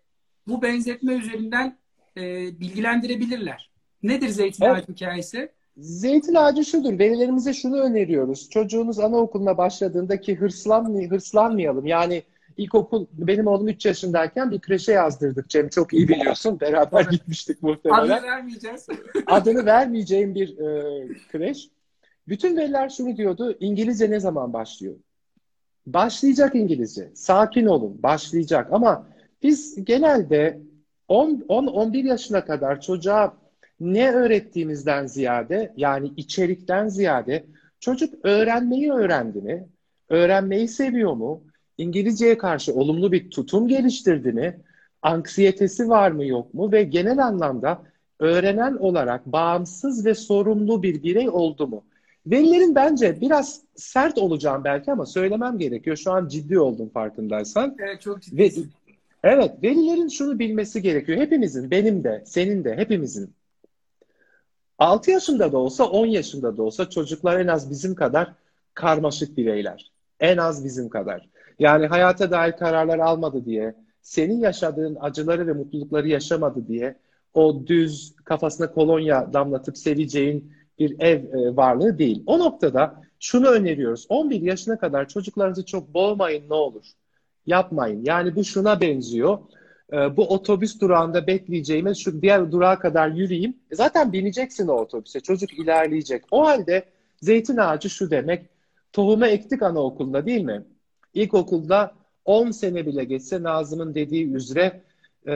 bu 0.47 0.61
benzetme 0.61 1.13
üzerinden 1.13 1.77
e, 2.17 2.23
bilgilendirebilirler. 2.59 3.71
Nedir 4.03 4.29
zeytin 4.29 4.65
evet. 4.65 4.77
ağacı 4.77 4.93
hikayesi? 4.93 5.51
Zeytin 5.77 6.35
ağacı 6.35 6.65
şudur. 6.65 6.99
Velilerimize 6.99 7.53
şunu 7.53 7.79
öneriyoruz. 7.79 8.49
Çocuğunuz 8.49 8.99
anaokuluna 8.99 9.57
başladığında 9.57 10.21
ki 10.21 10.35
hırslanmay 10.35 11.09
hırslanmayalım. 11.09 11.85
Yani 11.85 12.23
ilkokul, 12.57 13.05
benim 13.11 13.47
oğlum 13.47 13.67
3 13.67 13.85
yaşındayken 13.85 14.51
bir 14.51 14.59
kreşe 14.59 14.91
yazdırdık 14.91 15.49
Cem. 15.49 15.69
Çok 15.69 15.93
iyi 15.93 16.07
biliyorsun. 16.07 16.59
Beraber 16.59 17.01
gitmiştik 17.11 17.63
muhtemelen. 17.63 18.01
Adını 18.01 18.23
vermeyeceğiz. 18.23 18.87
Adını 19.27 19.65
vermeyeceğim 19.65 20.35
bir 20.35 20.57
e, 20.57 21.07
kreş. 21.31 21.69
Bütün 22.27 22.57
veliler 22.57 22.89
şunu 22.89 23.17
diyordu. 23.17 23.57
İngilizce 23.59 24.11
ne 24.11 24.19
zaman 24.19 24.53
başlıyor? 24.53 24.95
Başlayacak 25.85 26.55
İngilizce. 26.55 27.11
Sakin 27.15 27.65
olun. 27.65 28.03
Başlayacak. 28.03 28.67
Ama 28.71 29.07
biz 29.43 29.85
genelde 29.85 30.59
10-11 31.09 32.07
yaşına 32.07 32.45
kadar 32.45 32.81
çocuğa 32.81 33.37
ne 33.79 34.11
öğrettiğimizden 34.11 35.05
ziyade 35.05 35.73
yani 35.77 36.11
içerikten 36.17 36.87
ziyade 36.87 37.45
çocuk 37.79 38.25
öğrenmeyi 38.25 38.91
öğrendi 38.91 39.41
mi? 39.41 39.67
Öğrenmeyi 40.09 40.67
seviyor 40.67 41.13
mu? 41.13 41.43
İngilizceye 41.77 42.37
karşı 42.37 42.73
olumlu 42.73 43.11
bir 43.11 43.29
tutum 43.29 43.67
geliştirdi 43.67 44.31
mi? 44.31 44.61
Anksiyetesi 45.01 45.89
var 45.89 46.11
mı 46.11 46.25
yok 46.25 46.53
mu? 46.53 46.71
Ve 46.71 46.83
genel 46.83 47.25
anlamda 47.25 47.81
öğrenen 48.19 48.73
olarak 48.73 49.25
bağımsız 49.25 50.05
ve 50.05 50.15
sorumlu 50.15 50.83
bir 50.83 51.03
birey 51.03 51.29
oldu 51.29 51.67
mu? 51.67 51.83
Velilerin 52.27 52.75
bence 52.75 53.21
biraz 53.21 53.61
sert 53.75 54.17
olacağım 54.17 54.63
belki 54.63 54.91
ama 54.91 55.05
söylemem 55.05 55.57
gerekiyor. 55.57 55.97
Şu 55.97 56.11
an 56.11 56.27
ciddi 56.27 56.59
oldum 56.59 56.89
farkındaysan. 56.89 57.75
Evet 57.79 58.01
çok 58.01 58.21
ciddi. 58.21 58.53
evet 59.23 59.51
velilerin 59.63 60.07
şunu 60.07 60.39
bilmesi 60.39 60.81
gerekiyor. 60.81 61.17
Hepimizin, 61.17 61.71
benim 61.71 62.03
de, 62.03 62.23
senin 62.25 62.63
de, 62.63 62.75
hepimizin. 62.75 63.33
6 64.79 65.11
yaşında 65.11 65.51
da 65.51 65.57
olsa, 65.57 65.85
10 65.85 66.05
yaşında 66.05 66.57
da 66.57 66.63
olsa 66.63 66.89
çocuklar 66.89 67.39
en 67.39 67.47
az 67.47 67.69
bizim 67.69 67.95
kadar 67.95 68.33
karmaşık 68.73 69.37
bireyler. 69.37 69.91
En 70.19 70.37
az 70.37 70.65
bizim 70.65 70.89
kadar. 70.89 71.29
Yani 71.59 71.87
hayata 71.87 72.31
dair 72.31 72.51
kararlar 72.51 72.99
almadı 72.99 73.45
diye, 73.45 73.75
senin 74.01 74.39
yaşadığın 74.39 74.97
acıları 75.01 75.47
ve 75.47 75.53
mutlulukları 75.53 76.07
yaşamadı 76.07 76.67
diye 76.67 76.95
o 77.33 77.67
düz 77.67 78.15
kafasına 78.25 78.71
kolonya 78.71 79.33
damlatıp 79.33 79.77
seveceğin 79.77 80.53
bir 80.79 80.99
ev 80.99 81.23
e, 81.23 81.55
varlığı 81.55 81.97
değil. 81.97 82.23
O 82.25 82.39
noktada 82.39 83.01
şunu 83.19 83.47
öneriyoruz. 83.47 84.05
11 84.09 84.41
yaşına 84.41 84.79
kadar 84.79 85.07
çocuklarınızı 85.07 85.65
çok 85.65 85.93
boğmayın 85.93 86.49
ne 86.49 86.53
olur. 86.53 86.85
Yapmayın. 87.45 88.05
Yani 88.05 88.35
bu 88.35 88.43
şuna 88.43 88.81
benziyor. 88.81 89.39
E, 89.93 90.17
bu 90.17 90.27
otobüs 90.27 90.81
durağında 90.81 91.27
bekleyeceğime 91.27 91.95
şu 91.95 92.21
diğer 92.21 92.51
durağa 92.51 92.79
kadar 92.79 93.09
yürüyeyim. 93.09 93.57
E, 93.71 93.75
zaten 93.75 94.13
bineceksin 94.13 94.67
o 94.67 94.73
otobüse. 94.73 95.19
Çocuk 95.19 95.59
ilerleyecek. 95.59 96.23
O 96.31 96.45
halde 96.45 96.85
zeytin 97.21 97.57
ağacı 97.57 97.89
şu 97.89 98.11
demek. 98.11 98.45
Tohumu 98.93 99.25
ektik 99.25 99.63
anaokulunda 99.63 100.25
değil 100.25 100.41
mi? 100.41 100.63
İlkokulda 101.17 101.93
10 102.25 102.51
sene 102.51 102.85
bile 102.85 103.03
geçse 103.03 103.43
Nazım'ın 103.43 103.95
dediği 103.95 104.33
üzere 104.33 104.81
e, 105.27 105.33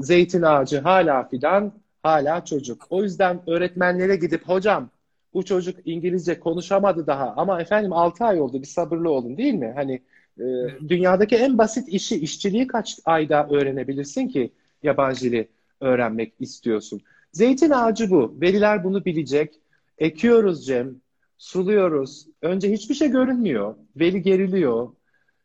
zeytin 0.00 0.42
ağacı 0.42 0.80
hala 0.80 1.28
fidan, 1.28 1.72
hala 2.02 2.44
çocuk. 2.44 2.86
O 2.90 3.02
yüzden 3.02 3.40
öğretmenlere 3.50 4.16
gidip 4.16 4.48
hocam 4.48 4.90
bu 5.34 5.44
çocuk 5.44 5.76
İngilizce 5.84 6.40
konuşamadı 6.40 7.06
daha 7.06 7.34
ama 7.36 7.60
efendim 7.60 7.92
6 7.92 8.24
ay 8.24 8.40
oldu 8.40 8.60
bir 8.62 8.66
sabırlı 8.66 9.10
olun 9.10 9.36
değil 9.36 9.54
mi? 9.54 9.72
Hani 9.76 10.02
e, 10.40 10.44
dünyadaki 10.88 11.36
en 11.36 11.58
basit 11.58 11.88
işi 11.88 12.16
işçiliği 12.20 12.66
kaç 12.66 12.98
ayda 13.04 13.48
öğrenebilirsin 13.50 14.28
ki 14.28 14.52
yabancı 14.82 15.20
dili 15.20 15.48
öğrenmek 15.80 16.32
istiyorsun. 16.40 17.00
Zeytin 17.32 17.70
ağacı 17.70 18.10
bu. 18.10 18.36
Veliler 18.40 18.84
bunu 18.84 19.04
bilecek. 19.04 19.60
Ekiyoruz 19.98 20.66
Cem. 20.66 21.00
suluyoruz. 21.38 22.26
Önce 22.42 22.72
hiçbir 22.72 22.94
şey 22.94 23.08
görünmüyor. 23.10 23.74
Veli 23.96 24.22
geriliyor. 24.22 24.88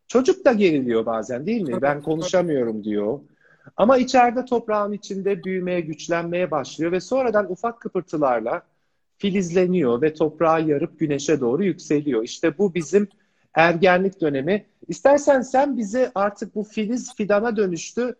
Çocuk 0.07 0.45
da 0.45 0.53
geriliyor 0.53 1.05
bazen 1.05 1.45
değil 1.45 1.61
mi? 1.61 1.81
Ben 1.81 2.01
konuşamıyorum 2.01 2.83
diyor. 2.83 3.19
Ama 3.77 3.97
içeride 3.97 4.45
toprağın 4.45 4.91
içinde 4.91 5.43
büyümeye, 5.43 5.81
güçlenmeye 5.81 6.51
başlıyor 6.51 6.91
ve 6.91 6.99
sonradan 6.99 7.51
ufak 7.51 7.81
kıpırtılarla 7.81 8.61
filizleniyor 9.17 10.01
ve 10.01 10.13
toprağı 10.13 10.67
yarıp 10.67 10.99
güneşe 10.99 11.39
doğru 11.39 11.63
yükseliyor. 11.63 12.23
İşte 12.23 12.57
bu 12.57 12.73
bizim 12.75 13.07
ergenlik 13.53 14.21
dönemi. 14.21 14.65
İstersen 14.87 15.41
sen 15.41 15.77
bize 15.77 16.11
artık 16.15 16.55
bu 16.55 16.63
filiz 16.63 17.15
fidana 17.15 17.57
dönüştü. 17.57 18.15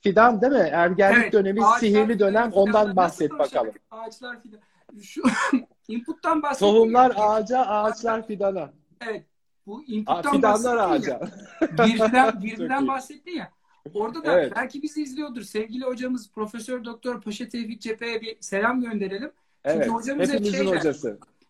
Fidan 0.00 0.40
değil 0.40 0.52
mi? 0.52 0.68
Ergenlik 0.72 1.22
evet, 1.22 1.32
dönemi, 1.32 1.60
sihirli 1.80 2.18
dönem. 2.18 2.52
Ondan 2.52 2.96
bahset 2.96 3.30
bakalım. 3.30 3.72
Ağaçlar 3.90 4.42
fidan. 4.42 4.60
Şu 5.02 5.22
input'tan 5.88 6.42
bahsediyor. 6.42 6.72
Tohumlar 6.72 7.12
ağaca, 7.16 7.60
ağaçlar 7.60 8.26
fidana. 8.26 8.70
Evet. 9.08 9.24
Bu 9.70 9.84
input'tan 9.84 10.32
Fidanlar 10.32 10.76
ağaca. 10.76 11.20
Birden, 11.60 12.42
birden 12.42 12.88
bahsettin 12.88 13.30
ya. 13.30 13.52
Orada 13.94 14.24
da 14.24 14.40
evet. 14.40 14.52
belki 14.56 14.82
bizi 14.82 15.02
izliyordur. 15.02 15.42
Sevgili 15.42 15.84
hocamız 15.84 16.30
Profesör 16.30 16.84
Doktor 16.84 17.20
Paşa 17.20 17.48
Tevfik 17.48 17.80
Cephe'ye 17.80 18.20
bir 18.20 18.36
selam 18.40 18.80
gönderelim. 18.80 19.32
Evet. 19.64 19.76
Çünkü 19.76 19.90
hocamız 19.90 20.32
hep 20.32 20.46
şey 20.46 20.66
hocası. 20.66 21.08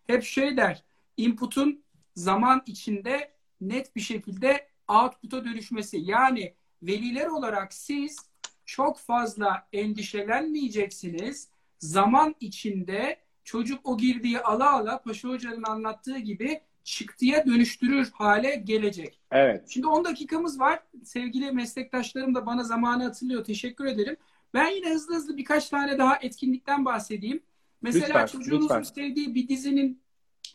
Der, 0.08 0.14
hep 0.14 0.24
şey 0.24 0.56
der. 0.56 0.84
Input'un 1.16 1.82
zaman 2.14 2.62
içinde 2.66 3.30
net 3.60 3.96
bir 3.96 4.00
şekilde 4.00 4.68
output'a 4.88 5.44
dönüşmesi. 5.44 5.98
Yani 5.98 6.54
veliler 6.82 7.26
olarak 7.26 7.74
siz 7.74 8.16
çok 8.64 8.98
fazla 8.98 9.68
endişelenmeyeceksiniz. 9.72 11.48
Zaman 11.78 12.34
içinde 12.40 13.16
çocuk 13.44 13.80
o 13.88 13.98
girdiği 13.98 14.40
ala 14.40 14.72
ala 14.72 15.02
Paşa 15.02 15.28
Hoca'nın 15.28 15.62
anlattığı 15.62 16.18
gibi 16.18 16.60
çıktıya 16.85 17.47
dönüştürür 17.47 18.11
hale 18.12 18.55
gelecek. 18.55 19.20
Evet. 19.31 19.64
Şimdi 19.68 19.87
10 19.87 20.05
dakikamız 20.05 20.61
var. 20.61 20.83
Sevgili 21.05 21.53
meslektaşlarım 21.53 22.35
da 22.35 22.47
bana 22.47 22.64
zamanı 22.64 23.05
hatırlıyor. 23.05 23.45
Teşekkür 23.45 23.85
ederim. 23.85 24.16
Ben 24.55 24.68
yine 24.68 24.91
hızlı 24.91 25.14
hızlı 25.14 25.37
birkaç 25.37 25.68
tane 25.68 25.99
daha 25.99 26.16
etkinlikten 26.16 26.85
bahsedeyim. 26.85 27.43
Mesela 27.83 28.07
lütfen, 28.07 28.26
çocuğunuzun 28.26 28.64
lütfen. 28.64 28.83
sevdiği 28.83 29.35
bir 29.35 29.49
dizinin 29.49 30.03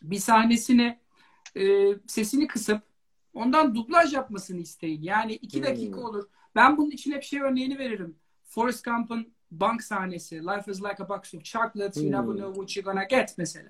bir 0.02 0.18
sahnesini 0.18 0.98
e, 1.56 1.94
sesini 2.06 2.46
kısıp 2.46 2.82
ondan 3.34 3.74
dublaj 3.74 4.14
yapmasını 4.14 4.60
isteyin. 4.60 5.02
Yani 5.02 5.32
iki 5.32 5.58
hmm. 5.58 5.64
dakika 5.64 6.00
olur. 6.00 6.28
Ben 6.54 6.76
bunun 6.76 6.90
için 6.90 7.12
hep 7.12 7.22
şey 7.22 7.40
örneğini 7.40 7.78
veririm. 7.78 8.16
Forrest 8.44 8.84
Gump'ın 8.84 9.32
bank 9.50 9.82
sahnesi. 9.82 10.42
Life 10.42 10.70
is 10.70 10.82
like 10.82 11.02
a 11.02 11.08
box 11.08 11.34
of 11.34 11.44
chocolates. 11.44 12.02
You 12.02 12.12
never 12.12 12.32
hmm. 12.32 12.36
know 12.36 12.54
what 12.54 12.76
you're 12.76 12.92
gonna 12.92 13.04
get 13.04 13.34
mesela. 13.38 13.68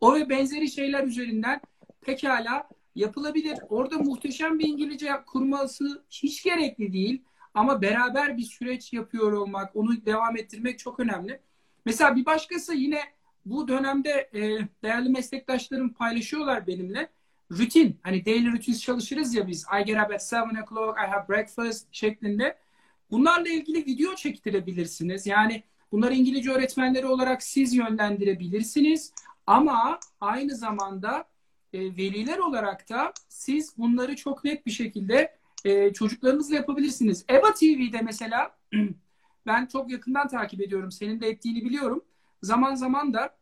O 0.00 0.14
ve 0.14 0.28
benzeri 0.28 0.70
şeyler 0.70 1.04
üzerinden 1.04 1.60
pekala 2.08 2.68
yapılabilir. 2.94 3.58
Orada 3.68 3.98
muhteşem 3.98 4.58
bir 4.58 4.68
İngilizce 4.68 5.12
kurması 5.26 6.02
hiç 6.10 6.42
gerekli 6.42 6.92
değil. 6.92 7.22
Ama 7.54 7.82
beraber 7.82 8.36
bir 8.36 8.42
süreç 8.42 8.92
yapıyor 8.92 9.32
olmak, 9.32 9.76
onu 9.76 10.06
devam 10.06 10.36
ettirmek 10.36 10.78
çok 10.78 11.00
önemli. 11.00 11.40
Mesela 11.84 12.16
bir 12.16 12.26
başkası 12.26 12.74
yine 12.74 13.00
bu 13.46 13.68
dönemde 13.68 14.30
e, 14.34 14.40
değerli 14.82 15.08
meslektaşlarım 15.08 15.92
paylaşıyorlar 15.92 16.66
benimle. 16.66 17.08
Rutin, 17.50 18.00
hani 18.02 18.26
daily 18.26 18.52
routines 18.52 18.80
çalışırız 18.80 19.34
ya 19.34 19.46
biz. 19.46 19.66
I 19.80 19.84
get 19.84 19.96
up 19.96 20.14
at 20.14 20.32
7 20.32 20.62
o'clock, 20.62 20.98
I 20.98 21.06
have 21.06 21.28
breakfast 21.28 21.86
şeklinde. 21.92 22.58
Bunlarla 23.10 23.48
ilgili 23.48 23.86
video 23.86 24.14
çektirebilirsiniz. 24.14 25.26
Yani 25.26 25.62
bunları 25.92 26.14
İngilizce 26.14 26.50
öğretmenleri 26.50 27.06
olarak 27.06 27.42
siz 27.42 27.74
yönlendirebilirsiniz. 27.74 29.12
Ama 29.46 30.00
aynı 30.20 30.56
zamanda 30.56 31.28
e, 31.72 31.80
veliler 31.80 32.38
olarak 32.38 32.88
da 32.88 33.12
siz 33.28 33.78
bunları 33.78 34.16
çok 34.16 34.44
net 34.44 34.66
bir 34.66 34.70
şekilde 34.70 35.38
e, 35.64 35.92
çocuklarınızla 35.92 36.54
yapabilirsiniz. 36.56 37.24
EBA 37.30 37.54
TV'de 37.54 38.00
mesela 38.02 38.56
ben 39.46 39.66
çok 39.66 39.90
yakından 39.90 40.28
takip 40.28 40.60
ediyorum. 40.60 40.92
Senin 40.92 41.20
de 41.20 41.28
ettiğini 41.28 41.64
biliyorum. 41.64 42.04
Zaman 42.42 42.74
zaman 42.74 43.14
da 43.14 43.36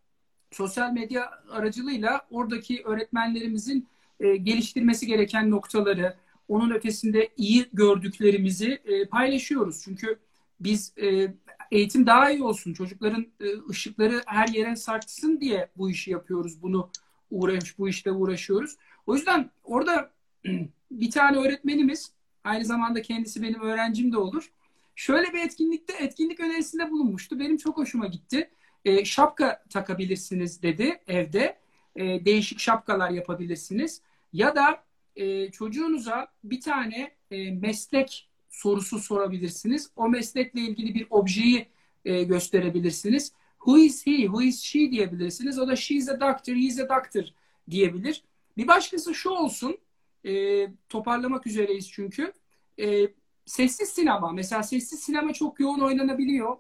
sosyal 0.51 0.93
medya 0.93 1.31
aracılığıyla 1.51 2.27
oradaki 2.31 2.83
öğretmenlerimizin 2.85 3.89
e, 4.21 4.37
geliştirmesi 4.37 5.07
gereken 5.07 5.51
noktaları, 5.51 6.17
onun 6.49 6.71
ötesinde 6.71 7.29
iyi 7.37 7.67
gördüklerimizi 7.73 8.83
e, 8.85 9.05
paylaşıyoruz. 9.05 9.83
Çünkü 9.85 10.19
biz 10.61 10.93
e, 11.03 11.35
eğitim 11.71 12.07
daha 12.07 12.31
iyi 12.31 12.43
olsun, 12.43 12.73
çocukların 12.73 13.27
e, 13.41 13.47
ışıkları 13.71 14.23
her 14.27 14.49
yere 14.49 14.77
sarksın 14.77 15.41
diye 15.41 15.69
bu 15.77 15.91
işi 15.91 16.11
yapıyoruz. 16.11 16.63
Bunu 16.63 16.91
uğraş, 17.31 17.79
bu 17.79 17.89
işte 17.89 18.13
uğraşıyoruz. 18.13 18.77
O 19.07 19.15
yüzden 19.15 19.51
orada 19.65 20.11
bir 20.91 21.11
tane 21.11 21.37
öğretmenimiz, 21.37 22.13
aynı 22.45 22.65
zamanda 22.65 23.03
kendisi 23.03 23.43
benim 23.43 23.61
öğrencim 23.61 24.13
de 24.13 24.19
olur. 24.19 24.53
Şöyle 24.95 25.33
bir 25.33 25.39
etkinlikte, 25.39 25.93
etkinlik 25.93 26.41
önerisinde 26.41 26.91
bulunmuştu. 26.91 27.39
Benim 27.39 27.57
çok 27.57 27.77
hoşuma 27.77 28.07
gitti. 28.07 28.51
E, 28.85 29.05
şapka 29.05 29.65
takabilirsiniz 29.71 30.63
dedi 30.63 31.01
evde. 31.07 31.59
E, 31.97 32.25
değişik 32.25 32.61
şapkalar 32.61 33.11
yapabilirsiniz. 33.11 34.03
Ya 34.33 34.57
da 34.57 34.85
e, 35.17 35.51
çocuğunuza 35.51 36.29
bir 36.45 36.61
tane 36.61 37.11
e, 37.31 37.51
meslek 37.51 38.29
sorusu 38.51 38.99
sorabilirsiniz. 38.99 39.91
O 39.97 40.09
meslekle 40.09 40.61
ilgili 40.61 40.95
bir 40.95 41.07
objeyi 41.11 41.67
e, 42.05 42.23
gösterebilirsiniz. 42.23 43.33
Who 43.59 43.79
is 43.79 44.07
he? 44.07 44.27
Who 44.27 44.43
is 44.43 44.63
she 44.63 44.91
diyebilirsiniz. 44.91 45.59
O 45.59 45.69
da 45.69 45.77
she 45.77 45.95
is 45.95 46.09
a 46.09 46.21
doctor, 46.21 46.55
he 46.55 46.61
is 46.61 46.81
a 46.81 46.89
doctor 46.89 47.25
diyebilir. 47.71 48.25
Bir 48.57 48.69
başkası 48.69 49.15
şu 49.15 49.31
olsun. 49.31 49.79
E, 50.25 50.67
toparlamak 50.89 51.47
üzereyiz 51.47 51.91
çünkü. 51.91 52.33
E, 52.81 53.09
sessiz 53.47 53.89
sinema. 53.89 54.33
Mesela 54.33 54.63
sessiz 54.63 55.01
sinema 55.01 55.33
çok 55.33 55.61
yoğun 55.61 55.81
oynanabiliyor. 55.81 56.57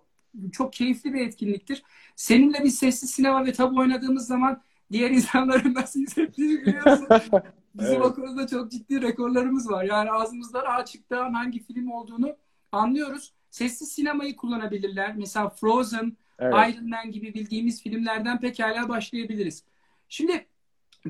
Çok 0.53 0.73
keyifli 0.73 1.15
bir 1.15 1.21
etkinliktir. 1.21 1.83
Seninle 2.17 2.65
bir 2.65 2.71
sessiz 2.71 3.11
sinema 3.11 3.47
ve 3.47 3.53
tabu 3.53 3.79
oynadığımız 3.79 4.27
zaman 4.27 4.63
diğer 4.93 5.11
insanların 5.11 5.75
nasıl 5.75 6.01
hissettiğini 6.01 6.61
biliyorsun. 6.61 7.07
Bizim 7.75 7.93
evet. 7.93 8.05
o 8.05 8.15
konuda 8.15 8.47
çok 8.47 8.71
ciddi 8.71 9.03
rekorlarımız 9.03 9.71
var. 9.71 9.85
Yani 9.85 10.11
ağzımızdan 10.11 10.65
A 10.67 10.85
çıktığı 10.85 11.25
an 11.25 11.33
hangi 11.33 11.63
film 11.63 11.91
olduğunu 11.91 12.37
anlıyoruz. 12.73 13.33
Sessiz 13.51 13.89
sinemayı 13.89 14.37
kullanabilirler. 14.37 15.17
Mesela 15.17 15.49
Frozen, 15.49 16.17
evet. 16.39 16.55
Iron 16.55 16.89
Man 16.89 17.11
gibi 17.11 17.35
bildiğimiz 17.35 17.83
filmlerden 17.83 18.41
pekala 18.41 18.89
başlayabiliriz. 18.89 19.65
Şimdi 20.09 20.47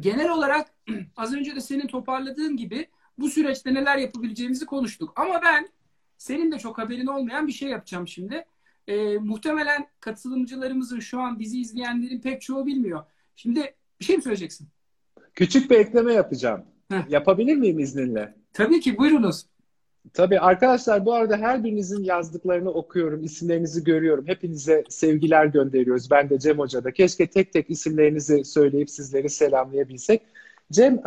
genel 0.01 0.31
olarak 0.31 0.74
az 1.16 1.35
önce 1.35 1.57
de 1.57 1.61
senin 1.61 1.87
toparladığın 1.87 2.57
gibi 2.57 2.89
bu 3.18 3.29
süreçte 3.29 3.74
neler 3.74 3.99
yapabileceğimizi 3.99 4.66
konuştuk. 4.66 5.12
Ama 5.16 5.43
ben 5.43 5.68
senin 6.18 6.53
de 6.53 6.59
çok 6.59 6.79
haberin 6.79 7.07
olmayan 7.07 7.47
bir 7.47 7.53
şey 7.53 7.68
yapacağım 7.68 8.09
şimdi. 8.09 8.45
Ee, 8.89 9.18
muhtemelen 9.18 9.87
katılımcılarımızın 10.01 11.01
şu 11.01 11.20
an 11.20 11.39
bizi 11.39 11.61
izleyenlerin 11.61 12.20
pek 12.20 12.43
çoğu 12.43 12.66
bilmiyor. 12.66 13.05
Şimdi 13.37 13.74
bir 14.01 14.05
şey 14.05 14.16
mi 14.16 14.22
söyleyeceksin? 14.22 14.68
Küçük 15.35 15.70
bir 15.70 15.79
ekleme 15.79 16.12
yapacağım. 16.12 16.64
Heh. 16.91 17.11
Yapabilir 17.11 17.57
miyim 17.57 17.79
izninle? 17.79 18.35
Tabii 18.53 18.81
ki 18.81 18.99
buyurunuz. 18.99 19.47
Tabii 20.15 20.41
arkadaşlar 20.41 21.07
bu 21.07 21.15
arada 21.15 21.37
her 21.37 21.65
birinizin 21.65 22.05
yazdıklarını 22.05 22.71
okuyorum, 22.71 23.25
isimlerinizi 23.25 23.85
görüyorum. 23.85 24.27
Hepinize 24.27 24.85
sevgiler 24.89 25.47
gönderiyoruz. 25.47 26.11
Ben 26.11 26.31
de 26.31 26.39
Cem 26.39 26.59
Hoca'da. 26.59 26.93
Keşke 26.93 27.27
tek 27.27 27.53
tek 27.53 27.71
isimlerinizi 27.71 28.45
söyleyip 28.45 28.91
sizleri 28.91 29.29
selamlayabilsek. 29.29 30.23
Cem, 30.73 30.99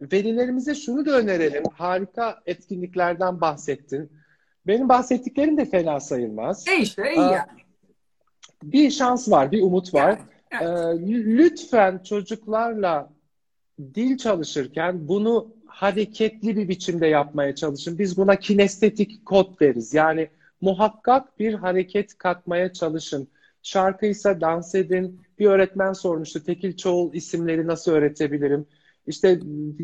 velilerimize 0.00 0.74
şunu 0.74 1.06
da 1.06 1.18
önerelim. 1.18 1.62
Harika 1.72 2.40
etkinliklerden 2.46 3.40
bahsettin. 3.40 4.12
Benim 4.66 4.88
bahsettiklerim 4.88 5.56
de 5.56 5.64
fena 5.64 6.00
sayılmaz. 6.00 6.68
E 6.68 6.82
işte, 6.82 7.02
iyi 7.14 7.20
yani. 7.20 7.46
Bir 8.62 8.90
şans 8.90 9.30
var, 9.30 9.52
bir 9.52 9.62
umut 9.62 9.94
var. 9.94 10.18
Evet. 10.60 10.98
Lütfen 11.08 12.00
çocuklarla 12.04 13.10
dil 13.94 14.18
çalışırken 14.18 15.08
bunu 15.08 15.59
hareketli 15.70 16.56
bir 16.56 16.68
biçimde 16.68 17.06
yapmaya 17.06 17.54
çalışın. 17.54 17.98
Biz 17.98 18.16
buna 18.16 18.36
kinestetik 18.36 19.26
kod 19.26 19.60
deriz. 19.60 19.94
Yani 19.94 20.30
muhakkak 20.60 21.38
bir 21.38 21.54
hareket 21.54 22.18
katmaya 22.18 22.72
çalışın. 22.72 23.28
Şarkıysa 23.62 24.40
dans 24.40 24.74
edin. 24.74 25.20
Bir 25.38 25.46
öğretmen 25.46 25.92
sormuştu 25.92 26.44
tekil 26.44 26.76
çoğul 26.76 27.14
isimleri 27.14 27.66
nasıl 27.66 27.92
öğretebilirim? 27.92 28.66
İşte 29.06 29.40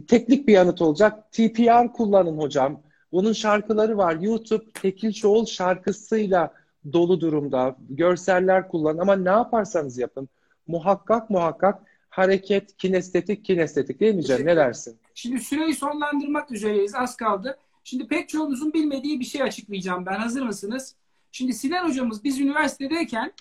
teknik 0.08 0.48
bir 0.48 0.52
yanıt 0.52 0.82
olacak. 0.82 1.32
TPR 1.32 1.92
kullanın 1.92 2.38
hocam. 2.38 2.82
Bunun 3.12 3.32
şarkıları 3.32 3.96
var. 3.96 4.16
YouTube 4.20 4.64
tekil 4.82 5.12
çoğul 5.12 5.46
şarkısıyla 5.46 6.52
dolu 6.92 7.20
durumda. 7.20 7.76
Görseller 7.90 8.68
kullanın 8.68 8.98
ama 8.98 9.16
ne 9.16 9.28
yaparsanız 9.28 9.98
yapın. 9.98 10.28
Muhakkak 10.66 11.30
muhakkak 11.30 11.82
hareket, 12.10 12.76
kinestetik, 12.76 13.44
kinestetik 13.44 14.00
değil 14.00 14.14
mi 14.14 14.24
Cem? 14.24 14.46
Ne 14.46 14.56
dersin? 14.56 14.98
Şimdi 15.18 15.40
süreyi 15.40 15.74
sonlandırmak 15.74 16.50
üzereyiz. 16.50 16.94
Az 16.94 17.16
kaldı. 17.16 17.58
Şimdi 17.84 18.08
pek 18.08 18.28
çoğunuzun 18.28 18.72
bilmediği 18.72 19.20
bir 19.20 19.24
şey 19.24 19.42
açıklayacağım 19.42 20.06
ben. 20.06 20.18
Hazır 20.18 20.42
mısınız? 20.42 20.94
Şimdi 21.32 21.54
Sinan 21.54 21.88
hocamız 21.88 22.24
biz 22.24 22.40
üniversitedeyken 22.40 23.32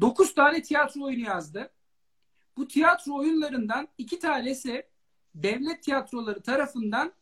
9 0.00 0.34
tane 0.34 0.62
tiyatro 0.62 1.04
oyunu 1.04 1.20
yazdı. 1.20 1.70
Bu 2.56 2.68
tiyatro 2.68 3.14
oyunlarından 3.14 3.88
iki 3.98 4.18
tanesi 4.18 4.86
devlet 5.34 5.82
tiyatroları 5.82 6.42
tarafından 6.42 7.12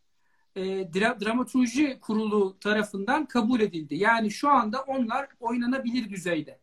e, 0.56 0.62
dra 0.64 1.20
dramaturji 1.20 1.98
kurulu 2.00 2.58
tarafından 2.58 3.26
kabul 3.26 3.60
edildi. 3.60 3.96
Yani 3.96 4.30
şu 4.30 4.50
anda 4.50 4.82
onlar 4.82 5.28
oynanabilir 5.40 6.10
düzeyde. 6.10 6.60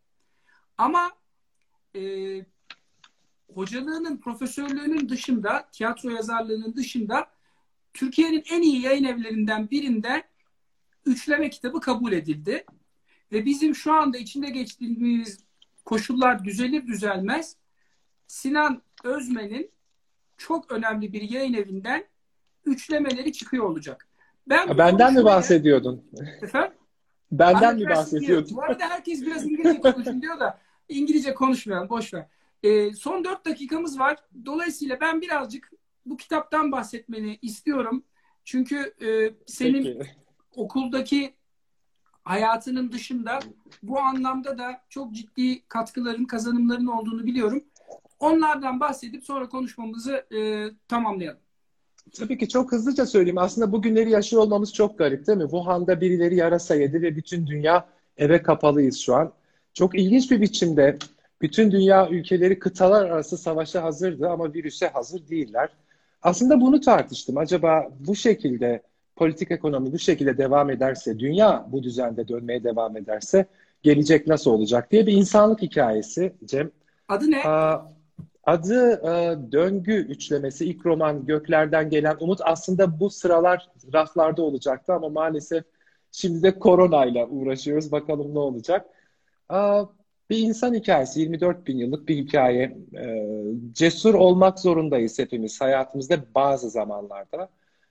Ama 0.78 1.12
e, 1.96 2.02
hocalığının, 3.54 4.18
profesörlüğünün 4.18 5.10
dışında, 5.10 5.70
tiyatro 5.72 6.10
yazarlığının 6.10 6.76
dışında 6.76 7.28
Türkiye'nin 7.94 8.44
en 8.52 8.62
iyi 8.62 8.82
yayın 8.82 9.04
evlerinden 9.04 9.70
birinde 9.70 10.24
üçleme 11.06 11.50
kitabı 11.50 11.80
kabul 11.80 12.12
edildi. 12.12 12.66
Ve 13.32 13.46
bizim 13.46 13.76
şu 13.76 13.94
anda 13.94 14.18
içinde 14.18 14.50
geçtiğimiz 14.50 15.40
koşullar 15.86 16.44
düzelir 16.44 16.88
düzelmez 16.88 17.56
Sinan 18.28 18.82
Özmen'in 19.04 19.72
çok 20.38 20.72
önemli 20.72 21.14
bir 21.14 21.22
yayın 21.22 21.54
evinden 21.54 22.06
üçlemeleri 22.66 23.34
çıkıyor 23.34 23.64
olacak. 23.64 24.08
Ben 24.48 24.78
Benden 24.78 25.14
mi 25.14 25.24
bahsediyordun? 25.24 26.04
Efendim? 26.42 26.72
Benden 27.32 27.76
mi 27.76 27.90
bahsediyordun? 27.90 28.58
Bu 28.58 28.64
arada 28.64 28.90
herkes 28.90 29.22
biraz 29.22 29.46
İngilizce 29.46 29.82
konuşun 29.82 30.22
diyor 30.22 30.40
da 30.40 30.60
İngilizce 30.90 31.34
konuşmayalım 31.34 31.90
boş 31.90 32.14
ver. 32.14 32.26
Ee, 32.64 32.94
son 32.94 33.24
dört 33.24 33.46
dakikamız 33.46 34.00
var. 34.00 34.18
Dolayısıyla 34.46 35.00
ben 35.02 35.22
birazcık 35.22 35.72
bu 36.06 36.18
kitaptan 36.18 36.72
bahsetmeni 36.72 37.40
istiyorum. 37.42 38.04
Çünkü 38.44 38.94
e, 39.02 39.34
senin 39.46 39.84
Peki. 39.84 40.12
okuldaki 40.56 41.34
hayatının 42.24 42.92
dışında 42.92 43.40
bu 43.84 44.00
anlamda 44.00 44.58
da 44.58 44.82
çok 44.90 45.14
ciddi 45.14 45.68
katkıların, 45.68 46.26
kazanımların 46.26 46.88
olduğunu 46.88 47.26
biliyorum. 47.26 47.64
Onlardan 48.20 48.80
bahsedip 48.80 49.24
sonra 49.24 49.50
konuşmamızı 49.50 50.26
e, 50.36 50.70
tamamlayalım. 50.88 51.40
Tabii 52.18 52.38
ki 52.38 52.50
çok 52.50 52.72
hızlıca 52.72 53.06
söyleyeyim. 53.06 53.38
Aslında 53.38 53.72
bugünleri 53.72 54.10
yaşıyor 54.12 54.42
olmamız 54.42 54.74
çok 54.74 54.98
garip 54.98 55.28
değil 55.28 55.38
mi? 55.38 55.44
Wuhan'da 55.44 56.02
birileri 56.02 56.36
yarasa 56.36 56.76
yedi 56.76 57.02
ve 57.02 57.16
bütün 57.16 57.48
dünya 57.48 57.88
eve 58.18 58.42
kapalıyız 58.42 58.98
şu 59.00 59.16
an. 59.16 59.34
Çok 59.74 60.00
ilginç 60.00 60.32
bir 60.32 60.42
biçimde 60.42 60.98
bütün 61.42 61.72
dünya 61.72 62.10
ülkeleri 62.10 62.60
kıtalar 62.60 63.06
arası 63.06 63.38
savaşa 63.38 63.84
hazırdı 63.84 64.30
ama 64.30 64.54
virüse 64.54 64.88
hazır 64.88 65.28
değiller. 65.28 65.70
Aslında 66.22 66.62
bunu 66.62 66.82
tartıştım. 66.82 67.38
Acaba 67.38 67.88
bu 68.00 68.16
şekilde 68.16 68.82
politik 69.16 69.52
ekonomi 69.52 69.94
bu 69.94 70.00
şekilde 70.00 70.38
devam 70.38 70.70
ederse, 70.70 71.20
dünya 71.20 71.66
bu 71.72 71.84
düzende 71.84 72.28
dönmeye 72.28 72.64
devam 72.64 72.98
ederse 72.98 73.46
gelecek 73.84 74.28
nasıl 74.28 74.52
olacak 74.52 74.92
diye 74.92 75.08
bir 75.08 75.14
insanlık 75.14 75.62
hikayesi 75.62 76.34
Cem. 76.46 76.72
Adı 77.08 77.32
ne? 77.32 77.44
Aa, 77.44 77.92
adı 78.44 78.92
e, 78.92 79.38
Döngü 79.52 79.94
üçlemesi. 79.94 80.66
İlk 80.66 80.86
roman 80.86 81.26
Göklerden 81.26 81.90
Gelen 81.90 82.18
Umut. 82.20 82.40
Aslında 82.44 83.00
bu 83.00 83.10
sıralar 83.10 83.70
raflarda 83.94 84.42
olacaktı 84.42 84.94
ama 84.94 85.10
maalesef 85.10 85.64
şimdi 86.12 86.44
de 86.44 86.60
koronayla 86.60 87.28
uğraşıyoruz. 87.28 87.92
Bakalım 87.92 88.34
ne 88.36 88.40
olacak. 88.40 88.86
Aa, 89.50 89.84
bir 90.30 90.38
insan 90.38 90.74
hikayesi, 90.74 91.20
24 91.20 91.68
bin 91.68 91.78
yıllık 91.78 92.08
bir 92.08 92.18
hikaye. 92.18 92.78
Ee, 92.98 93.44
cesur 93.72 94.14
olmak 94.14 94.60
zorundayız 94.60 95.20
hepimiz 95.20 95.62
hayatımızda 95.62 96.18
bazı 96.36 96.70
zamanlarda. 96.70 97.50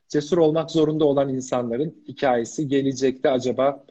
Cesur 0.08 0.38
olmak 0.38 0.70
zorunda 0.70 1.04
olan 1.04 1.28
insanların 1.28 2.04
hikayesi 2.08 2.68
gelecekte 2.68 3.30
acaba 3.30 3.84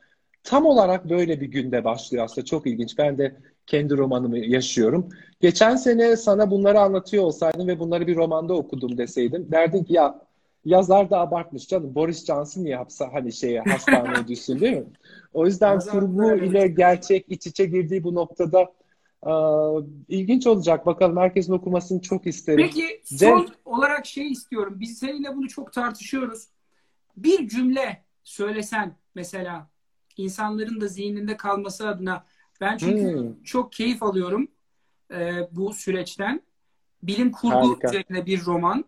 tam 0.43 0.65
olarak 0.65 1.09
böyle 1.09 1.41
bir 1.41 1.47
günde 1.47 1.83
başlıyor 1.83 2.25
aslında. 2.25 2.45
Çok 2.45 2.67
ilginç. 2.67 2.97
Ben 2.97 3.17
de 3.17 3.35
kendi 3.67 3.97
romanımı 3.97 4.39
yaşıyorum. 4.39 5.09
Geçen 5.41 5.75
sene 5.75 6.17
sana 6.17 6.51
bunları 6.51 6.79
anlatıyor 6.79 7.23
olsaydım 7.23 7.67
ve 7.67 7.79
bunları 7.79 8.07
bir 8.07 8.15
romanda 8.15 8.53
okudum 8.53 8.97
deseydim 8.97 9.51
derdin 9.51 9.83
ki 9.83 9.93
ya 9.93 10.21
yazar 10.65 11.09
da 11.09 11.19
abartmış 11.19 11.67
canım. 11.67 11.95
Boris 11.95 12.25
Johnson 12.25 12.63
niye 12.63 12.75
hapsa 12.75 13.09
hani 13.13 13.33
şeye 13.33 13.61
hastaneye 13.61 14.27
düşsün 14.27 14.59
değil 14.59 14.77
mi? 14.77 14.85
O 15.33 15.45
yüzden 15.45 15.79
kurgu 15.79 16.35
ile 16.35 16.67
gerçek 16.67 17.25
iç 17.29 17.47
içe 17.47 17.65
girdiği 17.65 18.03
bu 18.03 18.15
noktada 18.15 18.73
aa, 19.21 19.79
ilginç 20.07 20.47
olacak. 20.47 20.85
Bakalım 20.85 21.17
herkesin 21.17 21.53
okumasını 21.53 22.01
çok 22.01 22.27
isterim. 22.27 22.65
Peki 22.65 23.01
son 23.03 23.17
Cem... 23.17 23.45
olarak 23.65 24.05
şey 24.05 24.31
istiyorum. 24.31 24.75
Biz 24.79 24.97
seninle 24.97 25.35
bunu 25.35 25.47
çok 25.47 25.73
tartışıyoruz. 25.73 26.47
Bir 27.17 27.47
cümle 27.47 28.03
söylesen 28.23 28.95
mesela 29.15 29.69
insanların 30.17 30.81
da 30.81 30.87
zihninde 30.87 31.37
kalması 31.37 31.87
adına 31.87 32.25
ben 32.61 32.77
çünkü 32.77 33.17
hmm. 33.17 33.43
çok 33.43 33.71
keyif 33.71 34.03
alıyorum 34.03 34.47
e, 35.11 35.47
bu 35.51 35.73
süreçten. 35.73 36.41
Bilim 37.03 37.31
kurgu 37.31 37.55
Harika. 37.55 37.87
üzerine 37.87 38.25
bir 38.25 38.45
roman 38.45 38.85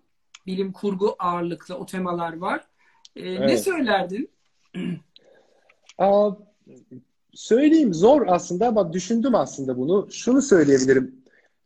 bilim 0.47 0.71
kurgu 0.71 1.15
ağırlıklı 1.19 1.75
o 1.75 1.85
temalar 1.85 2.37
var. 2.37 2.67
Ee, 3.15 3.29
evet. 3.29 3.39
Ne 3.39 3.57
söylerdin? 3.57 4.29
Aa, 5.97 6.31
söyleyeyim 7.33 7.93
zor 7.93 8.27
aslında 8.27 8.67
ama 8.67 8.93
düşündüm 8.93 9.35
aslında 9.35 9.77
bunu. 9.77 10.07
Şunu 10.11 10.41
söyleyebilirim. 10.41 11.15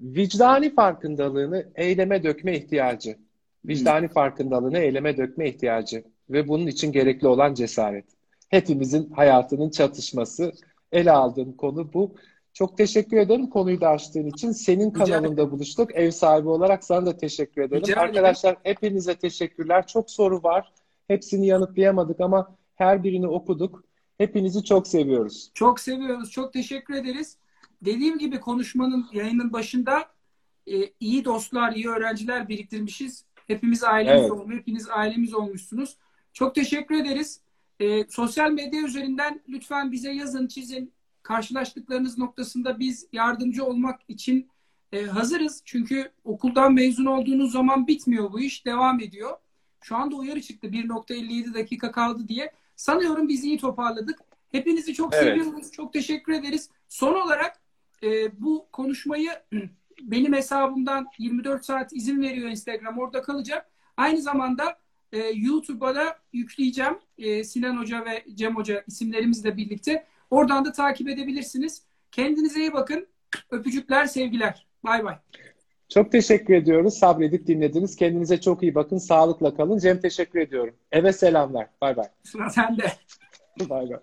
Vicdani 0.02 0.76
farkındalığını 0.76 1.66
eyleme 1.76 2.24
dökme 2.24 2.58
ihtiyacı. 2.58 3.18
Vicdani 3.66 4.08
hmm. 4.08 4.14
farkındalığını 4.14 4.78
eyleme 4.78 5.18
dökme 5.18 5.50
ihtiyacı 5.50 6.04
ve 6.30 6.48
bunun 6.48 6.68
için 6.68 6.92
gerekli 6.92 7.28
olan 7.28 7.54
cesaret. 7.54 8.06
Hepimizin 8.50 9.10
hayatının 9.10 9.70
çatışması. 9.70 10.52
Ele 10.92 11.12
aldığım 11.12 11.54
konu 11.54 11.94
bu. 11.94 12.16
Çok 12.54 12.78
teşekkür 12.78 13.18
ederim 13.18 13.50
konuyu 13.50 13.82
da 13.82 13.90
açtığın 13.90 14.28
için. 14.28 14.52
Senin 14.52 14.92
kanalında 14.92 15.52
buluştuk. 15.52 15.96
Ev 15.96 16.12
sahibi 16.12 16.50
olarak 16.50 16.84
sana 16.84 17.06
da 17.06 17.18
teşekkür 17.18 17.62
ederim. 17.62 17.84
Rica 17.84 18.02
Arkadaşlar 18.02 18.52
ederim. 18.52 18.62
hepinize 18.64 19.16
teşekkürler. 19.16 19.88
Çok 19.88 20.12
soru 20.12 20.44
var. 20.44 20.74
Hepsini 21.08 21.48
yanıtlayamadık 21.48 22.20
ama 22.20 22.56
her 22.76 23.04
birini 23.04 23.28
okuduk. 23.28 23.84
Hepinizi 24.18 24.64
çok 24.64 24.88
seviyoruz. 24.88 25.52
Çok 25.54 25.80
seviyoruz. 25.80 26.32
Çok 26.32 26.54
teşekkür 26.54 26.94
ederiz. 26.94 27.38
Dediğim 27.82 28.18
gibi 28.18 28.40
konuşmanın 28.40 29.08
yayının 29.14 29.54
başında 29.54 30.06
e, 30.68 30.74
iyi 31.00 31.26
dostlar, 31.26 31.72
iyi 31.72 31.90
öğrenciler 31.90 32.50
biriktirmişiz. 32.50 33.26
Hepimiz 33.48 33.84
ailemiz 33.84 34.22
evet. 34.22 34.32
olmuş. 34.32 34.56
Hepiniz 34.56 34.90
ailemiz 34.90 35.34
olmuşsunuz. 35.34 35.98
Çok 36.34 36.56
teşekkür 36.56 36.96
ederiz. 36.96 37.42
E, 37.80 38.04
sosyal 38.10 38.52
medya 38.52 38.82
üzerinden 38.82 39.42
lütfen 39.50 39.92
bize 39.92 40.12
yazın, 40.12 40.48
çizin 40.48 40.94
karşılaştıklarınız 41.24 42.18
noktasında 42.18 42.80
biz 42.80 43.08
yardımcı 43.14 43.66
olmak 43.66 44.02
için 44.08 44.50
e, 44.92 45.06
hazırız. 45.06 45.62
Çünkü 45.66 46.12
okuldan 46.24 46.74
mezun 46.74 47.06
olduğunuz 47.06 47.52
zaman 47.52 47.88
bitmiyor 47.88 48.32
bu 48.32 48.40
iş, 48.40 48.66
devam 48.66 49.00
ediyor. 49.00 49.38
Şu 49.82 49.96
anda 49.96 50.16
uyarı 50.16 50.42
çıktı 50.42 50.68
1.57 50.68 51.54
dakika 51.54 51.92
kaldı 51.92 52.28
diye. 52.28 52.52
Sanıyorum 52.76 53.28
biz 53.28 53.44
iyi 53.44 53.58
toparladık. 53.58 54.20
Hepinizi 54.52 54.94
çok 54.94 55.14
evet. 55.14 55.24
seviyoruz. 55.24 55.72
Çok 55.72 55.94
teşekkür 55.94 56.34
ederiz. 56.34 56.70
Son 56.90 57.16
olarak 57.16 57.62
e, 58.04 58.42
bu 58.42 58.68
konuşmayı 58.72 59.32
benim 60.02 60.34
hesabımdan 60.34 61.08
24 61.18 61.66
saat 61.66 61.94
izin 61.94 62.22
veriyor 62.22 62.50
Instagram. 62.50 62.98
Orada 62.98 63.22
kalacak. 63.22 63.70
Aynı 63.98 64.22
zamanda 64.22 64.78
e, 65.12 65.18
YouTube'a 65.20 65.96
da 65.96 66.20
yükleyeceğim. 66.34 67.00
E, 67.18 67.44
Sinan 67.44 67.78
Hoca 67.78 68.06
ve 68.06 68.26
Cem 68.36 68.56
Hoca 68.56 68.84
isimlerimizle 68.88 69.58
birlikte. 69.58 70.08
Oradan 70.32 70.66
da 70.66 70.72
takip 70.72 71.10
edebilirsiniz. 71.10 71.84
Kendinize 72.12 72.60
iyi 72.60 72.74
bakın. 72.74 73.08
Öpücükler, 73.52 74.06
sevgiler. 74.06 74.68
Bay 74.84 75.04
bay. 75.04 75.16
Çok 75.90 76.12
teşekkür 76.12 76.54
ediyoruz. 76.54 76.94
Sabredip 76.94 77.48
dinlediniz. 77.48 77.96
Kendinize 77.96 78.42
çok 78.42 78.64
iyi 78.64 78.76
bakın. 78.76 78.98
Sağlıkla 78.98 79.56
kalın. 79.56 79.78
Cem 79.78 80.00
teşekkür 80.00 80.40
ediyorum. 80.40 80.76
Eve 80.92 81.14
selamlar. 81.14 81.68
Bay 81.82 81.98
bay. 81.98 82.08
Sıra 82.24 82.50
sende. 82.50 82.92
bay 83.70 83.90
bay. 83.90 84.00